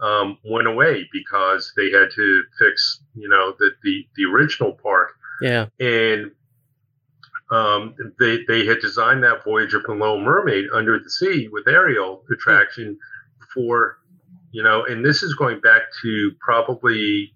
um, 0.00 0.38
went 0.44 0.66
away 0.68 1.08
because 1.12 1.72
they 1.76 1.90
had 1.90 2.10
to 2.12 2.44
fix, 2.58 3.00
you 3.14 3.28
know, 3.28 3.54
the 3.58 3.70
the, 3.82 4.06
the 4.16 4.24
original 4.24 4.72
park, 4.72 5.17
Yeah. 5.42 5.66
and 5.80 6.32
um, 7.50 7.94
they 8.18 8.40
they 8.46 8.66
had 8.66 8.78
designed 8.80 9.22
that 9.24 9.42
Voyage 9.44 9.72
of 9.74 9.82
the 9.84 9.92
Little 9.92 10.20
Mermaid 10.20 10.66
under 10.74 10.98
the 10.98 11.08
sea 11.10 11.48
with 11.50 11.66
aerial 11.66 12.22
attraction 12.30 12.98
for, 13.54 13.98
you 14.52 14.62
know, 14.62 14.84
and 14.84 15.02
this 15.04 15.22
is 15.22 15.34
going 15.34 15.60
back 15.60 15.82
to 16.02 16.32
probably 16.40 17.32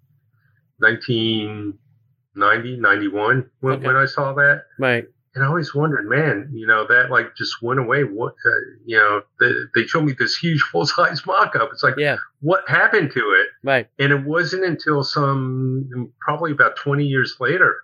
1990, 2.34 2.76
91 2.76 3.50
when, 3.60 3.74
Okay. 3.74 3.86
when 3.86 3.96
I 3.96 4.04
saw 4.06 4.32
that 4.34 4.64
Right. 4.78 5.06
and 5.34 5.44
I 5.44 5.46
always 5.46 5.74
wondered, 5.74 6.06
man, 6.08 6.50
you 6.52 6.66
know, 6.66 6.86
that 6.88 7.10
like 7.10 7.34
just 7.36 7.62
went 7.62 7.80
away. 7.80 8.02
What, 8.04 8.34
uh, 8.44 8.50
you 8.84 8.98
know, 8.98 9.22
they, 9.40 9.52
they 9.74 9.86
showed 9.86 10.04
me 10.04 10.12
this 10.18 10.36
huge 10.36 10.60
full 10.72 10.84
size 10.86 11.24
mock 11.26 11.56
up. 11.56 11.70
It's 11.72 11.82
like, 11.82 11.96
Yeah. 11.96 12.16
what 12.40 12.68
happened 12.68 13.12
to 13.14 13.20
it? 13.40 13.46
Right. 13.62 13.88
And 13.98 14.12
it 14.12 14.24
wasn't 14.26 14.64
until 14.64 15.02
some, 15.04 16.12
probably 16.20 16.52
about 16.52 16.76
20 16.76 17.04
years 17.06 17.36
later, 17.40 17.76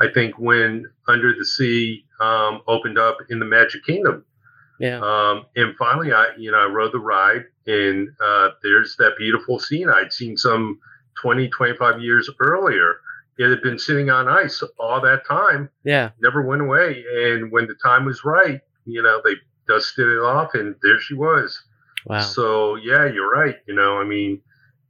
I 0.00 0.08
think, 0.12 0.38
when 0.38 0.86
Under 1.08 1.34
the 1.38 1.44
Sea 1.44 2.04
um, 2.20 2.62
opened 2.66 2.98
up 2.98 3.18
in 3.30 3.38
the 3.38 3.44
Magic 3.44 3.84
Kingdom. 3.84 4.24
Yeah. 4.80 4.98
Um, 5.00 5.46
and 5.56 5.76
finally, 5.76 6.12
I, 6.12 6.28
you 6.36 6.50
know, 6.50 6.58
I 6.58 6.66
rode 6.66 6.92
the 6.92 6.98
ride 6.98 7.44
and 7.66 8.08
uh, 8.22 8.50
there's 8.62 8.96
that 8.98 9.12
beautiful 9.16 9.58
scene 9.58 9.88
I'd 9.88 10.12
seen 10.12 10.36
some 10.36 10.80
20, 11.22 11.48
25 11.48 12.00
years 12.00 12.28
earlier. 12.40 12.96
It 13.38 13.48
had 13.50 13.62
been 13.62 13.78
sitting 13.78 14.10
on 14.10 14.28
ice 14.28 14.62
all 14.78 15.00
that 15.00 15.26
time 15.26 15.68
Yeah. 15.84 16.10
never 16.20 16.42
went 16.42 16.62
away. 16.62 17.04
And 17.16 17.50
when 17.52 17.66
the 17.66 17.74
time 17.82 18.04
was 18.04 18.24
right, 18.24 18.60
you 18.84 19.02
know, 19.02 19.20
they 19.24 19.34
dusted 19.68 20.08
it 20.08 20.18
off 20.18 20.54
and 20.54 20.74
there 20.82 21.00
she 21.00 21.14
was. 21.14 21.62
Wow. 22.06 22.20
So 22.20 22.74
yeah, 22.76 23.06
you're 23.06 23.30
right. 23.30 23.56
You 23.66 23.74
know, 23.74 23.98
I 23.98 24.04
mean, 24.04 24.40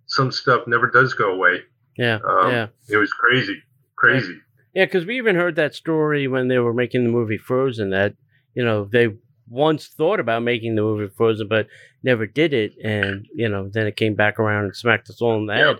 some 0.07 0.33
stuff 0.33 0.67
never 0.67 0.91
does 0.91 1.13
go 1.15 1.31
away. 1.33 1.61
Yeah. 1.97 2.19
Um, 2.27 2.51
yeah. 2.51 2.67
It 2.89 2.97
was 2.97 3.13
crazy, 3.13 3.63
crazy. 3.97 4.39
Yeah, 4.75 4.85
because 4.87 5.07
we 5.07 5.17
even 5.19 5.37
heard 5.37 5.57
that 5.57 5.75
story 5.75 6.27
when 6.29 6.49
they 6.49 6.59
were 6.59 6.75
making 6.75 7.05
the 7.05 7.11
movie 7.11 7.39
Frozen. 7.39 7.91
That 7.91 8.15
you 8.55 8.65
know 8.65 8.85
they 8.91 9.09
once 9.49 9.89
thought 9.89 10.21
about 10.21 10.43
making 10.43 10.75
the 10.75 10.83
movie 10.83 11.13
Frozen, 11.17 11.49
but 11.49 11.67
never 12.03 12.27
did 12.27 12.53
it, 12.53 12.73
and 12.83 13.27
you 13.35 13.49
know 13.49 13.69
then 13.73 13.87
it 13.87 13.97
came 13.97 14.15
back 14.15 14.39
around 14.39 14.65
and 14.65 14.77
smacked 14.77 15.09
us 15.11 15.21
all 15.21 15.37
in 15.39 15.47
the 15.47 15.55
Yeah. 15.55 15.67
head. 15.67 15.77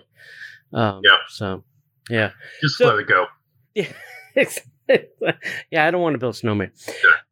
Um, 0.73 1.01
Yeah. 1.03 1.17
So, 1.29 1.63
yeah, 2.09 2.31
Just 2.61 2.77
So- 2.77 2.87
let 2.87 2.99
it 2.99 3.07
go. 3.07 3.25
yeah. 3.75 3.91
yeah, 5.71 5.87
I 5.87 5.91
don't 5.91 6.01
want 6.01 6.13
to 6.13 6.19
build 6.19 6.35
snowman. 6.35 6.71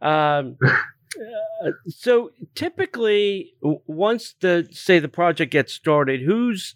Um, 0.02 0.58
uh, 0.63 1.71
so 1.88 2.32
typically, 2.56 3.54
once 3.62 4.36
the 4.39 4.67
say 4.71 4.99
the 4.99 5.08
project 5.08 5.52
gets 5.52 5.73
started, 5.73 6.21
who's 6.21 6.76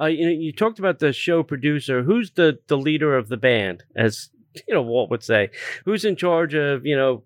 uh, 0.00 0.06
you 0.06 0.24
know 0.26 0.32
you 0.32 0.52
talked 0.52 0.78
about 0.78 0.98
the 0.98 1.12
show 1.12 1.42
producer. 1.42 2.02
Who's 2.02 2.30
the 2.32 2.58
the 2.68 2.78
leader 2.78 3.16
of 3.16 3.28
the 3.28 3.36
band? 3.36 3.84
As 3.94 4.30
you 4.68 4.74
know, 4.74 4.82
Walt 4.82 5.10
would 5.10 5.22
say, 5.22 5.50
who's 5.84 6.04
in 6.04 6.16
charge 6.16 6.54
of 6.54 6.84
you 6.86 6.96
know 6.96 7.24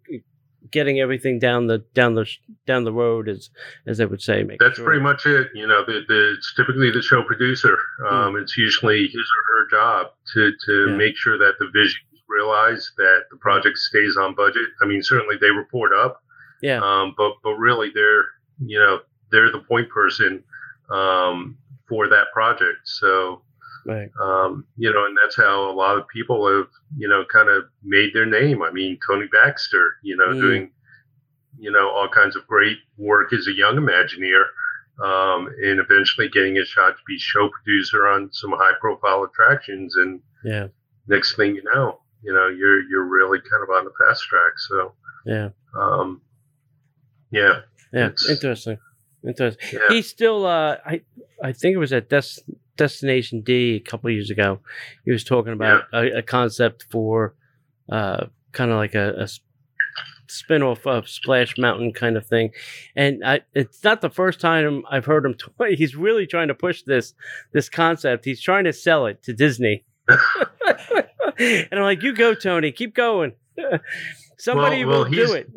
getting 0.71 1.01
everything 1.01 1.39
down 1.39 1.67
the 1.69 1.79
down 1.95 2.15
the 2.15 2.27
down 2.67 2.85
the 2.85 2.93
road, 2.93 3.29
as 3.29 3.51
as 3.87 3.99
they 3.99 4.07
would 4.07 4.21
say. 4.23 4.45
That's 4.61 4.77
sure- 4.77 4.85
pretty 4.85 5.01
much 5.01 5.27
it. 5.27 5.49
You 5.55 5.67
know, 5.67 5.85
the, 5.85 6.01
the, 6.07 6.35
it's 6.37 6.55
typically 6.55 6.91
the 6.91 7.03
show 7.03 7.23
producer. 7.23 7.77
Um, 8.09 8.37
It's 8.37 8.57
usually 8.57 9.03
his 9.07 9.15
or 9.17 9.43
her 9.59 9.69
job 9.71 10.07
to, 10.35 10.53
to 10.67 10.91
Yeah. 10.91 10.97
make 10.97 11.17
sure 11.17 11.39
that 11.39 11.55
the 11.59 11.67
vision 11.73 12.01
is 12.13 12.21
realized, 12.29 12.91
that 12.99 13.23
the 13.31 13.37
project 13.39 13.79
stays 13.79 14.17
on 14.17 14.35
budget. 14.35 14.69
I 14.83 14.87
mean, 14.87 15.03
certainly 15.03 15.37
they 15.41 15.51
report 15.51 15.93
up, 15.95 16.23
yeah, 16.63 16.81
um, 16.83 17.15
but 17.17 17.33
but 17.43 17.55
really 17.55 17.91
they're 17.95 18.25
you 18.65 18.79
know 18.79 19.01
they're 19.33 19.51
the 19.51 19.61
point 19.67 19.89
person 19.89 20.45
um, 20.91 21.57
for 21.91 22.09
that 22.09 22.29
project. 22.33 22.79
So 22.85 23.43
right, 23.85 24.09
um, 24.23 24.65
you 24.79 24.91
know, 24.91 25.05
and 25.05 25.15
that's 25.23 25.37
how 25.37 25.71
a 25.71 25.75
lot 25.75 25.99
of 25.99 26.09
people 26.09 26.47
have 26.49 26.69
you 26.97 27.09
know 27.09 27.25
kind 27.31 27.51
of 27.51 27.65
made 27.85 28.15
their 28.15 28.25
name. 28.27 28.63
I 28.63 28.71
mean, 28.71 28.99
Tony 29.07 29.27
Baxter, 29.31 29.97
you 30.03 30.17
know, 30.17 30.29
Mm. 30.29 30.41
doing 30.41 30.71
you 31.59 31.71
know 31.71 31.91
all 31.91 32.09
kinds 32.09 32.37
of 32.37 32.47
great 32.47 32.79
work 32.97 33.33
as 33.35 33.47
a 33.49 33.53
young 33.53 33.77
Imagineer. 33.77 34.45
Um, 35.03 35.49
and 35.65 35.81
eventually 35.81 36.29
getting 36.29 36.59
a 36.59 36.65
shot 36.67 36.91
to 36.91 37.03
be 37.07 37.17
show 37.19 37.49
producer 37.49 38.07
on 38.07 38.29
some 38.33 38.51
high 38.53 38.75
profile 38.83 39.23
attractions 39.25 39.97
and 39.97 40.21
yeah, 40.45 40.67
next 41.09 41.37
thing 41.37 41.55
you 41.55 41.63
know 41.73 42.01
you 42.23 42.35
know 42.35 42.49
you're 42.49 42.83
you're 42.83 43.05
really 43.07 43.39
kind 43.51 43.63
of 43.63 43.71
on 43.71 43.87
the 43.87 43.93
fast 43.99 44.23
track 44.25 44.53
so 44.59 44.93
yeah, 45.25 45.49
um 45.75 46.21
yeah 47.31 47.61
yeah. 47.95 48.07
It's- 48.09 48.29
Interesting, 48.29 48.77
interesting. 49.27 49.69
yeah 49.73 49.81
He's 49.89 50.09
still, 50.09 50.47
uh, 50.47 50.77
I 50.85 51.03
I 51.43 51.53
think 51.53 51.75
it 51.75 51.79
was 51.79 51.93
at 51.93 52.09
Des- 52.09 52.43
Destination 52.77 53.41
D 53.43 53.77
a 53.77 53.81
couple 53.81 54.11
years 54.11 54.31
ago. 54.31 54.61
He 55.05 55.11
was 55.13 55.25
talking 55.25 55.53
about 55.53 55.85
a, 55.93 56.19
a 56.19 56.23
concept 56.23 56.87
for 56.91 57.35
uh, 57.91 58.27
kind 58.53 58.71
of 58.71 58.77
like 58.77 58.95
a 58.95 59.27
spin-off 60.29 60.87
of 60.87 61.09
Splash 61.09 61.59
Mountain 61.59 61.93
kind 61.93 62.17
of 62.17 62.25
thing. 62.27 62.51
And 62.95 63.25
I, 63.25 63.41
it's 63.55 63.83
not 63.83 64.01
the 64.01 64.11
first 64.11 64.41
time 64.41 64.85
I've 64.91 65.05
heard 65.07 65.25
him. 65.27 65.35
T- 65.35 65.75
he's 65.77 65.97
really 65.97 66.27
trying 66.27 66.49
to 66.49 66.55
push 66.55 66.83
this 66.83 67.15
this 67.53 67.69
concept. 67.69 68.25
He's 68.25 68.41
trying 68.41 68.65
to 68.65 68.73
sell 68.73 69.07
it 69.07 69.23
to 69.25 69.33
Disney. 69.33 69.85
and 70.09 71.69
I'm 71.73 71.83
like, 71.83 72.03
you 72.03 72.15
go, 72.15 72.35
Tony, 72.35 72.73
keep 72.73 72.95
going. 72.95 73.33
Somebody 74.39 74.85
Well- 74.85 75.03
well, 75.03 75.11
will 75.11 75.11
do 75.11 75.33
it. 75.35 75.49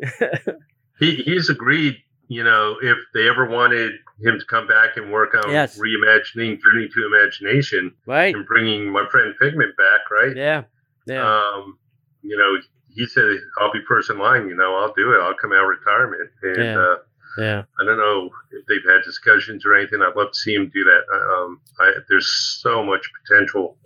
he 0.98 1.16
he's 1.16 1.48
agreed. 1.48 1.96
You 2.28 2.42
know, 2.42 2.76
if 2.82 2.96
they 3.12 3.28
ever 3.28 3.46
wanted 3.46 3.92
him 4.20 4.38
to 4.38 4.44
come 4.46 4.66
back 4.66 4.96
and 4.96 5.12
work 5.12 5.34
on 5.34 5.50
Yes. 5.50 5.78
reimagining 5.78 6.58
Journey 6.60 6.88
to 6.88 7.06
Imagination 7.06 7.92
right? 8.06 8.34
and 8.34 8.46
bringing 8.46 8.90
my 8.90 9.06
friend 9.10 9.34
Figment 9.38 9.76
back, 9.76 10.10
right? 10.10 10.34
Yeah. 10.36 10.62
Yeah. 11.06 11.22
Um, 11.26 11.78
you 12.22 12.36
know, 12.36 12.56
he 12.88 13.06
said 13.06 13.24
I'll 13.58 13.72
be 13.72 13.80
first 13.86 14.08
in 14.10 14.18
line. 14.18 14.48
You 14.48 14.54
know, 14.56 14.74
I'll 14.76 14.94
do 14.94 15.12
it. 15.12 15.20
I'll 15.20 15.34
come 15.34 15.52
out 15.52 15.64
of 15.64 15.68
retirement, 15.68 16.30
and 16.42 16.56
Yeah. 16.56 16.78
uh, 16.78 16.96
yeah. 17.36 17.62
I 17.80 17.84
don't 17.84 17.98
know 17.98 18.30
if 18.52 18.64
they've 18.66 18.90
had 18.90 19.02
discussions 19.04 19.66
or 19.66 19.74
anything. 19.74 20.00
I'd 20.00 20.16
love 20.16 20.32
to 20.32 20.38
see 20.38 20.54
him 20.54 20.70
do 20.72 20.84
that. 20.84 21.02
Um, 21.14 21.60
I, 21.80 21.92
there's 22.08 22.30
so 22.62 22.82
much 22.84 23.10
potential 23.26 23.76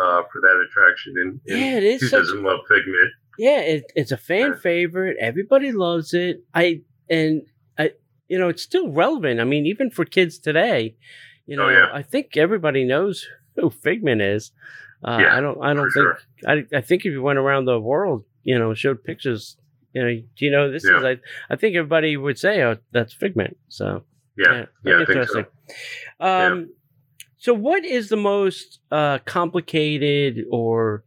uh, 0.00 0.22
for 0.32 0.40
that 0.40 0.64
attraction, 0.70 1.14
and, 1.18 1.40
and 1.48 1.60
Yeah, 1.60 1.76
it 1.78 1.82
is 1.84 2.00
who 2.00 2.06
such- 2.08 2.20
doesn't 2.20 2.42
love 2.42 2.60
Figment? 2.68 3.12
Yeah, 3.36 3.60
it, 3.60 3.92
it's 3.94 4.10
a 4.12 4.16
fan 4.16 4.56
favorite. 4.56 5.16
Everybody 5.20 5.70
loves 5.72 6.14
it. 6.14 6.42
I 6.54 6.82
and 7.10 7.42
you 8.28 8.38
know, 8.38 8.48
it's 8.48 8.62
still 8.62 8.90
relevant. 8.90 9.40
I 9.40 9.44
mean, 9.44 9.66
even 9.66 9.90
for 9.90 10.04
kids 10.04 10.38
today, 10.38 10.94
you 11.46 11.56
know, 11.56 11.66
Oh, 11.66 11.70
yeah. 11.70 11.88
I 11.92 12.02
think 12.02 12.36
everybody 12.36 12.84
knows 12.84 13.26
who 13.56 13.70
Figment 13.70 14.22
is. 14.22 14.52
Uh, 15.04 15.18
Yeah, 15.22 15.36
I 15.36 15.40
don't. 15.40 15.58
I 15.62 15.74
don't 15.74 15.90
think. 15.92 16.08
I, 16.46 16.64
I 16.76 16.80
think 16.80 17.04
if 17.04 17.12
you 17.12 17.22
went 17.22 17.38
around 17.38 17.64
the 17.66 17.78
world, 17.80 18.24
you 18.42 18.58
know, 18.58 18.74
showed 18.74 19.02
pictures, 19.04 19.56
you 19.92 20.02
know, 20.02 20.08
do 20.36 20.44
you 20.44 20.50
know 20.50 20.70
this 20.70 20.84
Yeah. 20.84 20.98
is? 20.98 21.04
I, 21.04 21.18
I 21.50 21.56
think 21.56 21.76
everybody 21.76 22.16
would 22.16 22.38
say, 22.38 22.62
"Oh, 22.62 22.76
that's 22.92 23.12
Figment." 23.14 23.56
So 23.68 24.02
Yeah, 24.36 24.66
yeah, 24.84 24.94
I 24.94 24.96
think 24.98 25.08
interesting. 25.08 25.46
so. 26.20 26.26
Um, 26.26 26.70
so 27.36 27.54
what 27.54 27.84
is 27.84 28.08
the 28.08 28.16
most 28.16 28.80
uh, 28.90 29.18
complicated 29.24 30.44
or 30.50 31.04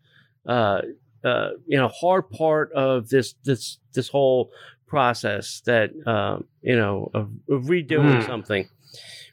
uh, 0.48 0.82
uh, 1.24 1.50
you 1.68 1.78
know 1.78 1.90
hard 1.90 2.30
part 2.30 2.72
of 2.74 3.10
this 3.10 3.34
this 3.44 3.80
this 3.94 4.08
whole 4.08 4.52
process 4.92 5.62
that 5.66 5.90
um, 6.06 6.44
you 6.62 6.76
know 6.76 7.10
of, 7.14 7.32
of 7.50 7.64
redoing 7.76 8.20
Hmm. 8.20 8.26
something? 8.28 8.68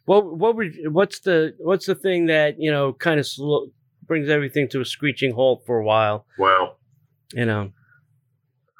What 0.06 0.22
what 0.42 0.54
would 0.56 0.72
what's 0.98 1.18
the 1.20 1.54
what's 1.58 1.86
the 1.86 1.96
thing 1.96 2.26
that 2.26 2.58
you 2.58 2.70
know 2.70 2.92
kind 2.94 3.18
of 3.20 3.26
slow, 3.26 3.66
brings 4.06 4.28
everything 4.28 4.68
to 4.70 4.80
a 4.80 4.84
screeching 4.84 5.32
halt 5.34 5.64
for 5.66 5.76
a 5.78 5.84
while? 5.84 6.24
Well, 6.38 6.78
You 7.34 7.44
know, 7.44 7.62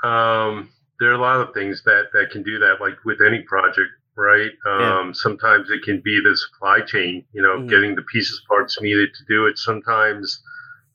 um, 0.09 0.71
there 1.01 1.11
are 1.11 1.19
a 1.23 1.27
lot 1.31 1.41
of 1.41 1.53
things 1.53 1.83
that 1.85 2.05
that 2.15 2.31
can 2.31 2.43
do 2.43 2.59
that, 2.61 2.77
like 2.81 2.97
with 3.05 3.19
any 3.21 3.41
project, 3.43 3.91
right? 4.17 4.53
Um, 4.67 4.81
Yeah. 4.81 5.13
Sometimes 5.13 5.71
it 5.71 5.83
can 5.83 6.01
be 6.01 6.21
the 6.25 6.37
supply 6.37 6.81
chain, 6.93 7.25
you 7.33 7.43
know, 7.43 7.59
Mhm. 7.59 7.69
getting 7.69 7.95
the 7.97 8.03
pieces 8.13 8.41
parts 8.49 8.81
needed 8.81 9.11
to 9.19 9.25
do 9.29 9.47
it. 9.47 9.59
Sometimes 9.59 10.41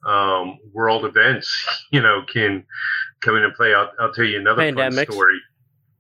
um, 0.05 0.57
world 0.73 1.05
events, 1.05 1.47
you 1.91 2.01
know, 2.01 2.23
can 2.33 2.65
come 3.21 3.35
in 3.37 3.43
and 3.43 3.53
play. 3.55 3.73
I'll, 3.73 3.91
I'll 3.99 4.13
tell 4.13 4.25
you 4.25 4.39
another 4.39 4.61
fun 4.75 4.91
story. 5.11 5.39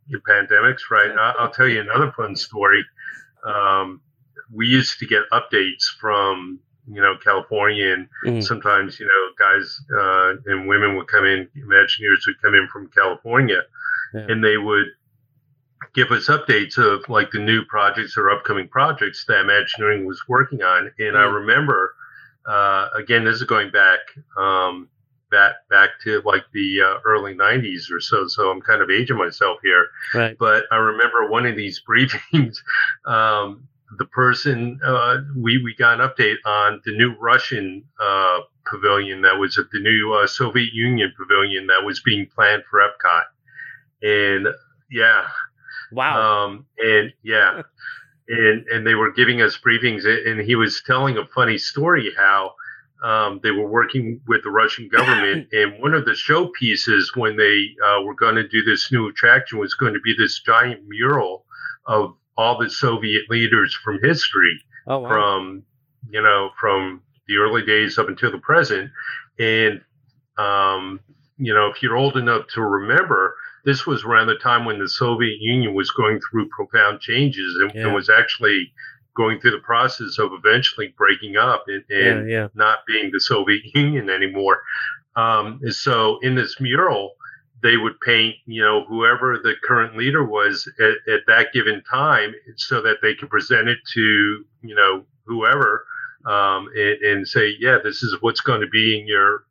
Your 0.07 0.21
pandemics, 0.21 0.89
right? 0.91 1.11
I, 1.11 1.33
I'll 1.39 1.49
tell 1.51 1.67
you 1.67 1.81
another 1.81 2.11
fun 2.11 2.35
story. 2.35 2.83
Um, 3.45 4.01
we 4.51 4.67
used 4.67 4.99
to 4.99 5.05
get 5.07 5.23
updates 5.31 5.83
from 5.99 6.59
you 6.91 7.01
know 7.01 7.15
California 7.23 7.93
and 7.93 8.07
Mhm. 8.25 8.43
sometimes 8.43 8.99
you 8.99 9.05
know 9.05 9.23
guys 9.39 9.79
uh, 9.97 10.33
and 10.51 10.67
women 10.67 10.97
would 10.97 11.07
come 11.07 11.23
in 11.25 11.47
imagineers 11.57 12.25
would 12.27 12.41
come 12.41 12.55
in 12.55 12.67
from 12.67 12.89
california 12.89 13.61
Yeah. 14.13 14.25
and 14.29 14.43
they 14.43 14.57
would 14.57 14.87
give 15.93 16.11
us 16.11 16.27
updates 16.27 16.77
of 16.77 17.07
like 17.07 17.31
the 17.31 17.39
new 17.39 17.63
projects 17.65 18.17
or 18.17 18.29
upcoming 18.29 18.67
projects 18.67 19.23
that 19.29 19.39
imagineering 19.39 20.05
was 20.05 20.21
working 20.27 20.61
on 20.61 20.91
and 20.99 21.17
i 21.17 21.23
Mm. 21.23 21.33
remember 21.35 21.95
uh, 22.45 22.89
again 22.95 23.23
this 23.23 23.37
is 23.37 23.43
going 23.43 23.71
back 23.71 23.99
um, 24.37 24.89
back 25.33 25.55
back 25.69 25.89
to 26.03 26.21
like 26.25 26.45
the 26.53 26.79
uh, 26.87 26.99
early 27.05 27.33
90s 27.33 27.91
or 27.91 27.99
so 27.99 28.27
so 28.27 28.51
i'm 28.51 28.61
kind 28.61 28.81
of 28.81 28.89
aging 28.89 29.17
myself 29.17 29.57
here 29.63 29.87
right? 30.13 30.37
but 30.37 30.63
I 30.71 30.77
remember 30.77 31.27
one 31.29 31.45
of 31.45 31.55
these 31.55 31.81
briefings, 31.89 32.57
um, 33.05 33.67
the 33.97 34.05
person 34.05 34.79
uh, 34.85 35.17
we 35.37 35.61
we 35.63 35.75
got 35.75 35.99
an 35.99 36.07
update 36.07 36.37
on 36.45 36.81
the 36.85 36.91
new 36.95 37.15
Russian 37.19 37.83
uh, 38.01 38.39
pavilion 38.65 39.21
that 39.21 39.37
was 39.37 39.57
at 39.57 39.65
the 39.71 39.79
new 39.79 40.13
uh, 40.13 40.27
Soviet 40.27 40.73
Union 40.73 41.13
pavilion 41.17 41.67
that 41.67 41.83
was 41.85 41.99
being 42.01 42.27
planned 42.35 42.63
for 42.69 42.79
Epcot, 42.79 43.25
and 44.01 44.47
yeah, 44.89 45.27
Wow. 45.91 46.45
um, 46.45 46.65
and 46.79 47.13
yeah, 47.23 47.61
and 48.27 48.65
and 48.67 48.85
they 48.87 48.95
were 48.95 49.11
giving 49.11 49.41
us 49.41 49.57
briefings, 49.57 50.05
and 50.05 50.41
he 50.41 50.55
was 50.55 50.81
telling 50.85 51.17
a 51.17 51.25
funny 51.27 51.57
story 51.57 52.11
how 52.17 52.53
um, 53.03 53.39
they 53.43 53.51
were 53.51 53.67
working 53.67 54.21
with 54.27 54.43
the 54.43 54.49
Russian 54.51 54.87
government, 54.87 55.49
and 55.51 55.81
one 55.81 55.93
of 55.93 56.05
the 56.05 56.11
showpieces 56.11 57.15
when 57.15 57.37
they 57.37 57.65
uh, 57.85 58.01
were 58.03 58.15
going 58.15 58.35
to 58.35 58.47
do 58.47 58.63
this 58.63 58.91
new 58.91 59.09
attraction 59.09 59.59
was 59.59 59.73
going 59.73 59.93
to 59.93 59.99
be 59.99 60.15
this 60.17 60.41
giant 60.41 60.81
mural 60.87 61.45
of 61.85 62.15
all 62.37 62.57
the 62.57 62.69
Soviet 62.69 63.29
leaders 63.29 63.77
from 63.83 63.99
history 64.01 64.59
oh 64.87 64.99
wow. 64.99 65.09
from 65.09 65.63
you 66.09 66.21
know 66.21 66.49
from 66.59 67.01
the 67.27 67.37
early 67.37 67.65
days 67.65 67.97
up 67.97 68.07
until 68.07 68.31
the 68.31 68.37
present 68.39 68.91
and 69.39 69.81
um, 70.37 70.99
you 71.37 71.53
know 71.53 71.67
if 71.67 71.81
you're 71.81 71.97
old 71.97 72.17
enough 72.17 72.47
to 72.53 72.61
remember 72.61 73.35
this 73.65 73.85
was 73.85 74.03
around 74.03 74.27
the 74.27 74.35
time 74.35 74.65
when 74.65 74.79
the 74.79 74.89
soviet 74.89 75.37
union 75.39 75.73
was 75.73 75.89
going 75.91 76.19
through 76.19 76.47
profound 76.49 76.99
changes 76.99 77.55
and, 77.61 77.71
Yeah. 77.73 77.85
and 77.85 77.93
was 77.93 78.09
actually 78.09 78.73
going 79.15 79.39
through 79.39 79.51
the 79.51 79.59
process 79.59 80.17
of 80.19 80.31
eventually 80.33 80.93
breaking 80.97 81.37
up 81.37 81.65
and, 81.67 81.83
and 81.89 82.29
yeah. 82.29 82.47
not 82.55 82.79
being 82.87 83.09
the 83.11 83.19
soviet 83.19 83.61
union 83.75 84.09
anymore 84.09 84.61
um, 85.15 85.59
and 85.63 85.73
so 85.73 86.19
in 86.21 86.35
this 86.35 86.59
mural 86.59 87.15
they 87.63 87.77
would 87.77 87.99
paint, 88.01 88.35
you 88.45 88.61
know, 88.61 88.83
whoever 88.83 89.39
the 89.39 89.53
current 89.63 89.95
leader 89.97 90.23
was 90.23 90.69
at, 90.79 91.11
at 91.11 91.21
that 91.27 91.47
given 91.53 91.81
time, 91.89 92.33
so 92.57 92.81
that 92.81 92.97
they 93.01 93.15
could 93.15 93.29
present 93.29 93.69
it 93.69 93.79
to, 93.93 94.45
you 94.61 94.75
know, 94.75 95.03
whoever, 95.25 95.85
um, 96.25 96.67
and, 96.75 97.01
and 97.01 97.27
say, 97.27 97.55
yeah, 97.59 97.77
this 97.81 98.03
is 98.03 98.17
what's 98.19 98.41
going 98.41 98.59
to 98.59 98.67
be 98.67 98.99
in 98.99 99.07
your, 99.07 99.45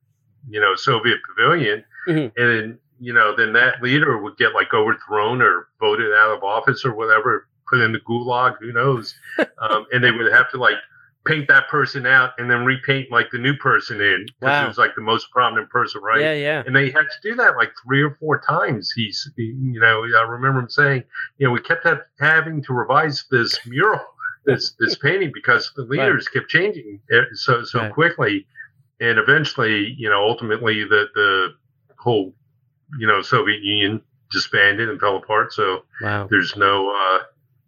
you 0.49 0.61
know, 0.61 0.75
Soviet 0.77 1.19
pavilion, 1.27 1.85
Mhm. 2.07 2.33
and 2.37 2.79
you 3.01 3.13
know, 3.13 3.35
then 3.35 3.53
that 3.55 3.83
leader 3.83 4.17
would 4.19 4.37
get 4.37 4.55
like 4.55 4.73
overthrown 4.73 5.43
or 5.43 5.69
voted 5.81 6.13
out 6.13 6.37
of 6.37 6.45
office 6.45 6.85
or 6.85 6.95
whatever, 6.95 7.49
put 7.73 7.81
in 7.81 7.93
the 7.93 8.01
gulag, 8.01 8.57
who 8.61 8.73
knows, 8.73 9.15
um, 9.39 9.87
and 9.93 10.05
they 10.05 10.11
would 10.11 10.31
have 10.33 10.51
to 10.51 10.59
like 10.59 10.77
paint 11.25 11.47
that 11.49 11.69
person 11.69 12.05
out 12.05 12.33
and 12.39 12.51
then 12.51 12.65
repaint 12.65 13.11
like 13.11 13.31
the 13.31 13.39
new 13.39 13.55
person 13.57 14.01
in 14.01 14.27
because 14.41 14.53
Wow. 14.59 14.65
it 14.65 14.69
was 14.69 14.79
like 14.79 14.95
the 14.97 15.03
most 15.03 15.31
prominent 15.31 15.71
person, 15.71 16.03
right? 16.03 16.21
Yeah, 16.21 16.33
yeah. 16.35 16.63
and 16.67 16.75
they 16.75 16.91
had 16.91 17.03
to 17.05 17.29
do 17.31 17.35
that 17.37 17.57
like 17.57 17.71
three 17.85 18.03
or 18.03 18.17
four 18.21 18.41
times. 18.41 18.93
He's, 18.95 19.31
he- 19.37 19.45
you 19.59 19.81
know, 19.81 20.03
I 20.19 20.23
remember 20.23 20.61
him 20.61 20.69
saying, 20.69 21.05
you 21.39 21.47
know, 21.47 21.53
we 21.53 21.61
kept 21.61 21.85
ha- 21.85 22.01
having 22.21 22.63
to 22.65 22.73
revise 22.73 23.25
this 23.31 23.59
mural, 23.67 24.01
this 24.45 24.75
this 24.81 24.97
painting 24.99 25.31
because 25.33 25.73
the 25.77 25.83
leaders 25.85 26.29
kept 26.29 26.49
changing 26.49 27.01
so 27.35 27.63
so 27.65 27.81
Right. 27.83 27.93
quickly, 27.93 28.47
and 29.01 29.19
eventually, 29.19 29.95
you 29.97 30.11
know, 30.11 30.23
ultimately 30.29 30.83
the 30.85 31.07
the 31.15 31.55
whole, 31.99 32.35
you 32.99 33.07
know, 33.07 33.23
Soviet 33.23 33.63
Union 33.63 34.03
disbanded 34.33 34.89
and 34.89 34.99
fell 34.99 35.17
apart. 35.19 35.53
So 35.53 35.85
Wow. 36.01 36.27
there's 36.29 36.57
no 36.57 36.91
uh, 36.91 37.19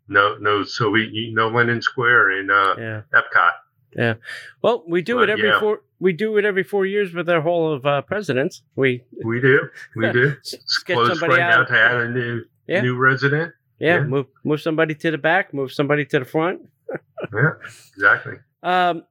no 0.08 0.36
no 0.40 0.64
Soviet 0.64 1.10
no 1.32 1.48
Lenin 1.48 1.80
Square 1.82 2.40
in 2.40 2.50
uh, 2.50 2.74
Yeah. 2.78 3.02
Epcot. 3.14 3.52
Yeah. 3.96 4.14
Well, 4.62 4.84
we 4.88 5.02
do 5.02 5.20
it 5.20 5.30
every 5.30 5.48
yeah. 5.48 5.60
four. 5.60 5.80
We 6.00 6.12
do 6.12 6.36
it 6.36 6.44
every 6.44 6.64
four 6.64 6.84
years 6.84 7.14
with 7.14 7.28
our 7.28 7.40
Hall 7.40 7.72
of 7.72 7.86
uh, 7.86 8.02
presidents. 8.02 8.62
We 8.76 9.04
We 9.24 9.40
do, 9.40 9.68
we 9.96 10.10
do. 10.12 10.34
It's 10.38 10.82
get 10.84 10.94
close 10.94 11.08
somebody 11.18 11.40
right 11.40 11.48
now 11.50 11.60
out. 11.62 11.68
to 11.68 11.78
add 11.78 11.96
a 11.96 12.08
new 12.10 12.42
Yeah. 12.66 12.80
new 12.82 12.96
resident. 12.96 13.52
Yeah, 13.78 13.96
Yeah. 13.98 14.04
move 14.04 14.26
move 14.44 14.60
somebody 14.60 14.94
to 14.96 15.10
the 15.10 15.18
back, 15.18 15.54
move 15.54 15.72
somebody 15.72 16.04
to 16.06 16.18
the 16.20 16.24
front. 16.24 16.62
Yeah, 17.32 17.52
exactly. 17.96 18.34
Um, 18.62 19.04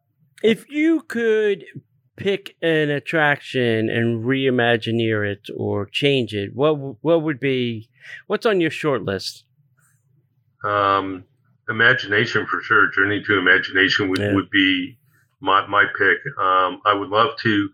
if 0.43 0.69
you 0.69 1.01
could 1.01 1.63
pick 2.15 2.55
an 2.61 2.89
attraction 2.91 3.89
and 3.89 4.23
reimagineer 4.23 5.25
it 5.31 5.49
or 5.55 5.85
change 5.87 6.35
it, 6.35 6.53
what 6.53 6.73
what 7.03 7.23
would 7.23 7.39
be 7.39 7.89
what's 8.27 8.45
on 8.45 8.61
your 8.61 8.69
short 8.69 9.03
list? 9.03 9.45
Um, 10.64 11.26
imagination 11.70 12.45
for 12.45 12.61
sure. 12.61 12.88
Journey 12.91 13.24
to 13.24 13.38
imagination 13.38 14.09
would, 14.09 14.20
Yeah. 14.20 14.34
would 14.34 14.49
be 14.49 14.97
my 15.39 15.66
my 15.68 15.86
pick. 15.97 16.20
Um, 16.38 16.82
I 16.86 16.93
would 16.93 17.09
love 17.09 17.38
to 17.39 17.70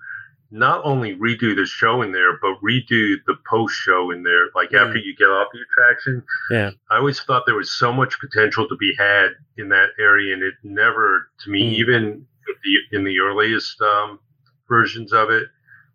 not 0.51 0.81
only 0.83 1.15
redo 1.15 1.55
the 1.55 1.65
show 1.65 2.01
in 2.01 2.11
there, 2.11 2.37
but 2.41 2.55
redo 2.63 3.15
the 3.27 3.35
post 3.47 3.75
show 3.75 4.09
in 4.11 4.23
there. 4.23 4.47
Like 4.55 4.71
Yeah. 4.71 4.85
after 4.85 4.97
you 4.97 5.15
get 5.15 5.29
off 5.29 5.47
the 5.53 5.59
attraction. 5.61 6.23
Yeah. 6.49 6.71
I 6.89 6.97
always 6.97 7.19
thought 7.19 7.45
there 7.45 7.55
was 7.55 7.69
so 7.71 7.93
much 7.93 8.19
potential 8.19 8.67
to 8.67 8.75
be 8.77 8.93
had 8.97 9.29
in 9.57 9.69
that 9.69 9.89
area, 9.99 10.33
and 10.33 10.41
it 10.41 10.55
never, 10.63 11.29
to 11.43 11.49
me, 11.51 11.61
Mm. 11.75 11.79
even 11.79 12.03
in 12.05 12.25
the, 12.63 12.97
in 12.97 13.03
the 13.03 13.19
earliest 13.19 13.79
um, 13.81 14.19
versions 14.67 15.13
of 15.13 15.29
it, 15.29 15.47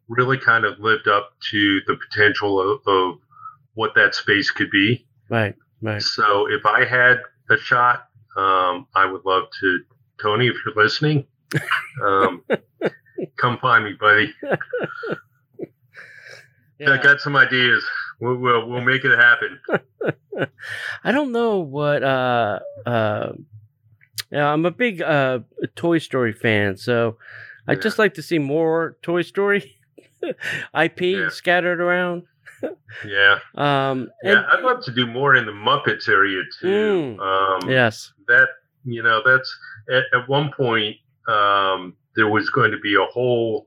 really 0.08 0.38
kind 0.38 0.64
of 0.64 0.78
lived 0.78 1.08
up 1.08 1.32
to 1.50 1.80
the 1.88 1.96
potential 1.96 2.60
of, 2.60 2.80
of 2.86 3.18
what 3.74 3.94
that 3.96 4.14
space 4.14 4.50
could 4.52 4.70
be. 4.70 5.04
Right, 5.28 5.56
right. 5.84 6.02
So 6.02 6.46
if 6.50 6.66
I 6.66 6.84
had 6.84 7.18
a 7.50 7.56
shot, 7.56 8.08
um, 8.36 8.86
I 8.94 9.06
would 9.06 9.24
love 9.24 9.44
to, 9.60 9.80
Tony, 10.20 10.48
if 10.48 10.56
you're 10.64 10.74
listening, 10.82 11.26
um, 12.04 12.42
come 13.36 13.58
find 13.58 13.84
me, 13.84 13.92
buddy. 13.92 14.32
yeah. 16.78 16.90
I 16.92 16.96
got 17.02 17.20
some 17.20 17.36
ideas. 17.36 17.84
We'll, 18.20 18.36
we'll 18.36 18.68
we'll 18.68 18.80
make 18.80 19.04
it 19.04 19.16
happen. 19.18 19.60
I 21.04 21.12
don't 21.12 21.32
know 21.32 21.58
what. 21.58 22.02
Uh, 22.02 22.60
uh, 22.86 23.32
yeah, 24.30 24.48
I'm 24.52 24.64
a 24.66 24.70
big 24.70 25.00
uh, 25.02 25.40
Toy 25.76 25.98
Story 25.98 26.32
fan, 26.32 26.76
so 26.76 27.18
I'd 27.68 27.78
Yeah. 27.78 27.82
just 27.82 27.98
like 27.98 28.14
to 28.14 28.22
see 28.22 28.38
more 28.38 28.96
Toy 29.02 29.22
Story 29.22 29.76
IP 30.74 31.00
Yeah. 31.02 31.28
scattered 31.28 31.80
around. 31.80 32.24
Yeah, 33.06 33.38
Um, 33.54 34.08
yeah. 34.22 34.32
and- 34.38 34.46
I'd 34.46 34.60
love 34.62 34.82
to 34.84 34.92
do 34.92 35.06
more 35.06 35.34
in 35.36 35.46
the 35.46 35.52
Muppets 35.52 36.08
area 36.08 36.42
too. 36.60 37.16
Mm. 37.18 37.20
Um, 37.64 37.70
yes. 37.70 38.12
that 38.28 38.48
you 38.84 39.02
know 39.02 39.22
that's 39.24 39.54
at, 39.90 40.04
at 40.18 40.28
one 40.28 40.50
point 40.56 40.96
um, 41.28 41.96
there 42.16 42.28
was 42.28 42.50
going 42.50 42.70
to 42.70 42.78
be 42.78 42.94
a 42.94 43.04
whole 43.06 43.66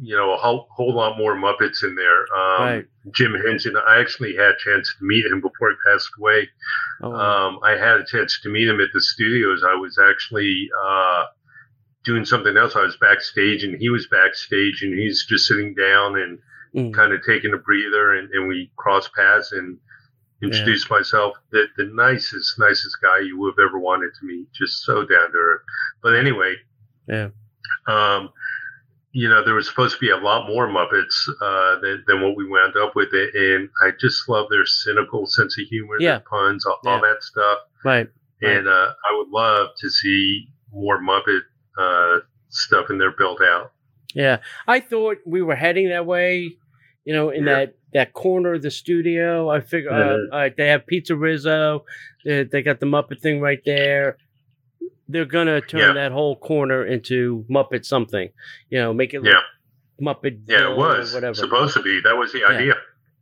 you 0.00 0.16
know 0.16 0.32
a 0.32 0.36
whole, 0.36 0.68
whole 0.74 0.94
lot 0.94 1.16
more 1.18 1.34
muppets 1.36 1.82
in 1.84 1.94
there 1.94 2.20
um, 2.36 2.62
Right. 2.62 2.86
jim 3.14 3.34
henson 3.46 3.74
i 3.88 4.00
actually 4.00 4.34
had 4.34 4.50
a 4.52 4.56
chance 4.64 4.94
to 4.98 5.04
meet 5.04 5.24
him 5.26 5.40
before 5.40 5.70
he 5.70 5.76
passed 5.86 6.08
away 6.18 6.48
Oh, 7.02 7.12
um, 7.12 7.58
i 7.62 7.72
had 7.72 8.00
a 8.00 8.04
chance 8.06 8.40
to 8.42 8.48
meet 8.48 8.66
him 8.68 8.80
at 8.80 8.88
the 8.94 9.00
studios 9.02 9.62
i 9.68 9.74
was 9.74 9.98
actually 10.02 10.68
uh, 10.84 11.24
doing 12.04 12.24
something 12.24 12.56
else 12.56 12.74
i 12.74 12.82
was 12.82 12.96
backstage 13.00 13.64
and 13.64 13.76
he 13.80 13.90
was 13.90 14.06
backstage 14.08 14.82
and 14.82 14.98
he's 14.98 15.24
just 15.28 15.46
sitting 15.46 15.74
down 15.74 16.18
and 16.18 16.38
mm, 16.74 16.92
kind 16.94 17.12
of 17.12 17.20
taking 17.26 17.52
a 17.54 17.58
breather 17.58 18.14
and, 18.14 18.30
and 18.32 18.48
we 18.48 18.70
crossed 18.76 19.12
paths 19.14 19.52
and 19.52 19.78
introduced 20.42 20.90
myself 20.90 21.34
the, 21.52 21.66
the 21.76 21.84
nicest 21.94 22.58
nicest 22.58 22.96
guy 23.00 23.20
you 23.20 23.38
would 23.38 23.54
have 23.58 23.68
ever 23.68 23.78
wanted 23.78 24.10
to 24.18 24.26
meet 24.26 24.46
just 24.52 24.82
so 24.82 24.96
down 25.04 25.30
to 25.30 25.38
earth 25.38 25.62
but 26.02 26.16
anyway 26.16 26.54
Yeah. 27.06 27.28
um 27.86 28.30
you 29.12 29.28
know 29.28 29.44
there 29.44 29.54
was 29.54 29.68
supposed 29.68 29.94
to 29.94 30.00
be 30.00 30.10
a 30.10 30.16
lot 30.16 30.48
more 30.48 30.66
muppets 30.66 31.14
uh 31.40 31.78
than, 31.80 32.02
than 32.08 32.22
what 32.22 32.36
we 32.36 32.48
wound 32.48 32.74
up 32.76 32.96
with 32.96 33.10
and 33.12 33.68
i 33.82 33.90
just 34.00 34.28
love 34.28 34.48
their 34.50 34.66
cynical 34.66 35.26
sense 35.26 35.56
of 35.60 35.66
humor 35.68 35.96
Yeah. 36.00 36.12
their 36.12 36.20
puns 36.28 36.66
all, 36.66 36.78
all 36.86 37.00
that 37.00 37.22
stuff 37.22 37.58
right. 37.84 38.08
Right. 38.42 38.56
and 38.56 38.66
uh 38.66 38.70
i 39.10 39.16
would 39.18 39.28
love 39.28 39.68
to 39.78 39.88
see 39.90 40.48
more 40.72 41.00
muppet 41.00 41.42
uh 41.78 42.18
stuff 42.48 42.90
in 42.90 42.98
there 42.98 43.12
built 43.16 43.40
out 43.42 43.70
Yeah, 44.14 44.38
I 44.66 44.80
thought 44.80 45.18
we 45.24 45.40
were 45.40 45.54
heading 45.56 45.88
that 45.90 46.04
way. 46.04 46.56
You 47.04 47.12
know, 47.14 47.30
in 47.30 47.44
Yeah. 47.46 47.54
that 47.54 47.74
that 47.94 48.12
corner 48.14 48.54
of 48.54 48.62
the 48.62 48.70
studio. 48.70 49.50
I 49.50 49.60
figure 49.60 49.90
uh, 49.90 50.16
all 50.32 50.38
right, 50.38 50.56
they 50.56 50.68
have 50.68 50.86
Pizza 50.86 51.14
Rizzo. 51.16 51.84
They, 52.24 52.44
they 52.44 52.62
got 52.62 52.80
the 52.80 52.86
Muppet 52.86 53.20
thing 53.20 53.40
right 53.40 53.60
there. 53.66 54.16
They're 55.08 55.24
gonna 55.26 55.60
turn 55.60 55.80
Yeah. 55.80 55.92
that 55.94 56.12
whole 56.12 56.36
corner 56.36 56.84
into 56.86 57.44
Muppet 57.50 57.84
something. 57.84 58.30
You 58.70 58.78
know, 58.78 58.94
make 58.94 59.12
it 59.14 59.22
yeah 59.24 59.40
Muppet. 60.00 60.42
yeah 60.46 60.58
it 60.58 60.62
or 60.70 60.76
was 60.76 61.12
whatever. 61.14 61.34
supposed 61.34 61.74
to 61.74 61.82
be 61.82 62.00
that 62.04 62.16
was 62.16 62.32
the 62.32 62.44
idea 62.44 62.74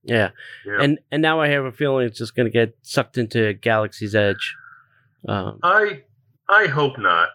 Yeah. 0.04 0.30
And 0.66 0.98
and 1.10 1.20
now 1.22 1.40
I 1.40 1.48
have 1.48 1.64
a 1.64 1.72
feeling 1.72 2.06
it's 2.06 2.18
just 2.18 2.36
gonna 2.36 2.50
get 2.50 2.76
sucked 2.82 3.18
into 3.18 3.54
Galaxy's 3.54 4.14
Edge. 4.14 4.54
Um, 5.26 5.58
I 5.62 6.02
I 6.48 6.66
hope 6.66 6.98
not. 6.98 7.28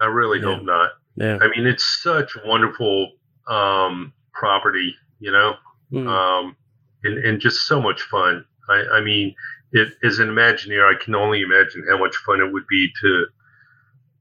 I 0.00 0.06
really 0.06 0.40
hope 0.40 0.62
not. 0.64 0.90
yeah. 1.16 1.38
I 1.40 1.48
mean, 1.48 1.66
it's 1.66 2.02
such 2.02 2.36
wonderful 2.44 3.12
um, 3.48 4.12
property, 4.32 4.94
you 5.20 5.30
know, 5.32 5.54
Mm. 5.92 6.08
um, 6.08 6.56
and 7.02 7.18
and 7.24 7.40
just 7.40 7.66
so 7.66 7.80
much 7.80 8.02
fun. 8.02 8.44
I, 8.68 8.84
I 8.94 9.00
mean, 9.02 9.34
it, 9.72 9.88
as 10.02 10.18
an 10.18 10.28
Imagineer, 10.28 10.84
I 10.90 11.02
can 11.02 11.14
only 11.14 11.42
imagine 11.42 11.84
how 11.88 11.98
much 11.98 12.16
fun 12.16 12.40
it 12.40 12.52
would 12.52 12.66
be 12.68 12.88
to, 13.02 13.26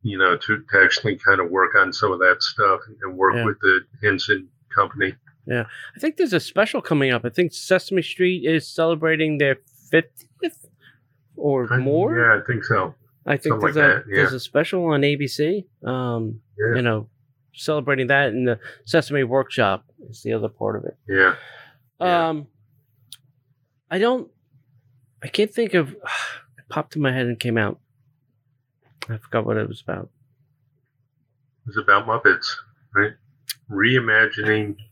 you 0.01 0.17
know, 0.17 0.35
to, 0.35 0.57
to 0.57 0.83
actually 0.83 1.15
kind 1.17 1.39
of 1.39 1.49
work 1.49 1.75
on 1.77 1.93
some 1.93 2.11
of 2.11 2.19
that 2.19 2.37
stuff 2.41 2.81
and, 3.03 3.15
work 3.17 3.35
Yeah. 3.35 3.45
with 3.45 3.59
the 3.61 3.79
Henson 4.01 4.49
Company. 4.75 5.13
Yeah, 5.45 5.63
I 5.95 5.99
think 5.99 6.17
there's 6.17 6.33
a 6.33 6.39
special 6.39 6.81
coming 6.81 7.11
up. 7.11 7.23
I 7.25 7.29
think 7.29 7.53
Sesame 7.53 8.01
Street 8.01 8.45
is 8.45 8.67
celebrating 8.67 9.37
their 9.37 9.57
50th 9.93 10.67
or 11.35 11.67
more. 11.77 12.17
Yeah, 12.17 12.41
I 12.41 12.45
think 12.45 12.63
so. 12.63 12.95
I 13.25 13.37
think 13.37 13.53
something 13.53 13.73
there's 13.73 13.75
like 13.77 13.85
a 13.85 13.87
that, 13.99 14.03
yeah. 14.09 14.15
there's 14.17 14.33
a 14.33 14.39
special 14.39 14.85
on 14.85 15.01
ABC. 15.01 15.65
Um, 15.85 16.41
Yeah. 16.57 16.75
you 16.75 16.81
know, 16.81 17.09
celebrating 17.53 18.07
that, 18.07 18.29
and 18.29 18.47
the 18.47 18.59
Sesame 18.85 19.23
Workshop 19.23 19.85
is 20.09 20.21
the 20.23 20.33
other 20.33 20.49
part 20.49 20.75
of 20.75 20.85
it. 20.85 20.97
Yeah. 21.07 21.35
Yeah. 21.99 22.29
Um, 22.29 22.47
I 23.89 23.99
don't. 23.99 24.29
I 25.23 25.27
can't 25.27 25.51
think 25.53 25.73
of. 25.73 25.95
It 26.57 26.69
popped 26.69 26.95
in 26.95 27.01
my 27.01 27.11
head 27.11 27.25
and 27.25 27.39
came 27.39 27.57
out. 27.57 27.79
I 29.09 29.17
forgot 29.17 29.45
what 29.45 29.57
it 29.57 29.67
was 29.67 29.81
about. 29.81 30.09
It's 31.67 31.77
about 31.77 32.05
Muppets, 32.07 32.45
right? 32.95 33.11
Reimagining. 33.69 34.75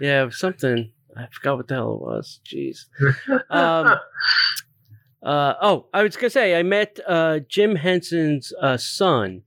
Yeah, 0.00 0.22
it 0.22 0.26
was 0.26 0.38
something. 0.38 0.92
I 1.14 1.26
forgot 1.30 1.58
what 1.58 1.68
the 1.68 1.74
hell 1.74 1.94
it 1.94 2.00
was. 2.00 2.40
Jeez. 2.46 2.86
Um, 3.50 3.98
Uh, 5.22 5.54
oh, 5.62 5.86
I 5.94 6.02
was 6.02 6.16
gonna 6.16 6.30
say 6.30 6.58
I 6.58 6.64
met 6.64 6.98
uh, 7.06 7.38
Jim 7.48 7.76
Henson's 7.76 8.52
uh, 8.60 8.76
son. 8.76 9.42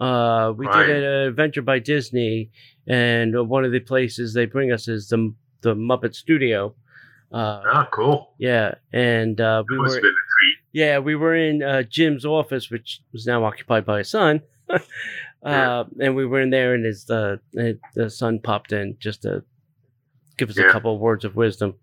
Uh, 0.00 0.52
we 0.56 0.66
Right. 0.66 0.86
did 0.86 1.04
an 1.04 1.28
adventure 1.28 1.62
by 1.62 1.78
Disney, 1.78 2.50
and 2.86 3.36
uh, 3.36 3.44
one 3.44 3.64
of 3.66 3.72
the 3.72 3.80
places 3.80 4.32
they 4.34 4.46
bring 4.46 4.72
us 4.72 4.88
is 4.88 5.08
the 5.08 5.34
the 5.62 5.74
Muppet 5.74 6.14
Studio. 6.14 6.74
Uh, 7.32 7.62
ah, 7.66 7.88
cool. 7.92 8.34
yeah, 8.38 8.74
and 8.92 9.40
uh, 9.40 9.62
we 9.68 9.78
were 9.78 9.86
been 9.86 9.96
a 9.98 10.00
treat. 10.00 10.56
yeah 10.72 10.98
we 10.98 11.14
were 11.14 11.34
in 11.36 11.62
uh, 11.62 11.82
Jim's 11.82 12.24
office, 12.24 12.70
which 12.70 13.02
was 13.12 13.26
now 13.26 13.44
occupied 13.44 13.84
by 13.84 13.98
his 13.98 14.10
son. 14.10 14.40
uh, 14.70 14.78
Yeah. 15.44 15.84
And 16.00 16.16
we 16.16 16.24
were 16.26 16.40
in 16.40 16.50
there, 16.50 16.74
and 16.74 16.84
his 16.84 17.08
uh, 17.10 17.36
the 17.52 18.08
son 18.10 18.40
popped 18.40 18.72
in 18.72 18.96
just 18.98 19.22
to 19.22 19.44
give 20.38 20.48
us 20.50 20.56
a 20.58 20.70
couple 20.72 20.94
of 20.94 21.00
words 21.00 21.24
of 21.26 21.36
wisdom. 21.36 21.74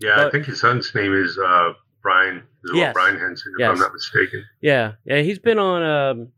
Yeah, 0.00 0.26
I 0.26 0.30
think 0.30 0.44
his 0.46 0.60
son's 0.60 0.94
name 0.94 1.14
is 1.14 1.38
uh, 1.38 1.72
Brian. 2.02 2.42
Is 2.64 2.70
Yes. 2.74 2.92
Brian 2.92 3.18
Henson, 3.18 3.52
if 3.56 3.60
Yes. 3.60 3.70
I'm 3.70 3.78
not 3.78 3.92
mistaken. 3.94 4.44
Yeah, 4.60 4.92
yeah, 5.06 5.22
he's 5.22 5.38
been 5.38 5.58
on 5.58 5.82
um, 5.82 6.28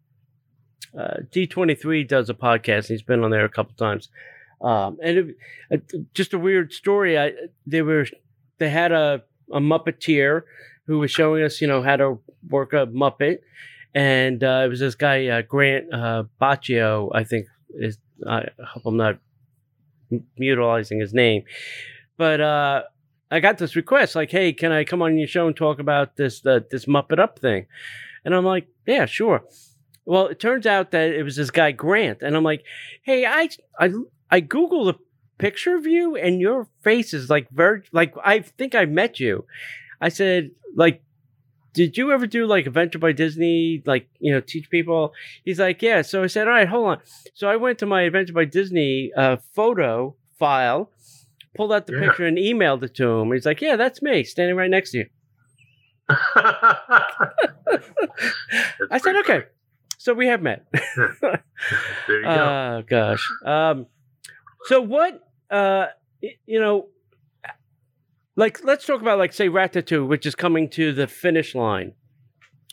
uh, 0.98 1.18
D23 1.30 2.06
does 2.06 2.28
a 2.28 2.34
podcast. 2.34 2.88
He's 2.88 3.02
been 3.02 3.24
on 3.24 3.30
there 3.30 3.44
a 3.44 3.48
couple 3.48 3.74
times, 3.74 4.08
um, 4.60 4.98
and 5.02 5.18
it, 5.18 5.36
uh, 5.72 5.98
just 6.14 6.34
a 6.34 6.38
weird 6.38 6.72
story. 6.72 7.18
I 7.18 7.32
they 7.66 7.82
were 7.82 8.06
they 8.58 8.70
had 8.70 8.92
a 8.92 9.22
a 9.52 9.60
Muppeteer 9.60 10.42
who 10.86 10.98
was 10.98 11.10
showing 11.10 11.42
us, 11.42 11.60
you 11.60 11.66
know, 11.66 11.82
how 11.82 11.96
to 11.96 12.20
work 12.48 12.72
a 12.72 12.86
Muppet, 12.86 13.38
and 13.94 14.42
uh, 14.42 14.62
it 14.64 14.68
was 14.68 14.80
this 14.80 14.94
guy 14.94 15.26
uh, 15.28 15.42
Grant 15.42 15.92
uh, 15.92 16.24
Baccio, 16.40 17.10
I 17.14 17.24
think 17.24 17.46
is. 17.70 17.98
I 18.26 18.46
hope 18.64 18.84
I'm 18.86 18.96
not 18.96 19.18
mutilizing 20.36 21.00
his 21.00 21.12
name, 21.12 21.42
but 22.16 22.40
uh, 22.40 22.82
I 23.30 23.40
got 23.40 23.58
this 23.58 23.74
request 23.76 24.14
like, 24.14 24.30
"Hey, 24.30 24.52
can 24.52 24.72
I 24.72 24.84
come 24.84 25.02
on 25.02 25.16
your 25.16 25.26
show 25.26 25.46
and 25.46 25.56
talk 25.56 25.78
about 25.78 26.16
this 26.16 26.44
uh, 26.44 26.60
this 26.70 26.84
Muppet 26.84 27.18
Up 27.18 27.38
thing?" 27.38 27.66
And 28.24 28.34
I'm 28.34 28.44
like, 28.44 28.68
"Yeah, 28.86 29.06
sure." 29.06 29.42
Well, 30.04 30.26
it 30.26 30.40
turns 30.40 30.66
out 30.66 30.90
that 30.90 31.10
it 31.12 31.22
was 31.22 31.36
this 31.36 31.50
guy 31.50 31.70
Grant, 31.72 32.22
and 32.22 32.36
I'm 32.36 32.42
like, 32.44 32.64
"Hey, 33.02 33.24
I 33.26 33.48
I 33.78 33.92
I 34.30 34.40
googled 34.40 34.94
a 34.94 34.98
picture 35.38 35.76
of 35.76 35.86
you, 35.86 36.16
and 36.16 36.40
your 36.40 36.66
face 36.82 37.14
is 37.14 37.30
like 37.30 37.48
very 37.50 37.82
like 37.92 38.14
I 38.24 38.40
think 38.40 38.74
I 38.74 38.84
met 38.84 39.20
you." 39.20 39.44
I 40.00 40.08
said, 40.08 40.50
"Like." 40.76 41.02
Did 41.74 41.96
you 41.96 42.12
ever 42.12 42.26
do 42.26 42.44
like 42.46 42.66
Adventure 42.66 42.98
by 42.98 43.12
Disney, 43.12 43.82
like, 43.86 44.06
you 44.18 44.30
know, 44.30 44.42
teach 44.42 44.68
people? 44.68 45.14
He's 45.42 45.58
like, 45.58 45.80
yeah. 45.80 46.02
So 46.02 46.22
I 46.22 46.26
said, 46.26 46.46
all 46.46 46.52
right, 46.52 46.68
hold 46.68 46.86
on. 46.86 46.98
So 47.32 47.48
I 47.48 47.56
went 47.56 47.78
to 47.78 47.86
my 47.86 48.02
Adventure 48.02 48.34
by 48.34 48.44
Disney 48.44 49.10
uh, 49.16 49.38
photo 49.54 50.14
file, 50.38 50.90
pulled 51.56 51.72
out 51.72 51.86
the 51.86 51.94
Yeah. 51.94 52.00
picture 52.08 52.26
and 52.26 52.36
emailed 52.36 52.82
it 52.82 52.94
to 52.96 53.08
him. 53.08 53.32
He's 53.32 53.46
like, 53.46 53.62
yeah, 53.62 53.76
that's 53.76 54.02
me 54.02 54.22
standing 54.22 54.54
right 54.54 54.68
next 54.68 54.90
to 54.90 54.98
you. 54.98 55.06
I 58.90 58.98
said, 58.98 59.16
okay. 59.20 59.44
So 60.02 60.14
we 60.14 60.26
have 60.26 60.42
met. 60.42 60.66
There 62.08 62.18
you 62.18 62.22
go. 62.24 62.28
Oh 62.28 62.82
gosh. 62.88 63.24
Um, 63.46 63.86
so 64.64 64.80
what? 64.80 65.22
Uh, 65.48 65.86
you 66.44 66.58
know, 66.58 66.88
like 68.34 68.64
let's 68.64 68.84
talk 68.84 69.00
about 69.00 69.18
like 69.18 69.32
say 69.32 69.48
Ratatouille, 69.48 70.08
which 70.08 70.26
is 70.26 70.34
coming 70.34 70.68
to 70.70 70.92
the 70.92 71.06
finish 71.06 71.54
line. 71.54 71.92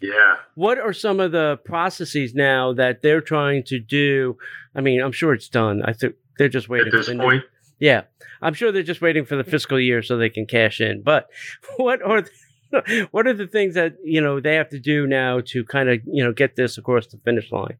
Yeah. 0.02 0.38
What 0.56 0.80
are 0.80 0.92
some 0.92 1.20
of 1.20 1.32
the 1.32 1.60
processes 1.66 2.34
now 2.34 2.74
that 2.74 3.04
they're 3.04 3.22
trying 3.22 3.64
to 3.66 3.80
do? 3.80 4.36
I 4.74 4.82
mean, 4.82 5.00
I'm 5.00 5.12
sure 5.12 5.32
it's 5.34 5.50
done. 5.50 5.84
I 5.86 5.94
think 5.94 6.16
they're 6.40 6.50
just 6.50 6.68
waiting 6.68 6.88
At 6.88 6.94
this 6.94 7.10
new- 7.10 7.20
point, 7.22 7.44
Yeah, 7.80 8.04
I'm 8.42 8.56
sure 8.56 8.72
they're 8.72 8.82
just 8.82 9.02
waiting 9.02 9.26
for 9.26 9.36
the 9.36 9.44
fiscal 9.44 9.80
year 9.80 10.02
so 10.02 10.18
they 10.18 10.30
can 10.30 10.48
cash 10.48 10.82
in. 10.82 11.04
But 11.04 11.28
what 11.78 12.02
are 12.02 12.22
the, 12.24 12.32
what 13.12 13.28
are 13.28 13.34
the 13.34 13.48
things 13.48 13.74
that 13.76 13.96
you 14.04 14.22
know 14.22 14.40
they 14.40 14.56
have 14.56 14.70
to 14.70 14.80
do 14.80 15.08
now 15.08 15.42
to 15.48 15.64
kind 15.66 15.90
of 15.90 16.00
you 16.06 16.24
know 16.24 16.32
get 16.34 16.56
this 16.56 16.78
across 16.78 17.08
the 17.08 17.18
finish 17.26 17.52
line? 17.52 17.78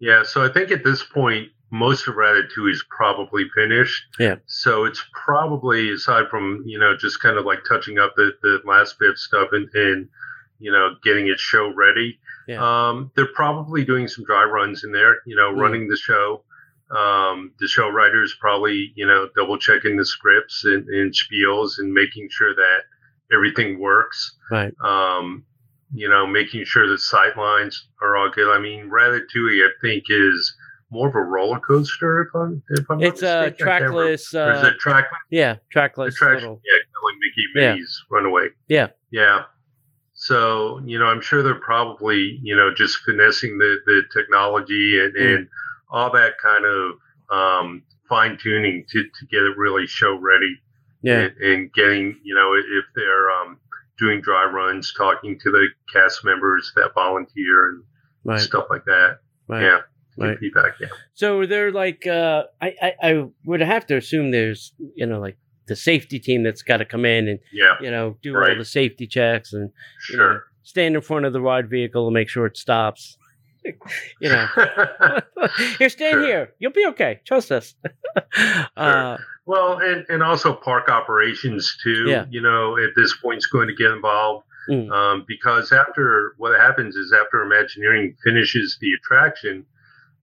yeah. 0.00 0.22
So 0.24 0.44
I 0.44 0.52
think 0.52 0.70
at 0.70 0.84
this 0.84 1.02
point, 1.04 1.48
most 1.70 2.08
of 2.08 2.14
Ratatouille 2.14 2.70
is 2.72 2.84
probably 2.90 3.44
finished. 3.54 4.02
Yeah. 4.18 4.36
So 4.46 4.84
it's 4.84 5.04
probably 5.12 5.90
aside 5.92 6.28
from 6.30 6.62
you 6.66 6.78
know 6.78 6.96
just 6.96 7.20
kind 7.20 7.36
of 7.38 7.44
like 7.44 7.60
touching 7.68 7.98
up 7.98 8.14
the, 8.16 8.32
the 8.42 8.60
last 8.64 8.98
bit 8.98 9.10
of 9.10 9.18
stuff 9.18 9.48
and 9.52 9.68
and 9.74 10.08
you 10.58 10.70
know, 10.70 10.94
getting 11.02 11.26
it 11.26 11.40
show 11.40 11.72
ready. 11.74 12.20
Yeah. 12.46 12.60
Um, 12.62 13.10
they're 13.16 13.32
probably 13.34 13.84
doing 13.84 14.06
some 14.06 14.24
dry 14.24 14.44
runs 14.44 14.84
in 14.84 14.92
there, 14.92 15.16
you 15.26 15.34
know, 15.34 15.52
Mm. 15.52 15.60
running 15.60 15.88
the 15.88 15.96
show. 15.96 16.44
Um, 16.96 17.52
the 17.58 17.66
show 17.66 17.88
writers 17.88 18.36
probably, 18.38 18.92
you 18.94 19.04
know, 19.04 19.28
double 19.34 19.58
checking 19.58 19.96
the 19.96 20.04
scripts 20.06 20.64
and, 20.64 20.86
and 20.88 21.12
spiels 21.12 21.78
and 21.78 21.92
making 21.92 22.28
sure 22.30 22.54
that 22.54 22.80
everything 23.34 23.78
works. 23.78 24.36
Right. 24.50 24.72
Um, 24.84 25.44
you 25.94 26.08
know, 26.08 26.26
making 26.26 26.64
sure 26.64 26.88
the 26.88 26.98
sight 26.98 27.36
lines 27.36 27.88
are 28.00 28.16
all 28.16 28.30
good. 28.30 28.50
I 28.54 28.58
mean, 28.58 28.88
Ratatouille, 28.90 29.64
I 29.66 29.70
think, 29.82 30.04
is 30.08 30.54
more 30.90 31.08
of 31.08 31.14
a 31.14 31.20
roller 31.20 31.60
coaster. 31.60 32.22
If 32.22 32.34
I'm, 32.34 32.62
if 32.70 32.90
I'm 32.90 32.98
not 32.98 33.08
It's 33.08 33.22
a 33.22 33.42
mistaken. 33.50 33.66
Can't 33.66 33.82
remember. 33.84 33.96
trackless. 34.06 34.34
Or 34.34 34.52
is 34.52 34.64
Uh, 34.64 34.66
it 34.68 34.78
trackless? 34.78 35.20
yeah, 35.30 35.56
trackless. 35.70 36.20
little- 36.20 36.60
yeah, 36.64 36.78
like 37.04 37.14
Mickey 37.20 37.46
Yeah. 37.54 37.70
Minnie's 37.72 38.04
Runaway. 38.10 38.48
Yeah. 38.68 38.88
Yeah. 39.10 39.44
So, 40.14 40.80
you 40.84 40.98
know, 40.98 41.06
I'm 41.06 41.20
sure 41.20 41.42
they're 41.42 41.54
probably, 41.56 42.38
you 42.42 42.54
know, 42.54 42.72
just 42.72 42.98
finessing 42.98 43.58
the, 43.58 43.78
the 43.86 44.02
technology 44.12 45.00
and, 45.00 45.14
Mm. 45.16 45.34
and 45.36 45.48
all 45.90 46.10
that 46.12 46.38
kind 46.38 46.64
of 46.64 46.92
um, 47.30 47.82
fine 48.08 48.38
tuning 48.38 48.84
to, 48.90 49.02
to 49.02 49.26
get 49.30 49.42
it 49.42 49.56
really 49.56 49.86
show 49.86 50.16
ready 50.18 50.60
Yeah. 51.02 51.18
and, 51.20 51.36
and 51.38 51.72
getting, 51.72 52.18
you 52.22 52.34
know, 52.34 52.54
if 52.54 52.84
they're 52.94 53.30
um, 53.30 53.58
doing 53.98 54.20
dry 54.20 54.44
runs, 54.44 54.92
talking 54.96 55.38
to 55.38 55.50
the 55.50 55.66
cast 55.92 56.24
members 56.24 56.72
that 56.76 56.90
volunteer 56.94 57.68
and 57.70 57.84
Right. 58.24 58.40
stuff 58.40 58.66
like 58.70 58.84
that. 58.84 59.18
Right. 59.48 59.62
Yeah. 59.62 59.78
Right. 60.16 60.38
Feedback. 60.38 60.74
Yeah. 60.80 60.86
So 61.14 61.44
they're 61.46 61.72
like, 61.72 62.06
uh, 62.06 62.44
I, 62.60 62.74
I, 62.80 62.92
I 63.02 63.24
would 63.46 63.60
have 63.60 63.84
to 63.86 63.96
assume 63.96 64.30
there's, 64.30 64.72
you 64.94 65.06
know, 65.06 65.18
like 65.18 65.38
the 65.66 65.74
safety 65.74 66.18
team 66.20 66.42
that's 66.44 66.62
got 66.62 66.76
to 66.76 66.84
come 66.84 67.04
in 67.04 67.26
and, 67.26 67.40
Yeah. 67.52 67.74
you 67.80 67.90
know, 67.90 68.16
do 68.22 68.36
all 68.36 68.54
the 68.56 68.64
safety 68.64 69.06
checks 69.08 69.52
and 69.52 69.70
you 70.10 70.16
know, 70.18 70.22
Sure. 70.24 70.44
stand 70.62 70.94
in 70.94 71.00
front 71.00 71.24
of 71.24 71.32
the 71.32 71.40
ride 71.40 71.68
vehicle 71.68 72.06
and 72.06 72.14
make 72.14 72.28
sure 72.28 72.46
it 72.46 72.56
stops. 72.56 73.16
you 73.64 74.28
know, 74.28 74.46
here, 75.78 75.88
stand 75.88 76.12
Sure. 76.14 76.24
here. 76.26 76.52
You'll 76.60 76.72
be 76.72 76.86
okay. 76.88 77.20
Trust 77.24 77.50
us. 77.50 77.74
uh, 78.76 79.16
Well, 79.44 79.78
and, 79.78 80.04
and 80.08 80.22
also 80.22 80.54
park 80.54 80.88
operations 80.88 81.76
too. 81.82 82.04
Yeah. 82.08 82.26
You 82.30 82.40
know, 82.40 82.76
at 82.78 82.90
this 82.96 83.16
point, 83.16 83.38
is 83.38 83.46
going 83.46 83.68
to 83.68 83.74
get 83.74 83.90
involved 83.90 84.46
mm, 84.68 84.90
um, 84.90 85.24
because 85.26 85.72
after 85.72 86.34
what 86.38 86.58
happens 86.60 86.94
is 86.96 87.12
after 87.12 87.42
Imagineering 87.42 88.16
finishes 88.24 88.78
the 88.80 88.92
attraction, 88.92 89.66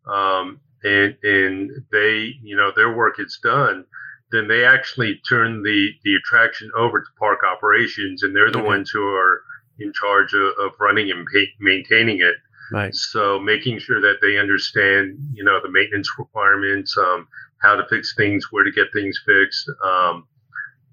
um, 0.08 0.60
and 0.84 1.18
and 1.24 1.72
they 1.92 2.34
you 2.42 2.56
know 2.56 2.72
their 2.76 2.96
work 2.96 3.20
is 3.20 3.38
done, 3.44 3.84
then 4.32 4.48
they 4.48 4.64
actually 4.64 5.20
turn 5.28 5.64
the 5.64 5.90
the 6.06 6.16
attraction 6.16 6.72
over 6.78 7.00
to 7.02 7.08
park 7.20 7.40
operations, 7.44 8.24
and 8.24 8.34
they're 8.36 8.52
the 8.52 8.60
Okay. 8.60 8.68
ones 8.68 8.90
who 8.90 9.06
are 9.06 9.44
in 9.80 9.92
charge 9.94 10.34
of, 10.34 10.54
of 10.60 10.72
running 10.80 11.12
and 11.12 11.26
maintaining 11.60 12.20
it. 12.22 12.36
right. 12.72 12.94
So 12.94 13.40
making 13.40 13.80
sure 13.80 14.02
that 14.02 14.18
they 14.22 14.38
understand, 14.38 15.18
you 15.34 15.44
know, 15.44 15.60
the 15.62 15.70
maintenance 15.72 16.10
requirements, 16.20 16.98
um, 16.98 17.28
how 17.62 17.76
to 17.76 17.86
fix 17.89 18.14
things, 18.16 18.47
where 18.51 18.64
to 18.64 18.72
get 18.72 18.88
things 18.93 19.20
fixed, 19.26 19.70
um, 19.84 20.28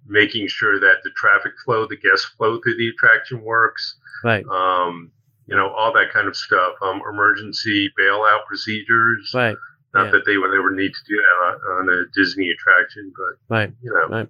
making 0.07 0.49
sure 0.49 0.79
that 0.81 0.97
the 1.05 1.11
traffic 1.17 1.53
flow, 1.65 1.87
the 1.87 1.97
guest 1.97 2.27
flow 2.37 2.61
through 2.61 2.77
the 2.77 2.89
attraction 2.89 3.43
works, 3.43 3.97
Right. 4.25 4.45
um, 4.47 5.11
you 5.47 5.57
know, 5.57 5.69
all 5.71 5.93
that 5.93 6.13
kind 6.13 6.29
of 6.29 6.37
stuff. 6.37 6.75
Um, 6.83 7.01
emergency 7.09 7.91
bailout 7.99 8.47
procedures. 8.47 9.33
Right. 9.35 9.57
Not 9.95 10.07
yeah. 10.07 10.11
that 10.13 10.27
they 10.27 10.37
would 10.37 10.51
ever 10.53 10.71
need 10.75 10.93
to 10.93 11.05
do 11.09 11.17
that 11.17 11.47
on, 11.47 11.89
on 11.89 11.89
a 11.89 12.03
Disney 12.15 12.51
attraction, 12.51 13.13
but 13.17 13.55
Right. 13.55 13.73
you 13.83 13.91
know, 13.93 14.17
Right. 14.17 14.29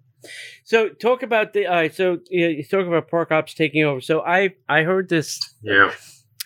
So 0.65 0.89
talk 0.89 1.23
about 1.23 1.53
the. 1.53 1.67
All 1.67 1.75
right. 1.75 1.95
So 1.95 2.19
you, 2.31 2.47
you 2.49 2.65
talk 2.65 2.87
about 2.87 3.09
park 3.09 3.31
ops 3.31 3.55
taking 3.55 3.85
over. 3.85 4.01
So 4.01 4.23
I 4.23 4.55
I 4.69 4.83
heard 4.83 5.09
this 5.09 5.55
yeah, 5.63 5.93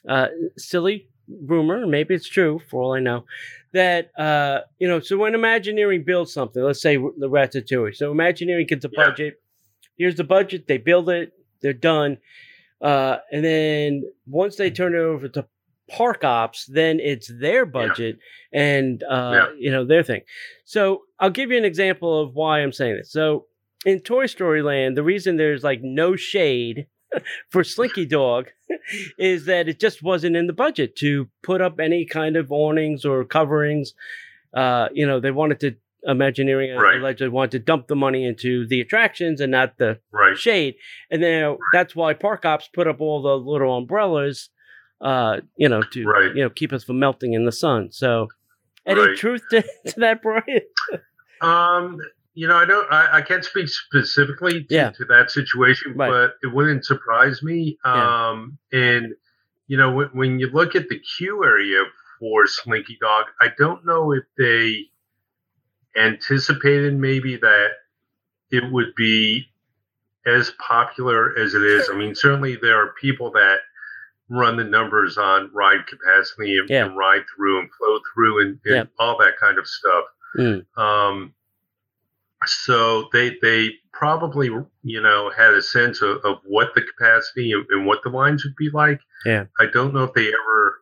uh, 0.08 0.28
silly 0.58 1.08
rumor, 1.28 1.86
maybe 1.86 2.14
it's 2.14 2.28
true 2.28 2.60
for 2.68 2.82
all 2.82 2.92
I 2.94 3.00
know, 3.00 3.24
that 3.72 4.10
uh, 4.18 4.60
you 4.78 4.88
know. 4.88 5.00
So 5.00 5.16
when 5.16 5.34
Imagineering 5.34 6.04
builds 6.04 6.32
something, 6.32 6.62
let's 6.62 6.82
say 6.82 6.96
the 6.96 7.28
Ratatouille, 7.28 7.94
so 7.94 8.10
Imagineering 8.10 8.66
gets 8.66 8.84
a 8.84 8.90
Yeah. 8.92 9.06
budget. 9.06 9.34
Here's 9.96 10.16
the 10.16 10.24
budget. 10.24 10.66
They 10.66 10.78
build 10.78 11.08
it. 11.10 11.32
They're 11.60 11.72
done. 11.72 12.18
Uh, 12.80 13.18
and 13.30 13.44
then 13.44 14.04
once 14.26 14.56
they 14.56 14.70
turn 14.70 14.94
it 14.94 14.98
over 14.98 15.28
to 15.28 15.46
Park 15.90 16.24
Ops, 16.24 16.64
then 16.66 16.98
it's 17.00 17.30
their 17.40 17.66
budget 17.66 18.18
and 18.52 19.02
uh, 19.02 19.32
Yeah. 19.34 19.46
you 19.58 19.70
know 19.70 19.84
their 19.84 20.02
thing. 20.02 20.22
So 20.64 21.02
I'll 21.18 21.30
give 21.30 21.50
you 21.50 21.58
an 21.58 21.64
example 21.64 22.20
of 22.22 22.34
why 22.34 22.60
I'm 22.60 22.72
saying 22.72 22.96
this. 22.96 23.12
So 23.12 23.46
in 23.84 24.00
Toy 24.00 24.26
Story 24.26 24.62
Land, 24.62 24.96
the 24.96 25.02
reason 25.02 25.36
there's 25.36 25.62
like 25.64 25.80
no 25.82 26.16
shade 26.16 26.86
for 27.50 27.64
Slinky 27.64 28.06
Dog 28.06 28.48
is 29.18 29.46
that 29.46 29.68
it 29.68 29.80
just 29.80 30.02
wasn't 30.02 30.36
in 30.36 30.46
the 30.46 30.52
budget 30.52 30.96
to 30.96 31.28
put 31.42 31.60
up 31.60 31.80
any 31.80 32.04
kind 32.04 32.36
of 32.36 32.50
awnings 32.52 33.04
or 33.04 33.24
coverings. 33.24 33.94
Uh, 34.54 34.88
you 34.92 35.06
know, 35.06 35.20
they 35.20 35.30
wanted 35.30 35.60
to 35.60 35.76
Imagineering 36.02 36.74
Right. 36.76 36.96
allegedly 36.96 37.28
wanted 37.28 37.50
to 37.50 37.58
dump 37.58 37.86
the 37.86 37.94
money 37.94 38.24
into 38.24 38.66
the 38.66 38.80
attractions 38.80 39.42
and 39.42 39.52
not 39.52 39.76
the 39.76 39.98
right, 40.12 40.34
shade. 40.34 40.76
And 41.10 41.22
then 41.22 41.58
that's 41.74 41.94
why 41.94 42.14
Park 42.14 42.46
Ops 42.46 42.68
put 42.72 42.86
up 42.86 43.02
all 43.02 43.20
the 43.20 43.36
little 43.36 43.76
umbrellas, 43.76 44.48
uh, 45.02 45.40
you 45.56 45.68
know, 45.68 45.82
to 45.92 46.04
Right. 46.06 46.34
you 46.34 46.42
know 46.42 46.48
keep 46.48 46.72
us 46.72 46.84
from 46.84 46.98
melting 47.00 47.34
in 47.34 47.44
the 47.44 47.52
sun. 47.52 47.92
So, 47.92 48.28
any 48.86 49.14
truth 49.14 49.42
to, 49.50 49.60
to 49.88 50.00
that, 50.00 50.22
Brian? 50.22 50.62
Um, 51.42 51.98
you 52.34 52.46
know, 52.46 52.56
I 52.56 52.64
don't, 52.64 52.90
I, 52.92 53.18
I 53.18 53.22
can't 53.22 53.44
speak 53.44 53.68
specifically 53.68 54.64
to, 54.64 54.74
Yeah. 54.74 54.90
to 54.90 55.04
that 55.06 55.30
situation, 55.30 55.94
Right. 55.96 56.10
but 56.10 56.34
it 56.42 56.52
wouldn't 56.54 56.84
surprise 56.84 57.42
me. 57.42 57.78
Yeah. 57.84 58.28
Um, 58.30 58.58
and 58.72 59.14
you 59.66 59.76
know, 59.76 59.90
when, 59.92 60.08
when 60.08 60.38
you 60.40 60.48
look 60.50 60.74
at 60.74 60.88
the 60.88 60.98
queue 61.16 61.44
area 61.44 61.84
for 62.18 62.46
Slinky 62.46 62.98
Dog, 63.00 63.26
I 63.40 63.48
don't 63.58 63.84
know 63.86 64.12
if 64.12 64.24
they 64.38 64.86
anticipated 65.96 66.94
maybe 66.94 67.36
that 67.36 67.68
it 68.50 68.70
would 68.72 68.94
be 68.96 69.46
as 70.26 70.52
popular 70.64 71.36
as 71.38 71.54
it 71.54 71.62
is. 71.62 71.88
I 71.92 71.96
mean, 71.96 72.14
certainly 72.14 72.56
there 72.56 72.78
are 72.80 72.94
people 73.00 73.30
that 73.32 73.58
run 74.28 74.56
the 74.56 74.64
numbers 74.64 75.18
on 75.18 75.50
ride 75.52 75.86
capacity 75.86 76.58
and, 76.58 76.68
Yeah. 76.68 76.86
and 76.86 76.96
ride 76.96 77.22
through 77.34 77.60
and 77.60 77.70
flow 77.76 77.98
through 78.14 78.42
and, 78.42 78.60
and 78.64 78.74
Yeah. 78.74 78.84
all 78.98 79.18
that 79.18 79.38
kind 79.38 79.58
of 79.58 79.66
stuff. 79.66 80.04
Mm. 80.36 80.78
Um, 80.78 81.34
so 82.46 83.08
they 83.12 83.36
they 83.42 83.70
probably 83.92 84.48
you 84.82 85.00
know 85.00 85.30
had 85.36 85.52
a 85.52 85.62
sense 85.62 86.00
of, 86.02 86.18
of 86.24 86.38
what 86.46 86.74
the 86.74 86.82
capacity 86.82 87.52
and, 87.52 87.66
and 87.70 87.86
what 87.86 88.00
the 88.02 88.10
lines 88.10 88.44
would 88.44 88.56
be 88.56 88.70
like. 88.72 89.00
Yeah. 89.24 89.44
I 89.58 89.66
don't 89.66 89.94
know 89.94 90.04
if 90.04 90.14
they 90.14 90.28
ever 90.28 90.80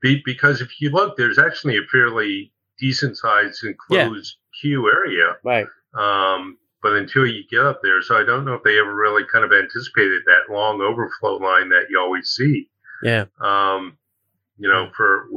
be 0.00 0.22
because 0.24 0.60
if 0.60 0.80
you 0.80 0.90
look, 0.90 1.16
there's 1.16 1.38
actually 1.38 1.76
a 1.76 1.82
fairly 1.90 2.52
decent 2.78 3.16
sized 3.16 3.64
enclosed 3.64 4.36
queue 4.60 4.90
area. 4.90 5.36
Right. 5.44 5.66
Um, 5.94 6.58
but 6.82 6.94
until 6.94 7.26
you 7.26 7.42
get 7.50 7.60
up 7.60 7.80
there, 7.82 8.00
so 8.00 8.18
I 8.18 8.24
don't 8.24 8.44
know 8.44 8.54
if 8.54 8.62
they 8.62 8.78
ever 8.78 8.94
really 8.94 9.24
kind 9.30 9.44
of 9.44 9.52
anticipated 9.52 10.22
that 10.26 10.52
long 10.52 10.80
overflow 10.80 11.36
line 11.36 11.68
that 11.70 11.86
you 11.90 12.00
always 12.00 12.30
see. 12.30 12.68
Yeah. 13.02 13.26
Um, 13.40 13.98
you 14.56 14.68
know, 14.68 14.90
for 14.96 15.28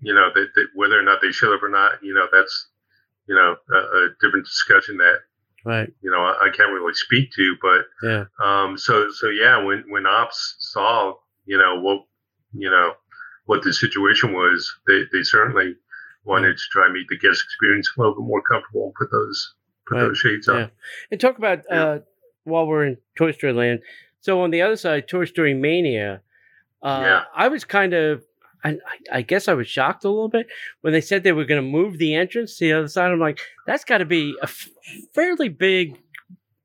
you 0.00 0.14
know 0.14 0.30
that, 0.34 0.48
that 0.54 0.66
whether 0.74 0.98
or 0.98 1.02
not 1.02 1.20
they 1.22 1.32
should 1.32 1.52
have 1.52 1.62
or 1.62 1.70
not, 1.70 2.02
you 2.02 2.14
know, 2.14 2.26
that's 2.32 2.68
you 3.28 3.34
know 3.34 3.56
a, 3.72 3.76
a 3.78 4.08
different 4.20 4.46
discussion 4.46 4.96
that 4.98 5.18
Right. 5.64 5.92
you 6.02 6.10
know 6.10 6.20
I, 6.20 6.46
I 6.46 6.50
can't 6.56 6.72
really 6.72 6.94
speak 6.94 7.30
to. 7.32 7.56
But 7.60 7.84
Yeah. 8.02 8.24
um, 8.42 8.78
so 8.78 9.10
so 9.12 9.28
yeah, 9.28 9.62
when 9.62 9.84
when 9.88 10.06
ops 10.06 10.56
saw 10.58 11.14
you 11.46 11.58
know 11.58 11.80
what 11.80 12.04
you 12.52 12.70
know 12.70 12.92
what 13.46 13.62
the 13.62 13.72
situation 13.72 14.32
was, 14.32 14.70
they 14.86 15.02
they 15.12 15.22
certainly 15.22 15.74
wanted 16.24 16.56
to 16.56 16.62
try 16.72 16.84
and 16.86 16.94
make 16.94 17.08
the 17.08 17.18
guest 17.18 17.42
experience 17.44 17.90
a 17.96 18.00
little 18.00 18.14
bit 18.14 18.26
more 18.26 18.42
comfortable 18.42 18.84
and 18.86 18.94
put 18.94 19.10
those 19.10 19.54
put 19.86 19.94
Right. 19.96 20.00
those 20.02 20.18
shades 20.18 20.48
Yeah. 20.48 20.54
up. 20.64 20.72
And 21.10 21.20
talk 21.20 21.38
about 21.38 21.62
Yeah. 21.70 21.84
uh, 21.84 21.98
while 22.44 22.66
we're 22.66 22.84
in 22.86 22.96
Toy 23.16 23.32
Story 23.32 23.52
Land. 23.52 23.80
So 24.20 24.40
on 24.40 24.50
the 24.50 24.62
other 24.62 24.76
side, 24.76 25.08
Toy 25.08 25.24
Story 25.24 25.54
Mania. 25.54 26.22
Uh, 26.82 27.00
Yeah. 27.04 27.24
I 27.34 27.48
was 27.48 27.64
kind 27.64 27.92
of, 27.94 28.24
I, 28.64 28.70
I- 28.70 29.18
I 29.18 29.22
guess 29.22 29.48
I 29.48 29.54
was 29.54 29.68
shocked 29.68 30.04
a 30.04 30.08
little 30.10 30.28
bit 30.28 30.46
when 30.82 30.92
they 30.92 31.00
said 31.00 31.22
they 31.22 31.32
were 31.32 31.44
going 31.44 31.62
to 31.62 31.68
move 31.68 31.98
the 31.98 32.14
entrance 32.14 32.56
to 32.58 32.64
the 32.66 32.72
other 32.72 32.88
side. 32.88 33.10
I'm 33.10 33.20
like, 33.20 33.40
that's 33.66 33.84
got 33.84 33.98
to 33.98 34.04
be 34.04 34.34
a 34.40 34.44
f- 34.44 34.68
fairly 35.14 35.48
big, 35.48 35.98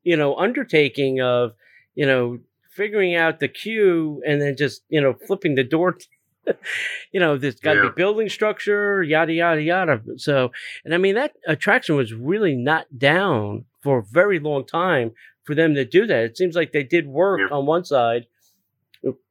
you 0.04 0.18
know, 0.18 0.36
undertaking 0.36 1.22
of, 1.22 1.54
you 1.96 2.06
know, 2.06 2.40
figuring 2.72 3.16
out 3.16 3.40
the 3.40 3.48
queue 3.48 4.22
and 4.28 4.42
then 4.42 4.56
just, 4.58 4.84
you 4.90 5.00
know, 5.00 5.14
flipping 5.28 5.56
the 5.56 5.64
door. 5.64 5.98
you 7.12 7.20
know, 7.20 7.38
there's 7.38 7.60
got 7.60 7.74
to 7.76 7.84
Yeah. 7.84 7.90
be 7.90 7.94
building 7.96 8.28
structure, 8.30 9.02
yada 9.04 9.32
yada 9.32 9.62
yada. 9.62 10.02
So, 10.18 10.52
and 10.84 10.94
I 10.94 10.98
mean 10.98 11.16
that 11.16 11.34
attraction 11.48 11.96
was 11.96 12.14
really 12.14 12.56
not 12.56 12.98
down 12.98 13.66
for 13.82 14.00
a 14.00 14.04
very 14.04 14.40
long 14.40 14.66
time 14.66 15.12
for 15.44 15.56
them 15.56 15.76
to 15.76 15.86
do 15.86 16.06
that. 16.08 16.24
It 16.24 16.38
seems 16.38 16.56
like 16.56 16.72
they 16.74 16.84
did 16.84 17.08
work 17.08 17.40
Yeah. 17.42 17.56
on 17.56 17.66
one 17.66 17.86
side, 17.86 18.26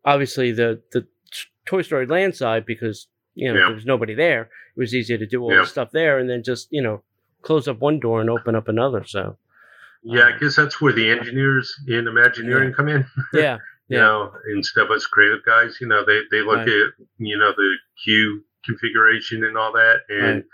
obviously 0.05 0.53
the 0.53 0.81
the 0.93 1.07
Toy 1.67 1.83
Story 1.83 2.07
Land 2.07 2.35
side 2.37 2.65
because 2.67 3.07
you 3.35 3.49
know 3.49 3.59
Yeah. 3.59 3.67
there 3.67 3.75
was 3.75 3.87
nobody 3.87 4.15
there. 4.15 4.43
It 4.77 4.81
was 4.81 4.95
easier 4.95 5.19
to 5.19 5.27
do 5.27 5.43
all 5.43 5.53
Yeah. 5.53 5.61
the 5.61 5.67
stuff 5.67 5.91
there 5.93 6.19
and 6.19 6.29
then 6.29 6.43
just 6.43 6.69
you 6.71 6.83
know 6.83 7.03
close 7.43 7.67
up 7.69 7.79
one 7.81 7.99
door 8.01 8.21
and 8.21 8.31
open 8.31 8.55
up 8.55 8.69
another. 8.69 9.05
So 9.05 9.37
Yeah, 10.05 10.25
I 10.35 10.39
guess 10.39 10.57
that's 10.57 10.81
where 10.81 10.93
the 10.93 11.11
engineers 11.11 11.75
in 11.89 12.07
Imagineering 12.09 12.73
come 12.73 12.89
in. 12.89 13.05
yeah, 13.35 13.59
You 13.89 13.99
know, 13.99 14.33
instead 14.55 14.85
of 14.85 14.91
us 14.91 15.07
creative 15.07 15.45
guys, 15.45 15.79
you 15.81 15.87
know, 15.89 16.05
they, 16.05 16.21
they 16.31 16.41
look 16.43 16.59
Right. 16.59 16.69
at, 16.69 16.89
you 17.19 17.37
know, 17.39 17.53
the 17.57 17.75
queue 18.05 18.45
configuration 18.65 19.45
and 19.45 19.57
all 19.57 19.73
that. 19.73 20.01
And 20.09 20.45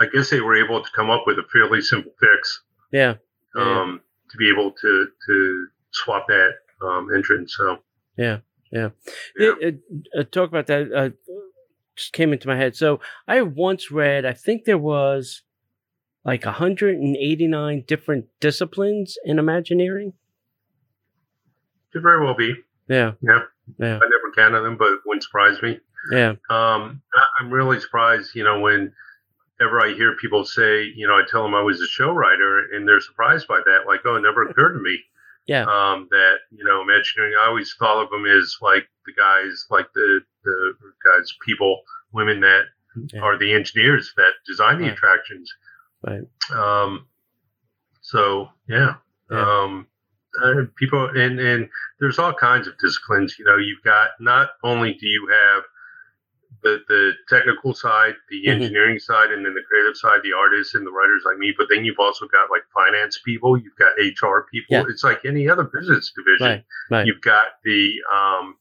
I 0.00 0.06
guess 0.06 0.30
they 0.30 0.40
were 0.40 0.56
able 0.56 0.82
to 0.82 0.90
come 0.92 1.10
up 1.10 1.24
with 1.26 1.38
a 1.38 1.44
fairly 1.52 1.80
simple 1.82 2.12
fix 2.20 2.62
Yeah. 2.92 3.14
Yeah. 3.56 3.80
um, 3.80 4.00
to 4.30 4.36
be 4.36 4.48
able 4.50 4.70
to, 4.72 5.08
to 5.26 5.66
swap 5.92 6.26
that 6.28 6.52
um, 6.82 7.08
entrance. 7.14 7.54
So, 7.56 7.78
Yeah, 8.16 8.38
yeah. 8.72 8.88
Yeah. 9.38 9.52
Uh, 9.64 10.20
uh, 10.20 10.24
talk 10.30 10.48
about 10.48 10.66
that. 10.68 10.92
Uh, 10.92 11.10
just 11.96 12.12
came 12.12 12.32
into 12.32 12.46
my 12.48 12.56
head. 12.56 12.76
So 12.76 13.00
I 13.26 13.42
once 13.42 13.90
read. 13.90 14.24
I 14.24 14.32
think 14.32 14.64
there 14.64 14.78
was 14.78 15.42
like 16.24 16.44
189 16.44 17.84
different 17.86 18.26
disciplines 18.40 19.16
in 19.24 19.38
Imagineering. 19.38 20.12
could 21.92 22.02
very 22.02 22.22
well 22.24 22.34
be. 22.34 22.54
Yeah, 22.88 23.12
Yeah. 23.20 23.40
yeah, 23.78 23.96
I 23.96 24.08
never 24.08 24.32
counted 24.36 24.60
them, 24.62 24.76
but 24.78 24.88
it 24.92 25.00
wouldn't 25.04 25.22
surprise 25.24 25.60
me. 25.62 25.78
yeah, 26.12 26.34
Um, 26.50 27.02
I'm 27.40 27.50
really 27.50 27.80
surprised, 27.80 28.34
you 28.34 28.44
know, 28.44 28.60
whenever 28.60 29.80
I 29.82 29.92
hear 29.94 30.16
people 30.16 30.44
say, 30.44 30.84
you 30.84 31.06
know, 31.06 31.14
I 31.14 31.22
tell 31.28 31.42
them 31.42 31.54
I 31.54 31.62
was 31.62 31.80
a 31.80 31.86
show 31.86 32.12
writer 32.12 32.60
and 32.72 32.86
they're 32.88 33.00
surprised 33.00 33.46
by 33.48 33.60
that. 33.66 33.86
Like, 33.86 34.00
oh, 34.06 34.16
it 34.16 34.20
never 34.22 34.48
occurred 34.48 34.74
to 34.74 34.80
me. 34.80 34.98
Yeah. 35.48 35.62
Um, 35.62 36.06
that, 36.10 36.36
you 36.52 36.62
know, 36.62 36.82
Imagineering, 36.82 37.32
I 37.42 37.48
always 37.48 37.74
thought 37.78 38.02
of 38.02 38.10
them 38.10 38.26
as 38.26 38.56
like 38.60 38.86
the 39.06 39.12
guys, 39.14 39.66
like 39.70 39.86
the, 39.94 40.20
the 40.44 40.74
guys, 41.04 41.34
people, 41.44 41.80
women 42.12 42.40
that 42.40 42.64
Yeah. 43.12 43.20
are 43.20 43.38
the 43.38 43.52
engineers 43.52 44.12
that 44.16 44.32
design 44.46 44.78
the 44.78 44.84
Right. 44.84 44.92
attractions. 44.92 45.52
Right. 46.06 46.22
Um, 46.54 47.06
so, 48.02 48.50
yeah. 48.68 48.94
Yeah. 49.30 49.62
Um, 49.62 49.86
uh, 50.42 50.64
people, 50.76 51.06
and, 51.16 51.40
and 51.40 51.68
there's 51.98 52.18
all 52.18 52.34
kinds 52.34 52.68
of 52.68 52.76
disciplines. 52.78 53.38
You 53.38 53.44
know, 53.46 53.56
you've 53.56 53.82
got 53.82 54.10
not 54.20 54.50
only 54.62 54.94
do 54.94 55.06
you 55.06 55.26
have 55.28 55.62
the 56.62 56.82
the 56.88 57.12
technical 57.28 57.72
side, 57.74 58.14
the 58.30 58.44
Mhm. 58.46 58.52
engineering 58.54 58.98
side, 58.98 59.30
and 59.32 59.44
then 59.44 59.54
the 59.54 59.62
creative 59.62 59.96
side, 59.96 60.20
the 60.22 60.32
artists 60.32 60.74
and 60.74 60.86
the 60.86 60.90
writers 60.90 61.22
like 61.24 61.38
me. 61.38 61.54
But 61.56 61.68
then 61.70 61.84
you've 61.84 61.98
also 61.98 62.26
got 62.28 62.50
like 62.50 62.62
finance 62.74 63.20
people, 63.24 63.56
you've 63.56 63.76
got 63.76 63.92
HR 63.98 64.46
people. 64.50 64.66
Yeah. 64.76 64.84
It's 64.88 65.04
like 65.04 65.24
any 65.24 65.48
other 65.48 65.64
business 65.64 66.12
division. 66.16 66.46
right, 66.46 66.64
right. 66.90 67.06
You've 67.06 67.20
got 67.20 67.60
the 67.64 67.94
um, 68.12 68.56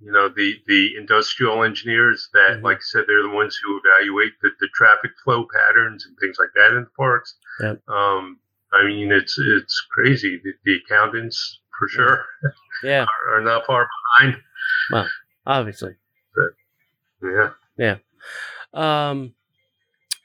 you 0.00 0.12
know 0.12 0.28
the 0.28 0.60
the 0.66 0.96
industrial 0.96 1.62
engineers 1.64 2.28
that, 2.34 2.58
Mhm. 2.58 2.62
like 2.62 2.78
I 2.78 2.80
said, 2.80 3.04
they're 3.06 3.22
the 3.22 3.28
ones 3.30 3.56
who 3.56 3.80
evaluate 3.84 4.32
the, 4.42 4.50
the 4.60 4.68
traffic 4.74 5.12
flow 5.24 5.46
patterns 5.54 6.06
and 6.06 6.16
things 6.18 6.38
like 6.38 6.50
that 6.54 6.70
in 6.76 6.84
the 6.84 6.90
parks. 6.96 7.36
Yep. 7.60 7.82
Um, 7.88 8.38
I 8.72 8.84
mean, 8.84 9.12
it's 9.12 9.38
it's 9.38 9.80
crazy. 9.92 10.40
The, 10.42 10.52
the 10.64 10.76
accountants, 10.84 11.60
for 11.78 11.88
sure, 11.88 12.24
Yeah, 12.82 13.04
are, 13.28 13.36
are 13.36 13.40
not 13.40 13.64
far 13.64 13.88
behind. 14.18 14.42
Well, 14.90 15.08
obviously. 15.46 15.94
Yeah. 17.22 17.50
Yeah. 17.78 17.96
Um, 18.72 19.34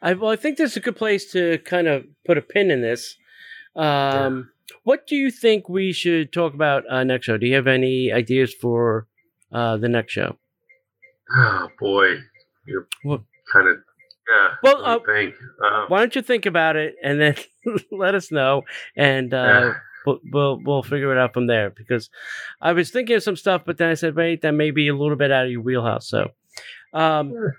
I 0.01 0.13
well, 0.13 0.31
I 0.31 0.35
think 0.35 0.57
this 0.57 0.71
is 0.71 0.77
a 0.77 0.81
good 0.81 0.95
place 0.95 1.31
to 1.33 1.59
kind 1.59 1.87
of 1.87 2.05
put 2.25 2.37
a 2.37 2.41
pin 2.41 2.71
in 2.71 2.81
this. 2.81 3.15
Um, 3.75 4.49
what 4.83 5.07
do 5.07 5.15
you 5.15 5.31
think 5.31 5.69
we 5.69 5.93
should 5.93 6.33
talk 6.33 6.53
about 6.53 6.83
uh, 6.89 7.03
next 7.03 7.25
show? 7.25 7.37
Do 7.37 7.45
you 7.47 7.55
have 7.55 7.67
any 7.67 8.11
ideas 8.11 8.53
for 8.53 9.07
uh, 9.51 9.77
the 9.77 9.89
next 9.89 10.13
show? 10.13 10.37
Oh 11.35 11.69
boy, 11.79 12.15
you're 12.65 12.87
What? 13.03 13.21
kind 13.53 13.67
of 13.67 13.77
yeah. 14.31 14.49
Well, 14.63 14.93
you 14.93 15.05
think. 15.05 15.35
Um, 15.63 15.85
Why 15.87 15.99
don't 15.99 16.15
you 16.15 16.21
think 16.21 16.45
about 16.45 16.75
it 16.75 16.95
and 17.03 17.19
then 17.19 17.35
let 17.91 18.15
us 18.15 18.31
know, 18.31 18.63
and 18.95 19.33
uh, 19.33 19.37
yeah. 19.37 19.73
we'll, 20.05 20.19
we'll 20.31 20.61
we'll 20.63 20.83
figure 20.83 21.11
it 21.11 21.17
out 21.17 21.33
from 21.33 21.47
there. 21.47 21.69
Because 21.69 22.09
I 22.61 22.73
was 22.73 22.91
thinking 22.91 23.15
of 23.15 23.23
some 23.23 23.35
stuff, 23.35 23.63
but 23.65 23.77
then 23.77 23.89
I 23.89 23.95
said, 23.95 24.15
wait, 24.15 24.41
that 24.41 24.53
may 24.53 24.71
be 24.71 24.87
a 24.87 24.95
little 24.95 25.17
bit 25.17 25.31
out 25.31 25.45
of 25.45 25.51
your 25.51 25.61
wheelhouse. 25.61 26.07
So, 26.07 26.31
um, 26.93 27.29
Sure. 27.31 27.55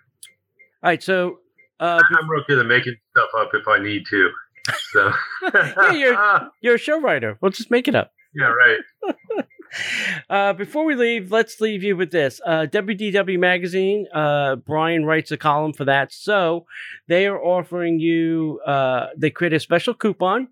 all 0.83 0.91
right. 0.91 1.03
So, 1.03 1.39
uh, 1.80 2.01
I'm 2.18 2.30
real 2.30 2.45
good 2.47 2.59
at 2.59 2.66
making 2.66 2.95
stuff 3.11 3.28
up 3.39 3.51
if 3.55 3.66
I 3.68 3.78
need 3.78 4.05
to. 4.11 4.30
So 4.93 5.12
Yeah, 5.55 5.93
you're- 5.93 6.41
you're 6.62 6.74
a 6.76 6.78
show 6.78 7.01
writer. 7.01 7.39
We'll 7.41 7.51
just 7.51 7.70
make 7.70 7.89
it 7.89 7.95
up. 7.95 8.12
yeah, 8.35 8.47
right. 8.47 8.78
Uh, 10.28 10.53
before 10.53 10.85
we 10.85 10.95
leave, 10.95 11.33
let's 11.33 11.59
leave 11.59 11.83
you 11.83 11.97
with 11.97 12.11
this. 12.11 12.43
Uh, 12.45 12.66
WDW 12.70 13.39
Magazine, 13.39 14.07
uh, 14.14 14.57
Brian 14.57 15.07
writes 15.07 15.30
a 15.30 15.39
column 15.39 15.72
for 15.72 15.87
that. 15.87 16.12
So 16.12 16.66
they 17.09 17.26
are 17.26 17.43
offering 17.43 17.99
you, 17.99 18.61
uh, 18.66 19.07
they 19.16 19.30
create 19.30 19.55
a 19.55 19.61
special 19.61 19.95
coupon. 19.95 20.49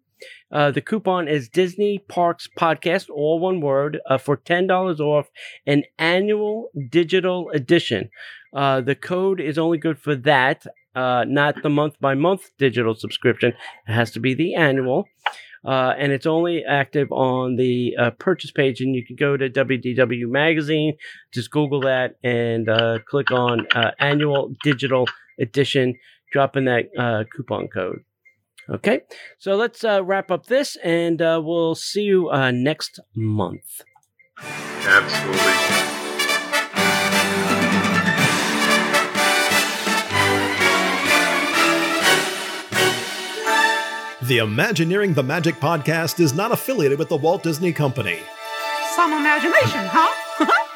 Uh, 0.51 0.71
the 0.71 0.81
coupon 0.81 1.29
is 1.29 1.51
Disney 1.51 1.99
Parks 1.99 2.49
Podcast, 2.59 3.11
all 3.11 3.39
one 3.41 3.61
word, 3.61 4.01
uh, 4.09 4.17
for 4.17 4.39
$10 4.39 5.01
off 5.01 5.29
an 5.67 5.85
annual 5.99 6.71
digital 6.89 7.51
edition. 7.51 8.09
Uh, 8.53 8.81
the 8.81 8.95
code 8.95 9.41
is 9.41 9.59
only 9.59 9.79
good 9.79 9.99
for 9.99 10.17
that, 10.17 10.67
uh, 10.95 11.25
not 11.27 11.63
the 11.63 11.71
month 11.71 11.95
by 12.01 12.15
month 12.15 12.51
digital 12.59 12.95
subscription. 12.95 13.53
It 13.89 13.93
has 13.93 14.11
to 14.13 14.21
be 14.21 14.35
the 14.35 14.55
annual 14.55 15.07
uh, 15.65 15.95
and 15.99 16.13
it's 16.13 16.27
only 16.27 16.65
active 16.65 17.11
on 17.13 17.57
the 17.57 17.95
uh, 17.99 18.11
purchase 18.13 18.51
page. 18.51 18.81
And 18.81 18.95
you 18.95 19.05
can 19.05 19.17
go 19.17 19.37
to 19.37 19.51
WDW 19.51 20.29
Magazine, 20.29 20.97
just 21.33 21.51
Google 21.51 21.81
that, 21.83 22.17
and 22.25 22.69
uh, 22.69 22.99
click 23.07 23.31
on 23.31 23.67
uh, 23.75 23.91
Annual 23.99 24.55
Digital 24.63 25.07
Edition. 25.39 25.97
Drop 26.33 26.57
in 26.57 26.65
that 26.67 26.87
uh, 26.99 27.25
coupon 27.35 27.69
code. 27.69 28.05
Okay, 28.69 29.01
so 29.39 29.57
let's 29.57 29.83
wrap 29.83 30.31
up 30.31 30.47
this, 30.47 30.77
and 30.77 31.19
we'll 31.19 31.75
see 31.75 32.03
you 32.03 32.31
next 32.53 33.01
month. 33.17 33.83
Absolutely. 34.39 36.00
The 44.31 44.39
Imagineering 44.39 45.15
the 45.15 45.25
Magic 45.25 45.57
podcast 45.57 46.21
is 46.21 46.35
not 46.35 46.53
affiliated 46.53 47.01
with 47.01 47.09
the 47.09 47.17
Walt 47.17 47.43
Disney 47.43 47.73
Company. 47.73 48.21
Some 48.95 49.13
imagination, 49.13 49.81
huh? 49.91 50.67